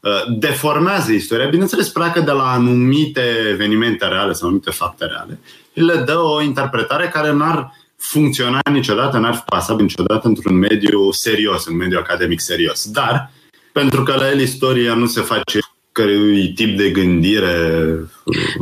Uh, 0.00 0.10
deformează 0.38 1.12
istoria, 1.12 1.46
bineînțeles, 1.46 1.88
pleacă 1.88 2.20
de 2.20 2.30
la 2.30 2.52
anumite 2.52 3.22
evenimente 3.50 4.06
reale 4.06 4.32
sau 4.32 4.46
anumite 4.46 4.70
fapte 4.70 5.04
reale. 5.04 5.40
Le 5.72 5.94
dă 5.94 6.18
o 6.18 6.42
interpretare 6.42 7.08
care 7.08 7.32
n-ar 7.32 7.72
funcționa 7.96 8.60
niciodată, 8.70 9.18
n-ar 9.18 9.34
fi 9.34 9.42
pasabil 9.46 9.84
niciodată 9.84 10.28
într-un 10.28 10.56
mediu 10.56 11.10
serios, 11.10 11.66
un 11.66 11.76
mediu 11.76 11.98
academic 11.98 12.40
serios. 12.40 12.90
Dar, 12.90 13.30
pentru 13.72 14.02
că 14.02 14.14
la 14.14 14.30
el 14.30 14.40
istoria 14.40 14.94
nu 14.94 15.06
se 15.06 15.20
face 15.20 15.58
cărui 15.94 16.52
tip 16.54 16.76
de 16.76 16.90
gândire 16.90 17.54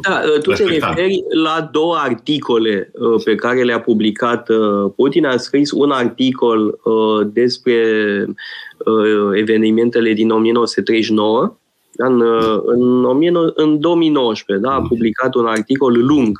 Da, 0.03 0.20
tu 0.43 0.51
respectat. 0.51 0.95
te 0.95 1.01
referi 1.01 1.22
la 1.43 1.68
două 1.72 1.97
articole 1.97 2.91
uh, 2.93 3.22
pe 3.24 3.35
care 3.35 3.62
le-a 3.62 3.80
publicat 3.80 4.49
uh, 4.49 4.93
Putin. 4.97 5.26
A 5.26 5.37
scris 5.37 5.70
un 5.70 5.91
articol 5.91 6.78
uh, 6.83 7.26
despre 7.33 7.76
evenimentele 9.35 10.12
din 10.12 10.30
1939 10.30 11.57
în, 11.97 12.22
în, 12.64 13.53
în 13.55 13.80
2019 13.80 14.66
da, 14.66 14.74
a 14.74 14.83
publicat 14.83 15.35
un 15.35 15.47
articol 15.47 16.07
lung 16.07 16.39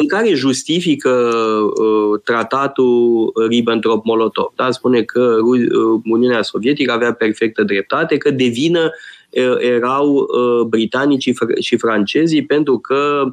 în 0.00 0.06
care 0.06 0.34
justifică 0.34 1.32
tratatul 2.24 3.32
Ribbentrop-Molotov. 3.48 4.52
Da? 4.56 4.70
Spune 4.70 5.02
că 5.02 5.36
Uniunea 6.04 6.42
Sovietică 6.42 6.92
avea 6.92 7.12
perfectă 7.12 7.62
dreptate, 7.62 8.16
că 8.16 8.30
de 8.30 8.46
vină 8.46 8.90
erau 9.58 10.26
britanicii 10.68 11.36
și 11.60 11.76
francezii 11.76 12.46
pentru 12.46 12.78
că 12.78 13.24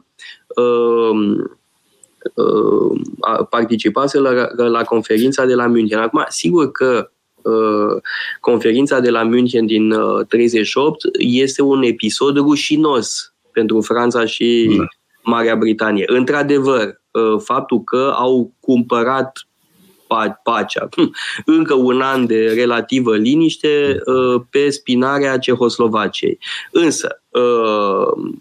participase 3.50 4.20
la, 4.20 4.32
la 4.56 4.84
conferința 4.84 5.46
de 5.46 5.54
la 5.54 5.68
München. 5.68 6.00
Acum, 6.00 6.26
sigur 6.28 6.72
că 6.72 7.10
conferința 8.40 9.00
de 9.00 9.10
la 9.10 9.24
München 9.24 9.66
din 9.66 9.94
38 10.28 11.02
este 11.18 11.62
un 11.62 11.84
episod 11.84 12.38
rușinos 12.38 13.34
pentru 13.52 13.82
Franța 13.82 14.26
și 14.26 14.76
da. 14.78 14.84
Marea 15.24 15.56
Britanie. 15.56 16.04
Într-adevăr, 16.08 17.02
faptul 17.38 17.84
că 17.84 18.14
au 18.16 18.54
cumpărat 18.60 19.48
pacea. 20.44 20.90
Încă 21.46 21.74
un 21.74 22.02
an 22.02 22.26
de 22.26 22.54
relativă 22.56 23.18
liniște 23.18 24.02
uh, 24.06 24.42
pe 24.50 24.70
spinarea 24.70 25.38
Cehoslovaciei. 25.38 26.40
Însă, 26.72 27.22
uh, 27.30 28.34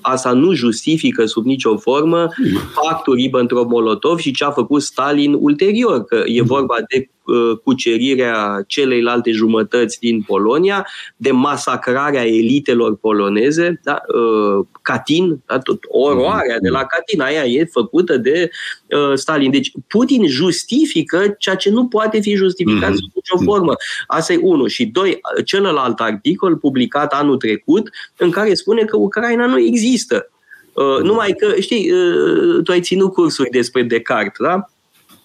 asta 0.00 0.32
nu 0.32 0.52
justifică 0.52 1.26
sub 1.26 1.44
nicio 1.44 1.76
formă 1.76 2.28
pactul 2.74 3.14
Ribbentrop-Molotov 3.14 4.18
și 4.18 4.32
ce 4.32 4.44
a 4.44 4.50
făcut 4.50 4.82
Stalin 4.82 5.36
ulterior, 5.38 6.04
că 6.04 6.22
e 6.26 6.42
vorba 6.42 6.74
de 6.88 7.08
Uh, 7.12 7.17
cucerirea 7.64 8.64
celeilalte 8.66 9.30
jumătăți 9.30 9.98
din 9.98 10.22
Polonia, 10.22 10.86
de 11.16 11.30
masacrarea 11.30 12.26
elitelor 12.26 12.96
poloneze, 12.96 13.80
da? 13.82 14.00
Uh, 14.14 14.66
Katyn, 14.82 15.40
da? 15.46 15.58
Tot, 15.58 15.78
oroarea 15.88 16.58
de 16.58 16.68
la 16.68 16.84
Katyn, 16.84 17.20
aia 17.20 17.44
e 17.44 17.64
făcută 17.64 18.16
de 18.16 18.50
uh, 18.86 19.12
Stalin. 19.14 19.50
Deci 19.50 19.72
Putin 19.86 20.26
justifică 20.26 21.34
ceea 21.38 21.54
ce 21.54 21.70
nu 21.70 21.86
poate 21.86 22.20
fi 22.20 22.34
justificat 22.34 22.94
sub 22.94 23.10
nicio 23.14 23.44
formă. 23.44 23.72
Asta 24.06 24.32
e 24.32 24.38
unul. 24.42 24.68
Și 24.68 24.86
doi, 24.86 25.20
celălalt 25.44 26.00
articol 26.00 26.56
publicat 26.56 27.12
anul 27.12 27.36
trecut, 27.36 27.90
în 28.16 28.30
care 28.30 28.54
spune 28.54 28.84
că 28.84 28.96
Ucraina 28.96 29.46
nu 29.46 29.58
există. 29.58 30.30
Uh, 30.72 31.02
numai 31.02 31.32
că, 31.32 31.60
știi, 31.60 31.92
uh, 31.92 32.62
tu 32.62 32.72
ai 32.72 32.80
ținut 32.80 33.12
cursuri 33.12 33.50
despre 33.50 33.82
Descartes, 33.82 34.46
da? 34.46 34.70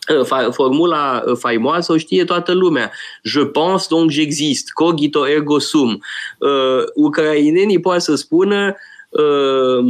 Uh, 0.09 0.51
formula 0.51 1.23
uh, 1.25 1.37
faimoasă 1.37 1.91
o 1.91 1.97
știe 1.97 2.23
toată 2.23 2.53
lumea. 2.53 2.91
Je 3.23 3.45
pense, 3.45 3.87
donc 3.89 4.11
j'existe. 4.11 4.71
Cogito 4.73 5.27
ergo 5.27 5.59
sum. 5.59 6.03
Uh, 6.37 6.83
ucrainenii 6.93 7.79
poate 7.79 7.99
să 7.99 8.15
spună 8.15 8.75
uh, 9.09 9.85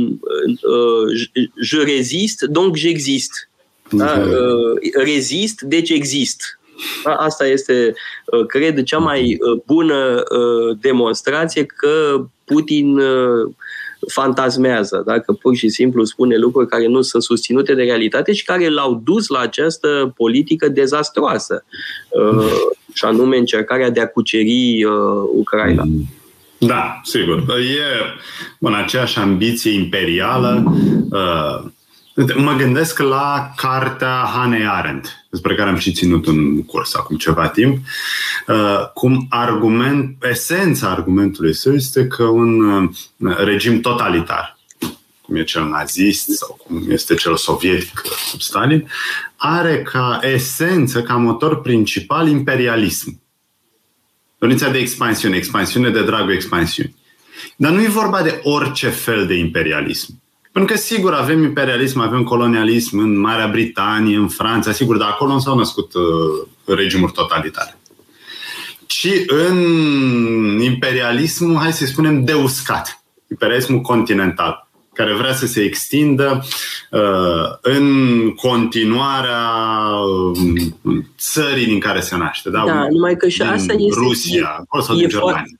uh, 0.62 1.30
je 1.62 1.84
rezist, 1.84 2.42
donc 2.42 2.78
j'existe. 2.78 3.50
Da? 3.90 4.16
Mhm. 4.16 4.30
Uh, 4.30 5.04
rezist, 5.04 5.62
deci 5.62 5.90
exist. 5.90 6.60
Da? 7.04 7.14
Asta 7.14 7.48
este, 7.48 7.94
uh, 8.26 8.46
cred, 8.46 8.84
cea 8.84 8.98
mai 8.98 9.38
bună 9.66 10.24
demonstrație 10.82 11.66
că 11.66 12.26
Putin 12.46 13.00
fantasmează, 14.08 15.04
dacă 15.06 15.34
pur 15.34 15.56
și 15.56 15.70
simplu 15.70 16.04
spune 16.04 16.38
lucruri 16.38 16.68
care 16.68 16.88
nu 16.88 17.02
sunt 17.02 17.24
susținute 17.24 17.74
de 17.74 17.84
realitate 17.84 18.34
și 18.34 18.44
care 18.44 18.70
l-au 18.70 19.02
dus 19.04 19.28
la 19.28 19.40
această 19.40 20.14
politică 20.16 20.68
dezastroasă. 20.68 21.66
Uh, 22.10 22.52
și 22.94 23.06
anume 23.06 23.38
încercarea 23.38 23.90
de 23.90 24.02
a 24.02 24.08
cuceri 24.08 24.84
uh, 24.84 24.92
Ucraina. 25.36 25.84
Mm. 25.84 26.08
Da, 26.58 27.02
sigur. 27.04 27.38
E 27.38 28.20
în 28.60 28.74
aceeași 28.74 29.20
ambiție 29.20 29.72
imperială. 29.72 30.64
Uh, 31.10 31.72
mă 32.36 32.56
gândesc 32.58 33.00
la 33.00 33.52
cartea 33.56 34.24
Hannah 34.36 34.74
Arendt, 34.78 35.23
despre 35.34 35.56
care 35.56 35.70
am 35.70 35.78
și 35.78 35.92
ținut 35.92 36.26
un 36.26 36.64
curs 36.64 36.96
acum 36.96 37.18
ceva 37.18 37.48
timp, 37.48 37.78
uh, 38.48 38.92
cum 38.94 39.26
argument, 39.30 40.24
esența 40.30 40.90
argumentului 40.90 41.54
său 41.54 41.74
este 41.74 42.08
că 42.08 42.24
un 42.24 42.62
uh, 42.64 43.36
regim 43.38 43.80
totalitar, 43.82 44.58
cum 45.22 45.36
e 45.36 45.44
cel 45.44 45.68
nazist 45.68 46.30
sau 46.30 46.60
cum 46.64 46.84
este 46.90 47.16
cel 47.16 47.36
sovietic 47.36 48.02
sub 48.30 48.40
Stalin, 48.40 48.88
are 49.36 49.82
ca 49.82 50.20
esență, 50.22 51.02
ca 51.02 51.16
motor 51.16 51.62
principal 51.62 52.28
imperialism. 52.28 53.22
Dorința 54.38 54.70
de 54.70 54.78
expansiune, 54.78 55.36
expansiune 55.36 55.90
de 55.90 56.04
dragul 56.04 56.34
expansiunii. 56.34 56.96
Dar 57.56 57.72
nu 57.72 57.84
e 57.84 57.88
vorba 57.88 58.22
de 58.22 58.40
orice 58.44 58.90
fel 58.90 59.26
de 59.26 59.34
imperialism. 59.34 60.23
Pentru 60.54 60.74
că, 60.74 60.80
sigur, 60.80 61.14
avem 61.14 61.44
imperialism, 61.44 62.00
avem 62.00 62.24
colonialism 62.24 62.98
în 62.98 63.20
Marea 63.20 63.48
Britanie, 63.48 64.18
în 64.18 64.28
Franța, 64.28 64.72
sigur, 64.72 64.98
dar 64.98 65.10
acolo 65.10 65.32
nu 65.32 65.40
s-au 65.40 65.58
născut 65.58 65.94
uh, 65.94 66.48
regimuri 66.66 67.12
totalitare. 67.12 67.78
Ci 68.86 69.10
în 69.28 69.58
imperialismul, 70.62 71.56
hai 71.56 71.74
să 71.74 71.86
spunem, 71.86 72.24
deuscat. 72.24 73.04
Imperialismul 73.30 73.82
continental 73.82 74.68
care 74.94 75.14
vrea 75.14 75.34
să 75.34 75.46
se 75.46 75.62
extindă 75.62 76.44
uh, 76.92 77.00
în 77.62 77.88
continuarea 78.36 79.50
uh, 80.34 81.04
țării 81.18 81.66
din 81.66 81.80
care 81.80 82.00
se 82.00 82.18
naște. 82.18 82.50
Da, 82.50 82.64
da 82.66 82.88
numai 82.90 83.16
că 83.16 83.28
și 83.28 83.42
asta 83.42 83.74
este... 83.74 84.00
Rusia, 84.00 84.56
acolo 84.60 84.84
sau 84.84 84.96
din 84.96 85.10
Germania. 85.10 85.34
Foarte, 85.34 85.60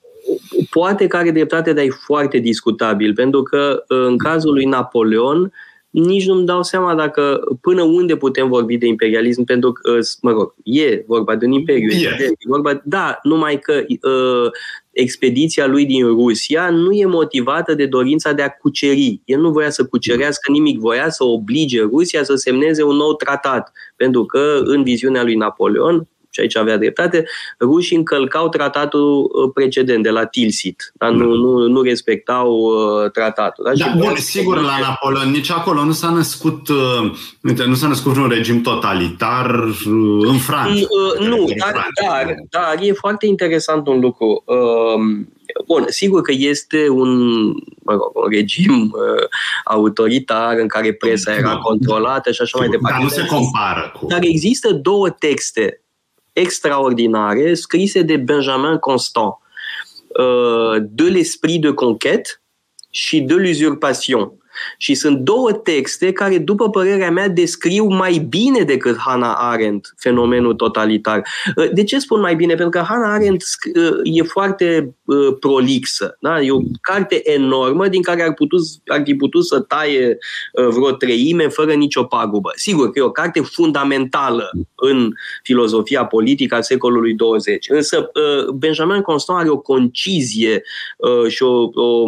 poate 0.74 1.08
că 1.08 1.18
are 1.18 1.32
dreptate, 1.32 1.74
dar 1.74 1.84
e 1.84 1.90
foarte 1.90 2.38
discutabil, 2.38 3.14
pentru 3.14 3.44
că 3.44 3.84
uh, 3.88 4.06
în 4.06 4.18
cazul 4.18 4.54
lui 4.54 4.66
Napoleon, 4.66 5.52
nici 5.90 6.26
nu-mi 6.26 6.46
dau 6.46 6.64
seama 6.64 6.96
dacă 6.96 7.42
până 7.62 7.82
unde 7.82 8.16
putem 8.16 8.48
vorbi 8.48 8.78
de 8.78 8.88
imperialism, 8.88 9.44
pentru 9.44 9.72
că, 9.72 9.92
uh, 9.92 10.06
mă 10.22 10.32
rog, 10.32 10.54
e 10.64 11.04
vorba 11.08 11.36
de 11.36 11.46
un 11.46 11.52
imperiu. 11.52 11.90
Yeah. 11.90 12.20
E 12.20 12.34
vorba, 12.48 12.82
da, 12.84 13.20
numai 13.24 13.60
că 13.60 13.74
uh, 13.88 14.52
expediția 14.92 15.68
lui 15.68 15.86
din 15.86 16.06
Rusia 16.06 16.70
nu 16.70 16.92
e 16.92 17.06
motivată 17.06 17.74
de 17.74 17.86
dorința 17.86 18.32
de 18.32 18.42
a 18.42 18.50
cuceri. 18.50 19.22
El 19.26 19.40
nu 19.40 19.52
voia 19.52 19.70
să 19.70 19.86
cucerească 19.86 20.52
nimic, 20.52 20.80
voia 20.80 21.10
să 21.10 21.24
oblige 21.24 21.82
Rusia 21.82 22.24
să 22.24 22.36
semneze 22.36 22.84
un 22.84 22.96
nou 22.96 23.14
tratat. 23.16 23.72
Pentru 23.96 24.26
că, 24.26 24.62
în 24.64 24.84
viziunea 24.84 25.24
lui 25.24 25.36
Napoleon, 25.36 26.08
și 26.34 26.40
aici 26.40 26.56
avea 26.56 26.78
dreptate, 26.78 27.26
rușii 27.60 27.98
încălcau 27.98 28.50
tratatul 28.50 29.22
uh, 29.24 29.52
precedent 29.54 30.04
de 30.04 30.10
la 30.10 30.26
Tilsit, 30.26 30.92
dar 30.94 31.12
nu, 31.12 31.18
da. 31.18 31.26
nu, 31.26 31.68
nu 31.68 31.82
respectau 31.82 32.50
uh, 32.52 33.12
tratatul. 33.12 33.64
Da, 33.64 33.86
da 33.86 33.94
bun, 33.98 34.16
sigur, 34.16 34.62
la 34.62 34.80
Napoleon, 34.80 35.32
nici 35.32 35.52
acolo 35.52 35.84
nu 35.84 35.92
s-a 35.92 36.10
născut, 36.10 36.68
uh, 36.68 37.66
nu 37.66 37.74
s-a 37.74 37.88
născut 37.88 38.16
un 38.16 38.28
regim 38.28 38.62
totalitar 38.62 39.64
uh, 39.64 40.28
în 40.28 40.38
Franța. 40.38 40.88
Uh, 41.20 41.28
nu, 41.28 41.46
dar, 41.58 41.70
Franța. 41.70 42.02
dar, 42.08 42.36
dar 42.50 42.78
e 42.82 42.92
foarte 42.92 43.26
interesant 43.26 43.88
un 43.88 44.00
lucru. 44.00 44.44
Uh, 44.46 45.26
Bun, 45.68 45.86
sigur 45.88 46.22
că 46.22 46.32
este 46.36 46.90
un, 46.90 47.44
mă 47.84 47.92
rog, 47.92 48.12
un 48.14 48.30
regim 48.30 48.94
uh, 48.96 49.28
autoritar 49.64 50.58
în 50.58 50.68
care 50.68 50.94
presa 50.94 51.34
era 51.34 51.58
controlată 51.58 52.32
și 52.32 52.42
așa 52.42 52.58
mai 52.58 52.68
departe. 52.68 52.98
Dar 52.98 53.04
nu 53.04 53.10
se 53.10 53.26
compară 53.26 53.94
cu... 54.00 54.06
Dar 54.06 54.20
există 54.22 54.72
două 54.72 55.10
texte 55.10 55.83
extraordinare 56.34 57.56
scrise 57.56 58.04
de 58.04 58.18
Benjamin 58.18 58.78
Constant, 58.78 59.40
euh, 60.20 60.80
de 60.82 61.08
l'esprit 61.08 61.60
de 61.60 61.72
conquête 61.72 62.42
și 62.92 63.22
de 63.22 63.36
l'usurpation. 63.36 64.38
Și 64.78 64.94
sunt 64.94 65.18
două 65.18 65.52
texte 65.52 66.12
care, 66.12 66.38
după 66.38 66.70
părerea 66.70 67.12
mea, 67.12 67.28
descriu 67.28 67.86
mai 67.86 68.18
bine 68.30 68.64
decât 68.64 68.98
Hannah 68.98 69.36
Arendt 69.38 69.94
fenomenul 69.98 70.54
totalitar. 70.54 71.22
Uh, 71.56 71.70
de 71.74 71.84
ce 71.84 72.00
spun 72.00 72.20
mai 72.20 72.36
bine? 72.36 72.56
Pentru 72.56 72.80
că 72.80 72.86
Hannah 72.88 73.10
Arendt 73.14 73.44
uh, 73.76 74.00
e 74.04 74.24
foarte 74.24 74.96
uh, 75.04 75.36
prolixă. 75.40 76.18
Da? 76.20 76.42
E 76.42 76.52
o 76.52 76.60
carte 76.82 77.22
enormă 77.24 77.88
din 77.88 78.02
care 78.02 78.24
ar, 78.24 78.34
putut, 78.34 78.62
ar 78.86 79.02
fi 79.06 79.16
putut 79.16 79.46
să 79.46 79.60
taie 79.60 80.18
vreo 80.54 80.92
treime 80.92 81.48
fără 81.48 81.74
nicio 81.74 82.04
pagubă. 82.04 82.52
Sigur 82.56 82.90
că 82.90 83.00
e 83.00 83.02
o 83.02 83.12
carte 83.12 83.42
fundamentală 83.42 84.52
în 84.76 85.12
filozofia 85.44 86.06
politică 86.06 86.56
a 86.56 86.62
secolului 86.62 87.14
20. 87.14 87.70
Însă 87.70 88.12
Benjamin 88.56 89.02
Constant 89.02 89.40
are 89.40 89.50
o 89.50 89.58
concizie 89.58 90.64
și 91.28 91.44
o, 91.44 91.70
o, 91.74 92.04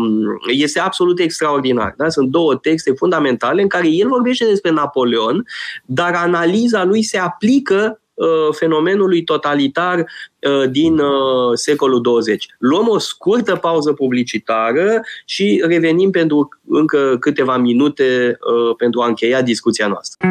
este 0.54 0.80
absolut 0.80 1.20
extraordinar. 1.20 1.94
Da? 1.98 2.10
Sunt 2.10 2.30
două 2.30 2.45
texte 2.54 2.92
fundamentale 2.96 3.62
în 3.62 3.68
care 3.68 3.88
el 3.88 4.08
vorbește 4.08 4.46
despre 4.46 4.72
Napoleon, 4.72 5.46
dar 5.86 6.14
analiza 6.14 6.84
lui 6.84 7.04
se 7.04 7.18
aplică 7.18 8.00
uh, 8.16 8.28
fenomenului 8.52 9.24
totalitar 9.24 10.00
uh, 10.00 10.70
din 10.70 10.98
uh, 10.98 11.52
secolul 11.54 12.02
20. 12.02 12.46
Luăm 12.58 12.88
o 12.88 12.98
scurtă 12.98 13.56
pauză 13.56 13.94
publicitară 13.94 15.02
și 15.26 15.64
revenim 15.68 16.10
pentru 16.10 16.50
încă 16.68 17.18
câteva 17.20 17.58
minute 17.58 18.38
pentru 18.78 19.02
a 19.02 19.08
încheia 19.08 19.42
discuția 19.42 19.88
noastră. 19.88 20.28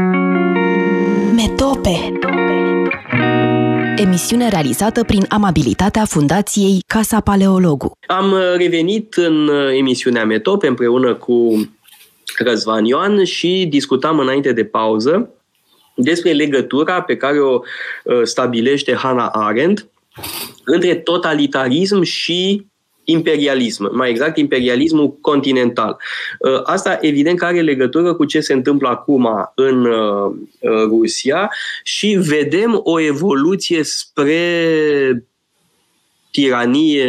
Metope 1.34 2.18
Emisiune 3.96 4.48
realizată 4.48 5.04
prin 5.04 5.24
amabilitatea 5.28 6.04
Fundației 6.04 6.82
Casa 6.86 7.20
Paleologu. 7.20 7.92
Am 8.06 8.34
revenit 8.56 9.14
în 9.14 9.50
emisiunea 9.76 10.24
Metope 10.24 10.66
împreună 10.66 11.14
cu 11.14 11.68
Răzvan 12.38 12.84
Ioan 12.84 13.24
și 13.24 13.66
discutam 13.68 14.18
înainte 14.18 14.52
de 14.52 14.64
pauză 14.64 15.30
despre 15.94 16.32
legătura 16.32 17.02
pe 17.02 17.16
care 17.16 17.40
o 17.40 17.60
uh, 18.04 18.20
stabilește 18.22 18.94
Hannah 18.94 19.28
Arendt 19.32 19.88
între 20.64 20.94
totalitarism 20.94 22.02
și 22.02 22.66
imperialism, 23.04 23.96
mai 23.96 24.10
exact 24.10 24.36
imperialismul 24.36 25.12
continental. 25.20 25.96
Uh, 26.38 26.60
asta 26.64 26.98
evident 27.00 27.38
că 27.38 27.44
are 27.44 27.60
legătură 27.60 28.14
cu 28.14 28.24
ce 28.24 28.40
se 28.40 28.52
întâmplă 28.52 28.88
acum 28.88 29.28
în 29.54 29.84
uh, 29.84 30.32
Rusia 30.88 31.50
și 31.82 32.18
vedem 32.20 32.80
o 32.82 33.00
evoluție 33.00 33.82
spre 33.82 35.26
tiranie 36.34 37.06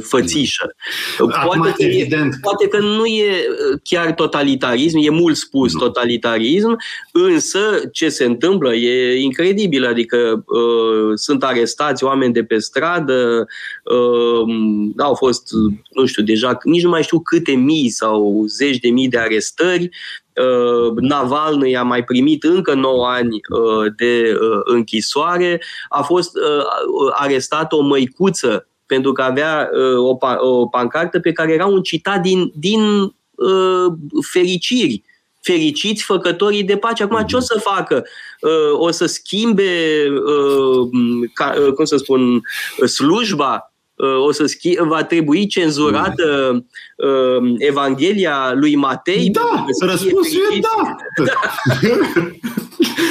fățișă. 0.00 0.74
Poate 1.16 1.72
că, 1.76 1.82
evident. 1.82 2.34
E, 2.34 2.38
poate 2.40 2.68
că 2.68 2.78
nu 2.78 3.04
e 3.04 3.30
uh, 3.30 3.78
chiar 3.82 4.12
totalitarism, 4.12 4.98
e 5.00 5.10
mult 5.10 5.36
spus 5.36 5.72
nu. 5.72 5.78
totalitarism, 5.78 6.76
însă 7.12 7.58
ce 7.92 8.08
se 8.08 8.24
întâmplă 8.24 8.74
e 8.74 9.20
incredibil, 9.20 9.86
adică 9.86 10.44
uh, 10.46 11.12
sunt 11.14 11.44
arestați 11.44 12.04
oameni 12.04 12.32
de 12.32 12.44
pe 12.44 12.58
stradă, 12.58 13.46
uh, 13.84 14.54
au 14.96 15.14
fost, 15.14 15.42
nu 15.90 16.06
știu, 16.06 16.22
deja, 16.22 16.58
nici 16.62 16.82
nu 16.82 16.90
mai 16.90 17.02
știu 17.02 17.20
câte 17.20 17.52
mii 17.52 17.88
sau 17.88 18.44
zeci 18.46 18.78
de 18.78 18.88
mii 18.88 19.08
de 19.08 19.18
arestări, 19.18 19.82
Uh, 19.84 20.23
Navalny 20.94 21.76
a 21.76 21.82
mai 21.82 22.04
primit 22.04 22.44
încă 22.44 22.74
9 22.74 23.06
ani 23.06 23.28
uh, 23.34 23.92
de 23.96 24.38
uh, 24.40 24.60
închisoare, 24.64 25.62
a 25.88 26.02
fost 26.02 26.32
arestat 27.10 27.72
o 27.72 27.80
măicuță 27.80 28.66
pentru 28.86 29.12
că 29.12 29.22
avea 29.22 29.70
o 30.38 30.66
pancartă 30.66 31.20
pe 31.20 31.32
care 31.32 31.52
era 31.52 31.66
un 31.66 31.82
citat 31.82 32.20
din, 32.20 32.52
din 32.54 33.14
fericiri 34.32 35.02
fericiți 35.40 36.02
făcătorii 36.02 36.64
de 36.64 36.76
pace. 36.76 37.02
Acum 37.02 37.24
ce 37.26 37.36
o 37.36 37.40
să 37.40 37.60
facă? 37.62 38.04
O 38.72 38.90
să 38.90 39.06
schimbe, 39.06 40.04
cum 41.74 41.84
să 41.84 41.96
spun, 41.96 42.42
slujba 42.86 43.73
o 43.96 44.32
să 44.32 44.44
schi- 44.44 44.78
va 44.78 45.04
trebui 45.04 45.46
cenzurată 45.46 46.64
uh, 46.96 47.54
Evanghelia 47.58 48.52
lui 48.54 48.76
Matei? 48.76 49.30
Da, 49.30 49.64
răspunsul 49.80 50.40
e 50.56 50.60
da. 50.60 50.96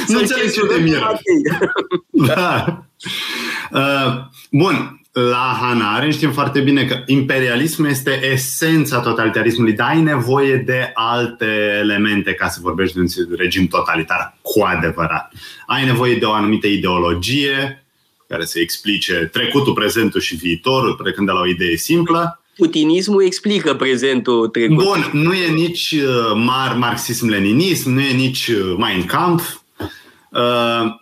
nu 0.08 0.18
înțeleg 0.18 0.50
ce 0.50 0.66
de 0.76 0.82
miră. 0.82 1.20
da. 2.34 2.84
Uh, 3.72 4.24
bun, 4.50 5.00
la 5.12 5.58
Hanare 5.60 6.10
știm 6.10 6.32
foarte 6.32 6.60
bine 6.60 6.84
că 6.84 7.02
imperialismul 7.06 7.88
este 7.88 8.20
esența 8.32 9.00
totalitarismului, 9.00 9.72
dar 9.72 9.88
ai 9.88 10.00
nevoie 10.00 10.56
de 10.56 10.90
alte 10.94 11.46
elemente 11.80 12.32
ca 12.34 12.48
să 12.48 12.58
vorbești 12.62 12.94
de 12.94 13.00
un 13.00 13.36
regim 13.36 13.66
totalitar 13.66 14.36
cu 14.42 14.62
adevărat. 14.62 15.32
Ai 15.66 15.84
nevoie 15.84 16.16
de 16.16 16.24
o 16.24 16.32
anumită 16.32 16.66
ideologie, 16.66 17.83
care 18.34 18.46
să 18.46 18.58
explice 18.60 19.28
trecutul, 19.32 19.72
prezentul 19.72 20.20
și 20.20 20.34
viitorul, 20.36 20.94
plecând 20.94 21.26
de 21.26 21.32
la 21.32 21.40
o 21.40 21.46
idee 21.46 21.76
simplă. 21.76 22.40
Putinismul 22.56 23.24
explică 23.24 23.74
prezentul, 23.74 24.48
trecutul. 24.48 24.84
Bun, 24.84 25.20
nu 25.22 25.32
e 25.32 25.46
nici 25.48 25.90
uh, 25.90 26.32
mar 26.34 26.76
marxism-leninism, 26.76 27.90
nu 27.90 28.00
e 28.00 28.12
nici 28.12 28.46
uh, 28.46 28.74
Mein 28.78 29.04
Kampf, 29.04 29.54
uh, 30.30 30.40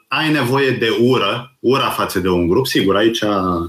ai 0.09 0.31
nevoie 0.33 0.71
de 0.71 0.97
ură, 1.01 1.57
ura 1.61 1.89
față 1.89 2.19
de 2.19 2.29
un 2.29 2.49
grup, 2.49 2.67
sigur, 2.67 2.97
aici 2.97 3.23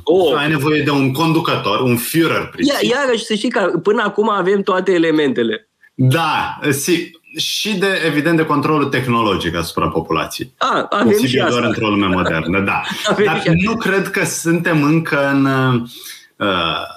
oh. 0.04 0.38
ai 0.38 0.50
nevoie 0.50 0.82
de 0.82 0.90
un 0.90 1.12
conducător, 1.12 1.80
un 1.80 1.98
Führer. 1.98 2.50
Ia, 2.58 2.78
iarăși 2.82 3.24
să 3.24 3.34
știi 3.34 3.50
că 3.50 3.80
până 3.84 4.02
acum 4.06 4.30
avem 4.30 4.62
toate 4.62 4.92
elementele. 4.92 5.70
Da, 5.94 6.60
si, 6.72 7.12
și 7.38 7.78
de, 7.78 8.02
evident, 8.06 8.38
de 8.38 8.46
controlul 8.46 8.86
tehnologic 8.86 9.56
asupra 9.56 9.88
populației. 9.88 10.54
A, 10.58 10.88
avem 10.90 11.08
Posibil 11.08 11.30
și 11.30 11.50
doar 11.50 11.64
într-o 11.64 11.88
lume 11.88 12.08
modernă, 12.08 12.60
da. 12.60 12.82
Dar 13.26 13.44
nu 13.46 13.76
cred 13.76 14.10
că 14.10 14.26
suntem 14.26 14.84
încă 14.84 15.30
în, 15.30 15.46
uh, 15.46 15.82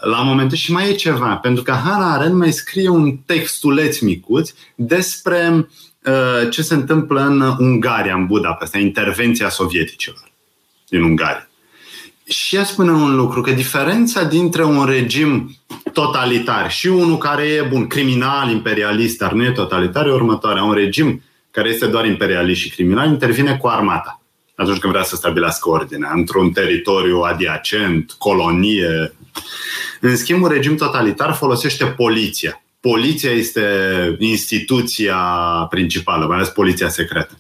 la 0.01 0.23
momentul 0.23 0.57
și 0.57 0.73
mai 0.73 0.91
e 0.91 0.95
ceva, 0.95 1.37
pentru 1.37 1.63
că 1.63 1.73
Hannah 1.73 2.15
Arendt 2.15 2.37
mai 2.37 2.53
scrie 2.53 2.89
un 2.89 3.17
textuleț 3.17 3.99
micuț 3.99 4.51
despre 4.75 5.69
uh, 6.05 6.51
ce 6.51 6.63
se 6.63 6.75
întâmplă 6.75 7.21
în 7.21 7.41
Ungaria, 7.59 8.15
în 8.15 8.27
Budapesta, 8.27 8.79
intervenția 8.79 9.49
sovieticilor 9.49 10.31
din 10.89 11.03
Ungaria. 11.03 11.49
Și 12.25 12.57
ea 12.57 12.65
spune 12.65 12.91
un 12.91 13.17
lucru, 13.17 13.41
că 13.41 13.51
diferența 13.51 14.25
dintre 14.25 14.65
un 14.65 14.85
regim 14.85 15.57
totalitar 15.97 16.71
și 16.71 16.87
unul 16.87 17.19
care 17.19 17.43
e, 17.43 17.63
bun, 17.63 17.87
criminal, 17.87 18.51
imperialist, 18.51 19.19
dar 19.19 19.33
nu 19.33 19.45
e 19.45 19.51
totalitar, 19.51 20.07
e 20.07 20.13
următoarea. 20.13 20.65
Un 20.65 20.73
regim 20.73 21.23
care 21.51 21.69
este 21.69 21.87
doar 21.87 22.07
imperialist 22.07 22.61
și 22.61 22.71
criminal 22.71 23.09
intervine 23.09 23.57
cu 23.57 23.67
armata 23.67 24.21
atunci 24.55 24.79
când 24.79 24.93
vrea 24.93 25.05
să 25.05 25.17
stabilească 25.17 25.69
ordine, 25.69 26.09
într-un 26.15 26.51
teritoriu 26.51 27.21
adiacent, 27.21 28.15
colonie. 28.19 29.15
În 30.01 30.17
schimb, 30.17 30.43
un 30.43 30.49
regim 30.49 30.77
totalitar 30.77 31.33
folosește 31.33 31.85
poliția. 31.85 32.63
Poliția 32.81 33.31
este 33.31 33.63
instituția 34.19 35.17
principală, 35.71 36.27
mai 36.27 36.37
ales 36.37 36.49
poliția 36.49 36.89
secretă. 36.89 37.39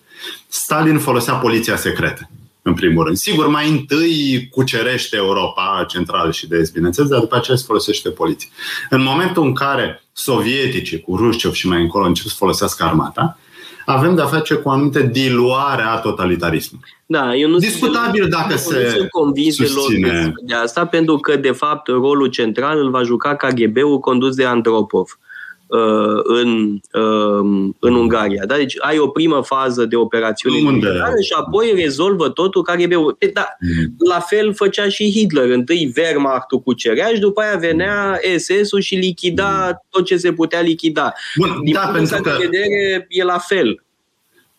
Stalin 0.48 0.98
folosea 0.98 1.34
poliția 1.34 1.76
secretă 1.76 2.30
în 2.66 2.74
primul 2.74 3.04
rând. 3.04 3.16
Sigur, 3.16 3.48
mai 3.48 3.70
întâi 3.70 4.48
cucerește 4.50 5.16
Europa 5.16 5.84
centrală 5.88 6.30
și 6.30 6.48
de 6.48 6.56
est, 6.56 6.72
bineînțeles, 6.72 7.10
dar 7.10 7.20
după 7.20 7.36
aceea 7.36 7.56
se 7.56 7.64
folosește 7.66 8.10
poliția. 8.10 8.48
În 8.90 9.02
momentul 9.02 9.42
în 9.42 9.54
care 9.54 10.02
sovieticii, 10.12 11.00
cu 11.00 11.16
Rușciov 11.16 11.52
și 11.52 11.68
mai 11.68 11.80
încolo, 11.80 12.06
încep 12.06 12.26
să 12.26 12.34
folosească 12.36 12.84
armata, 12.84 13.38
avem 13.86 14.14
de-a 14.14 14.24
face 14.24 14.54
cu 14.54 14.68
o 14.68 14.72
anumită 14.72 15.00
diluare 15.00 15.82
a 15.82 15.96
totalitarismului. 15.96 16.88
Da, 17.06 17.34
eu 17.34 17.48
nu 17.48 17.58
Discutabil 17.58 18.20
sunt, 18.20 18.32
dacă 18.32 18.52
nu, 18.52 18.56
se 18.56 18.82
nu 18.82 18.88
sunt 18.88 19.08
convins 19.08 19.54
susține. 19.54 20.32
de 20.42 20.54
asta, 20.54 20.86
pentru 20.86 21.16
că, 21.16 21.36
de 21.36 21.50
fapt, 21.50 21.86
rolul 21.86 22.26
central 22.26 22.78
îl 22.78 22.90
va 22.90 23.02
juca 23.02 23.36
KGB-ul 23.36 23.98
condus 23.98 24.34
de 24.34 24.44
Andropov. 24.44 25.18
Uh, 25.66 26.20
în, 26.22 26.78
um, 27.02 27.76
în 27.80 27.94
Ungaria. 27.94 28.44
Da? 28.46 28.56
Deci 28.56 28.74
ai 28.78 28.98
o 28.98 29.08
primă 29.08 29.42
fază 29.42 29.84
de 29.84 29.96
operațiune 29.96 30.58
militară 30.58 31.20
și 31.20 31.32
apoi 31.36 31.72
rezolvă 31.76 32.28
totul 32.28 32.62
care 32.62 32.82
e 32.82 32.86
da, 33.32 33.48
mm. 33.60 33.94
La 34.08 34.20
fel 34.20 34.54
făcea 34.54 34.88
și 34.88 35.10
Hitler. 35.10 35.50
Întâi 35.50 35.92
Wehrmachtul 35.96 36.60
cucerea 36.60 37.06
și 37.06 37.20
după 37.20 37.40
aia 37.40 37.56
venea 37.56 38.20
SS-ul 38.36 38.80
și 38.80 38.94
lichida 38.94 39.66
mm. 39.66 39.82
tot 39.90 40.04
ce 40.04 40.16
se 40.16 40.32
putea 40.32 40.60
lichida. 40.60 41.12
Bun, 41.36 41.60
Din 41.64 41.72
da, 41.72 41.90
pentru 41.92 42.20
că... 42.20 42.30
de 42.30 42.48
vedere 42.48 43.06
e 43.08 43.24
la 43.24 43.38
fel. 43.38 43.82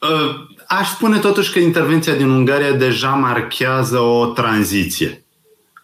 Uh, 0.01 0.35
aș 0.67 0.87
spune 0.89 1.17
totuși 1.17 1.51
că 1.51 1.59
intervenția 1.59 2.15
din 2.15 2.29
Ungaria 2.29 2.71
deja 2.71 3.09
marchează 3.09 3.99
o 3.99 4.25
tranziție, 4.25 5.25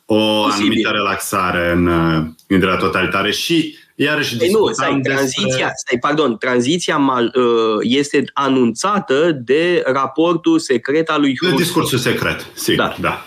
o 0.05 0.15
Posibil. 0.15 0.65
anumită 0.65 0.89
relaxare 0.89 1.71
în 1.71 1.88
uh, 1.88 2.24
gândirea 2.47 2.76
totalitară 2.76 3.30
și 3.30 3.76
Iarăși 3.96 4.36
Ei 4.39 4.52
nu, 4.52 4.72
stai, 4.72 5.00
tranziția, 5.04 5.46
despre... 5.46 5.74
stai, 5.76 6.00
pardon, 6.00 6.38
tranziția 6.38 6.98
uh, 6.98 7.34
este 7.82 8.24
anunțată 8.34 9.32
de 9.32 9.84
raportul 9.86 10.60
secret 10.60 11.10
al 11.10 11.20
lui 11.20 11.36
Hrușciov. 11.38 11.60
Discursul 11.60 11.98
secret, 11.98 12.48
sigur, 12.54 12.84
da. 12.84 12.96
da. 13.00 13.26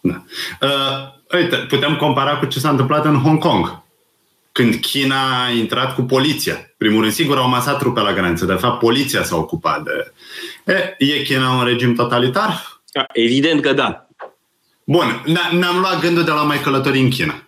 da. 0.00 0.22
Uh, 0.60 1.40
uite, 1.40 1.56
putem 1.56 1.96
compara 1.96 2.36
cu 2.36 2.46
ce 2.46 2.58
s-a 2.58 2.70
întâmplat 2.70 3.04
în 3.04 3.18
Hong 3.18 3.38
Kong. 3.38 3.80
Când 4.52 4.74
China 4.74 5.44
a 5.44 5.50
intrat 5.50 5.94
cu 5.94 6.02
poliția. 6.02 6.74
Primul 6.76 7.00
rând, 7.00 7.12
sigur, 7.12 7.36
au 7.36 7.48
masat 7.48 7.78
trupe 7.78 8.00
la 8.00 8.12
graniță. 8.12 8.44
De 8.44 8.52
fapt, 8.52 8.78
poliția 8.78 9.22
s-a 9.22 9.36
ocupat 9.36 9.82
de... 9.82 10.12
E, 10.72 10.94
e 10.98 11.22
China 11.22 11.50
un 11.50 11.64
regim 11.64 11.94
totalitar? 11.94 12.80
Evident 13.12 13.62
că 13.62 13.72
da. 13.72 14.06
Bun, 14.84 15.22
ne-am 15.52 15.78
luat 15.78 16.00
gândul 16.00 16.24
de 16.24 16.30
la 16.30 16.42
mai 16.42 16.60
călători 16.60 16.98
în 16.98 17.10
China 17.10 17.42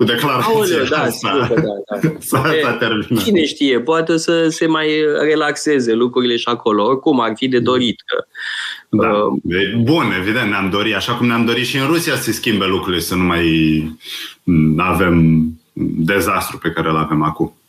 cu 0.00 0.06
declarația 0.06 0.52
Aoleu, 0.54 0.84
da, 0.84 1.02
asta. 1.02 1.48
Sigur 1.48 1.60
da, 1.60 1.98
da. 2.00 2.10
s-a, 2.30 3.22
Cine 3.24 3.44
știe, 3.44 3.80
poate 3.80 4.16
să 4.16 4.48
se 4.48 4.66
mai 4.66 4.88
relaxeze 5.22 5.92
lucrurile 5.92 6.36
și 6.36 6.48
acolo. 6.48 6.84
Oricum, 6.84 7.20
ar 7.20 7.32
fi 7.36 7.48
de 7.48 7.58
dorit. 7.58 8.02
Că, 8.06 8.24
da. 8.88 9.08
uh, 9.08 9.74
Bun, 9.82 10.12
evident, 10.20 10.50
ne-am 10.50 10.70
dorit, 10.70 10.94
așa 10.94 11.14
cum 11.14 11.26
ne-am 11.26 11.44
dorit 11.44 11.66
și 11.66 11.76
în 11.76 11.86
Rusia 11.86 12.14
să 12.14 12.22
se 12.22 12.32
schimbe 12.32 12.66
lucrurile, 12.66 13.00
să 13.00 13.14
nu 13.14 13.22
mai 13.22 13.44
avem 14.76 15.44
dezastru 15.96 16.58
pe 16.58 16.70
care 16.70 16.88
îl 16.88 16.96
avem 16.96 17.22
acum. 17.22 17.59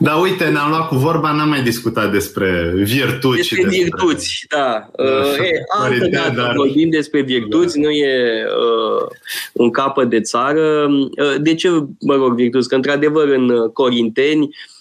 Da, 0.00 0.14
uite, 0.14 0.44
ne-am 0.44 0.68
luat 0.68 0.88
cu 0.88 0.94
vorba, 0.94 1.32
n-am 1.32 1.48
mai 1.48 1.62
discutat 1.62 2.12
despre 2.12 2.72
virtuți. 2.74 3.36
Despre, 3.36 3.62
despre... 3.62 3.82
virtuți, 3.82 4.46
da. 4.48 4.88
da. 4.96 5.04
Uh, 5.04 5.38
e, 5.38 5.64
altă 5.68 6.06
dată 6.06 6.40
dar... 6.40 6.54
vorbim 6.56 6.90
despre 6.90 7.20
virtuți, 7.20 7.74
da. 7.74 7.86
nu 7.86 7.90
e 7.90 8.44
uh, 8.44 9.06
un 9.52 9.70
capăt 9.70 10.08
de 10.08 10.20
țară. 10.20 10.86
Uh, 10.90 11.34
de 11.40 11.54
ce, 11.54 11.68
mă 12.00 12.14
rog, 12.14 12.34
virtuți? 12.34 12.68
Că, 12.68 12.74
într-adevăr, 12.74 13.28
în 13.28 13.70
Corinteni, 13.72 14.42
uh, 14.42 14.48
Uh, 14.48 14.77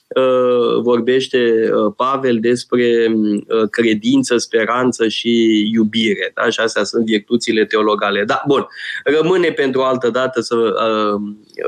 vorbește 0.81 1.69
uh, 1.73 1.93
Pavel 1.95 2.39
despre 2.39 3.07
uh, 3.15 3.69
credință, 3.69 4.37
speranță 4.37 5.07
și 5.07 5.63
iubire. 5.73 6.31
Da? 6.33 6.49
Și 6.49 6.59
astea 6.59 6.83
sunt 6.83 7.05
virtuțile 7.05 7.65
teologale. 7.65 8.23
Da, 8.23 8.41
bun. 8.47 8.67
Rămâne 9.03 9.49
pentru 9.49 9.81
o 9.81 9.83
altă 9.83 10.09
dată 10.09 10.41
să 10.41 10.55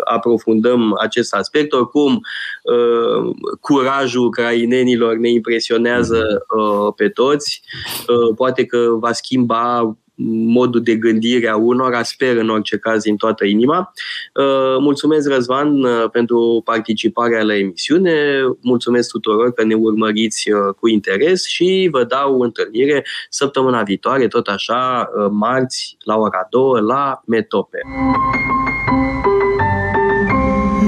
aprofundăm 0.04 0.96
acest 1.02 1.34
aspect. 1.34 1.74
Oricum, 1.74 2.22
curajul 3.60 4.26
ucrainenilor 4.26 5.16
ne 5.16 5.30
impresionează 5.30 6.46
pe 6.96 7.10
toți. 7.10 7.62
Poate 8.36 8.66
că 8.66 8.78
va 9.00 9.12
schimba 9.12 9.98
modul 10.28 10.82
de 10.82 10.96
gândire 10.96 11.48
a 11.48 11.56
unora, 11.56 12.04
sper 12.04 12.38
în 12.38 12.50
orice 12.50 12.78
caz 12.78 13.04
din 13.04 13.16
toată 13.16 13.46
inima. 13.46 13.94
Uh, 14.34 14.78
mulțumesc, 14.80 15.30
Răzvan, 15.30 15.84
uh, 15.84 16.10
pentru 16.12 16.62
participarea 16.66 17.44
la 17.44 17.56
emisiune, 17.56 18.14
mulțumesc 18.62 19.10
tuturor 19.10 19.54
că 19.54 19.64
ne 19.64 19.74
urmăriți 19.74 20.52
uh, 20.52 20.74
cu 20.80 20.88
interes 20.88 21.46
și 21.46 21.88
vă 21.92 22.04
dau 22.04 22.40
întâlnire 22.40 23.06
săptămâna 23.30 23.84
viitoare, 23.84 24.28
tot 24.28 24.48
așa, 24.48 25.10
marți, 25.32 25.98
la 26.00 26.18
ora 26.18 26.48
2, 26.50 26.82
la 26.82 27.22
Metope. 27.26 27.78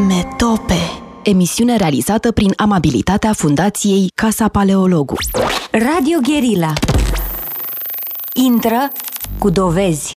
Metope 0.08 1.02
emisiune 1.24 1.78
realizată 1.78 2.32
prin 2.32 2.54
amabilitatea 2.56 3.34
Fundației 3.34 4.12
Casa 4.16 4.48
Paleologu. 4.48 5.16
Radio 5.72 6.20
Guerilla. 6.28 6.74
Intră 8.34 8.92
cu 9.38 9.50
dovezi. 9.50 10.10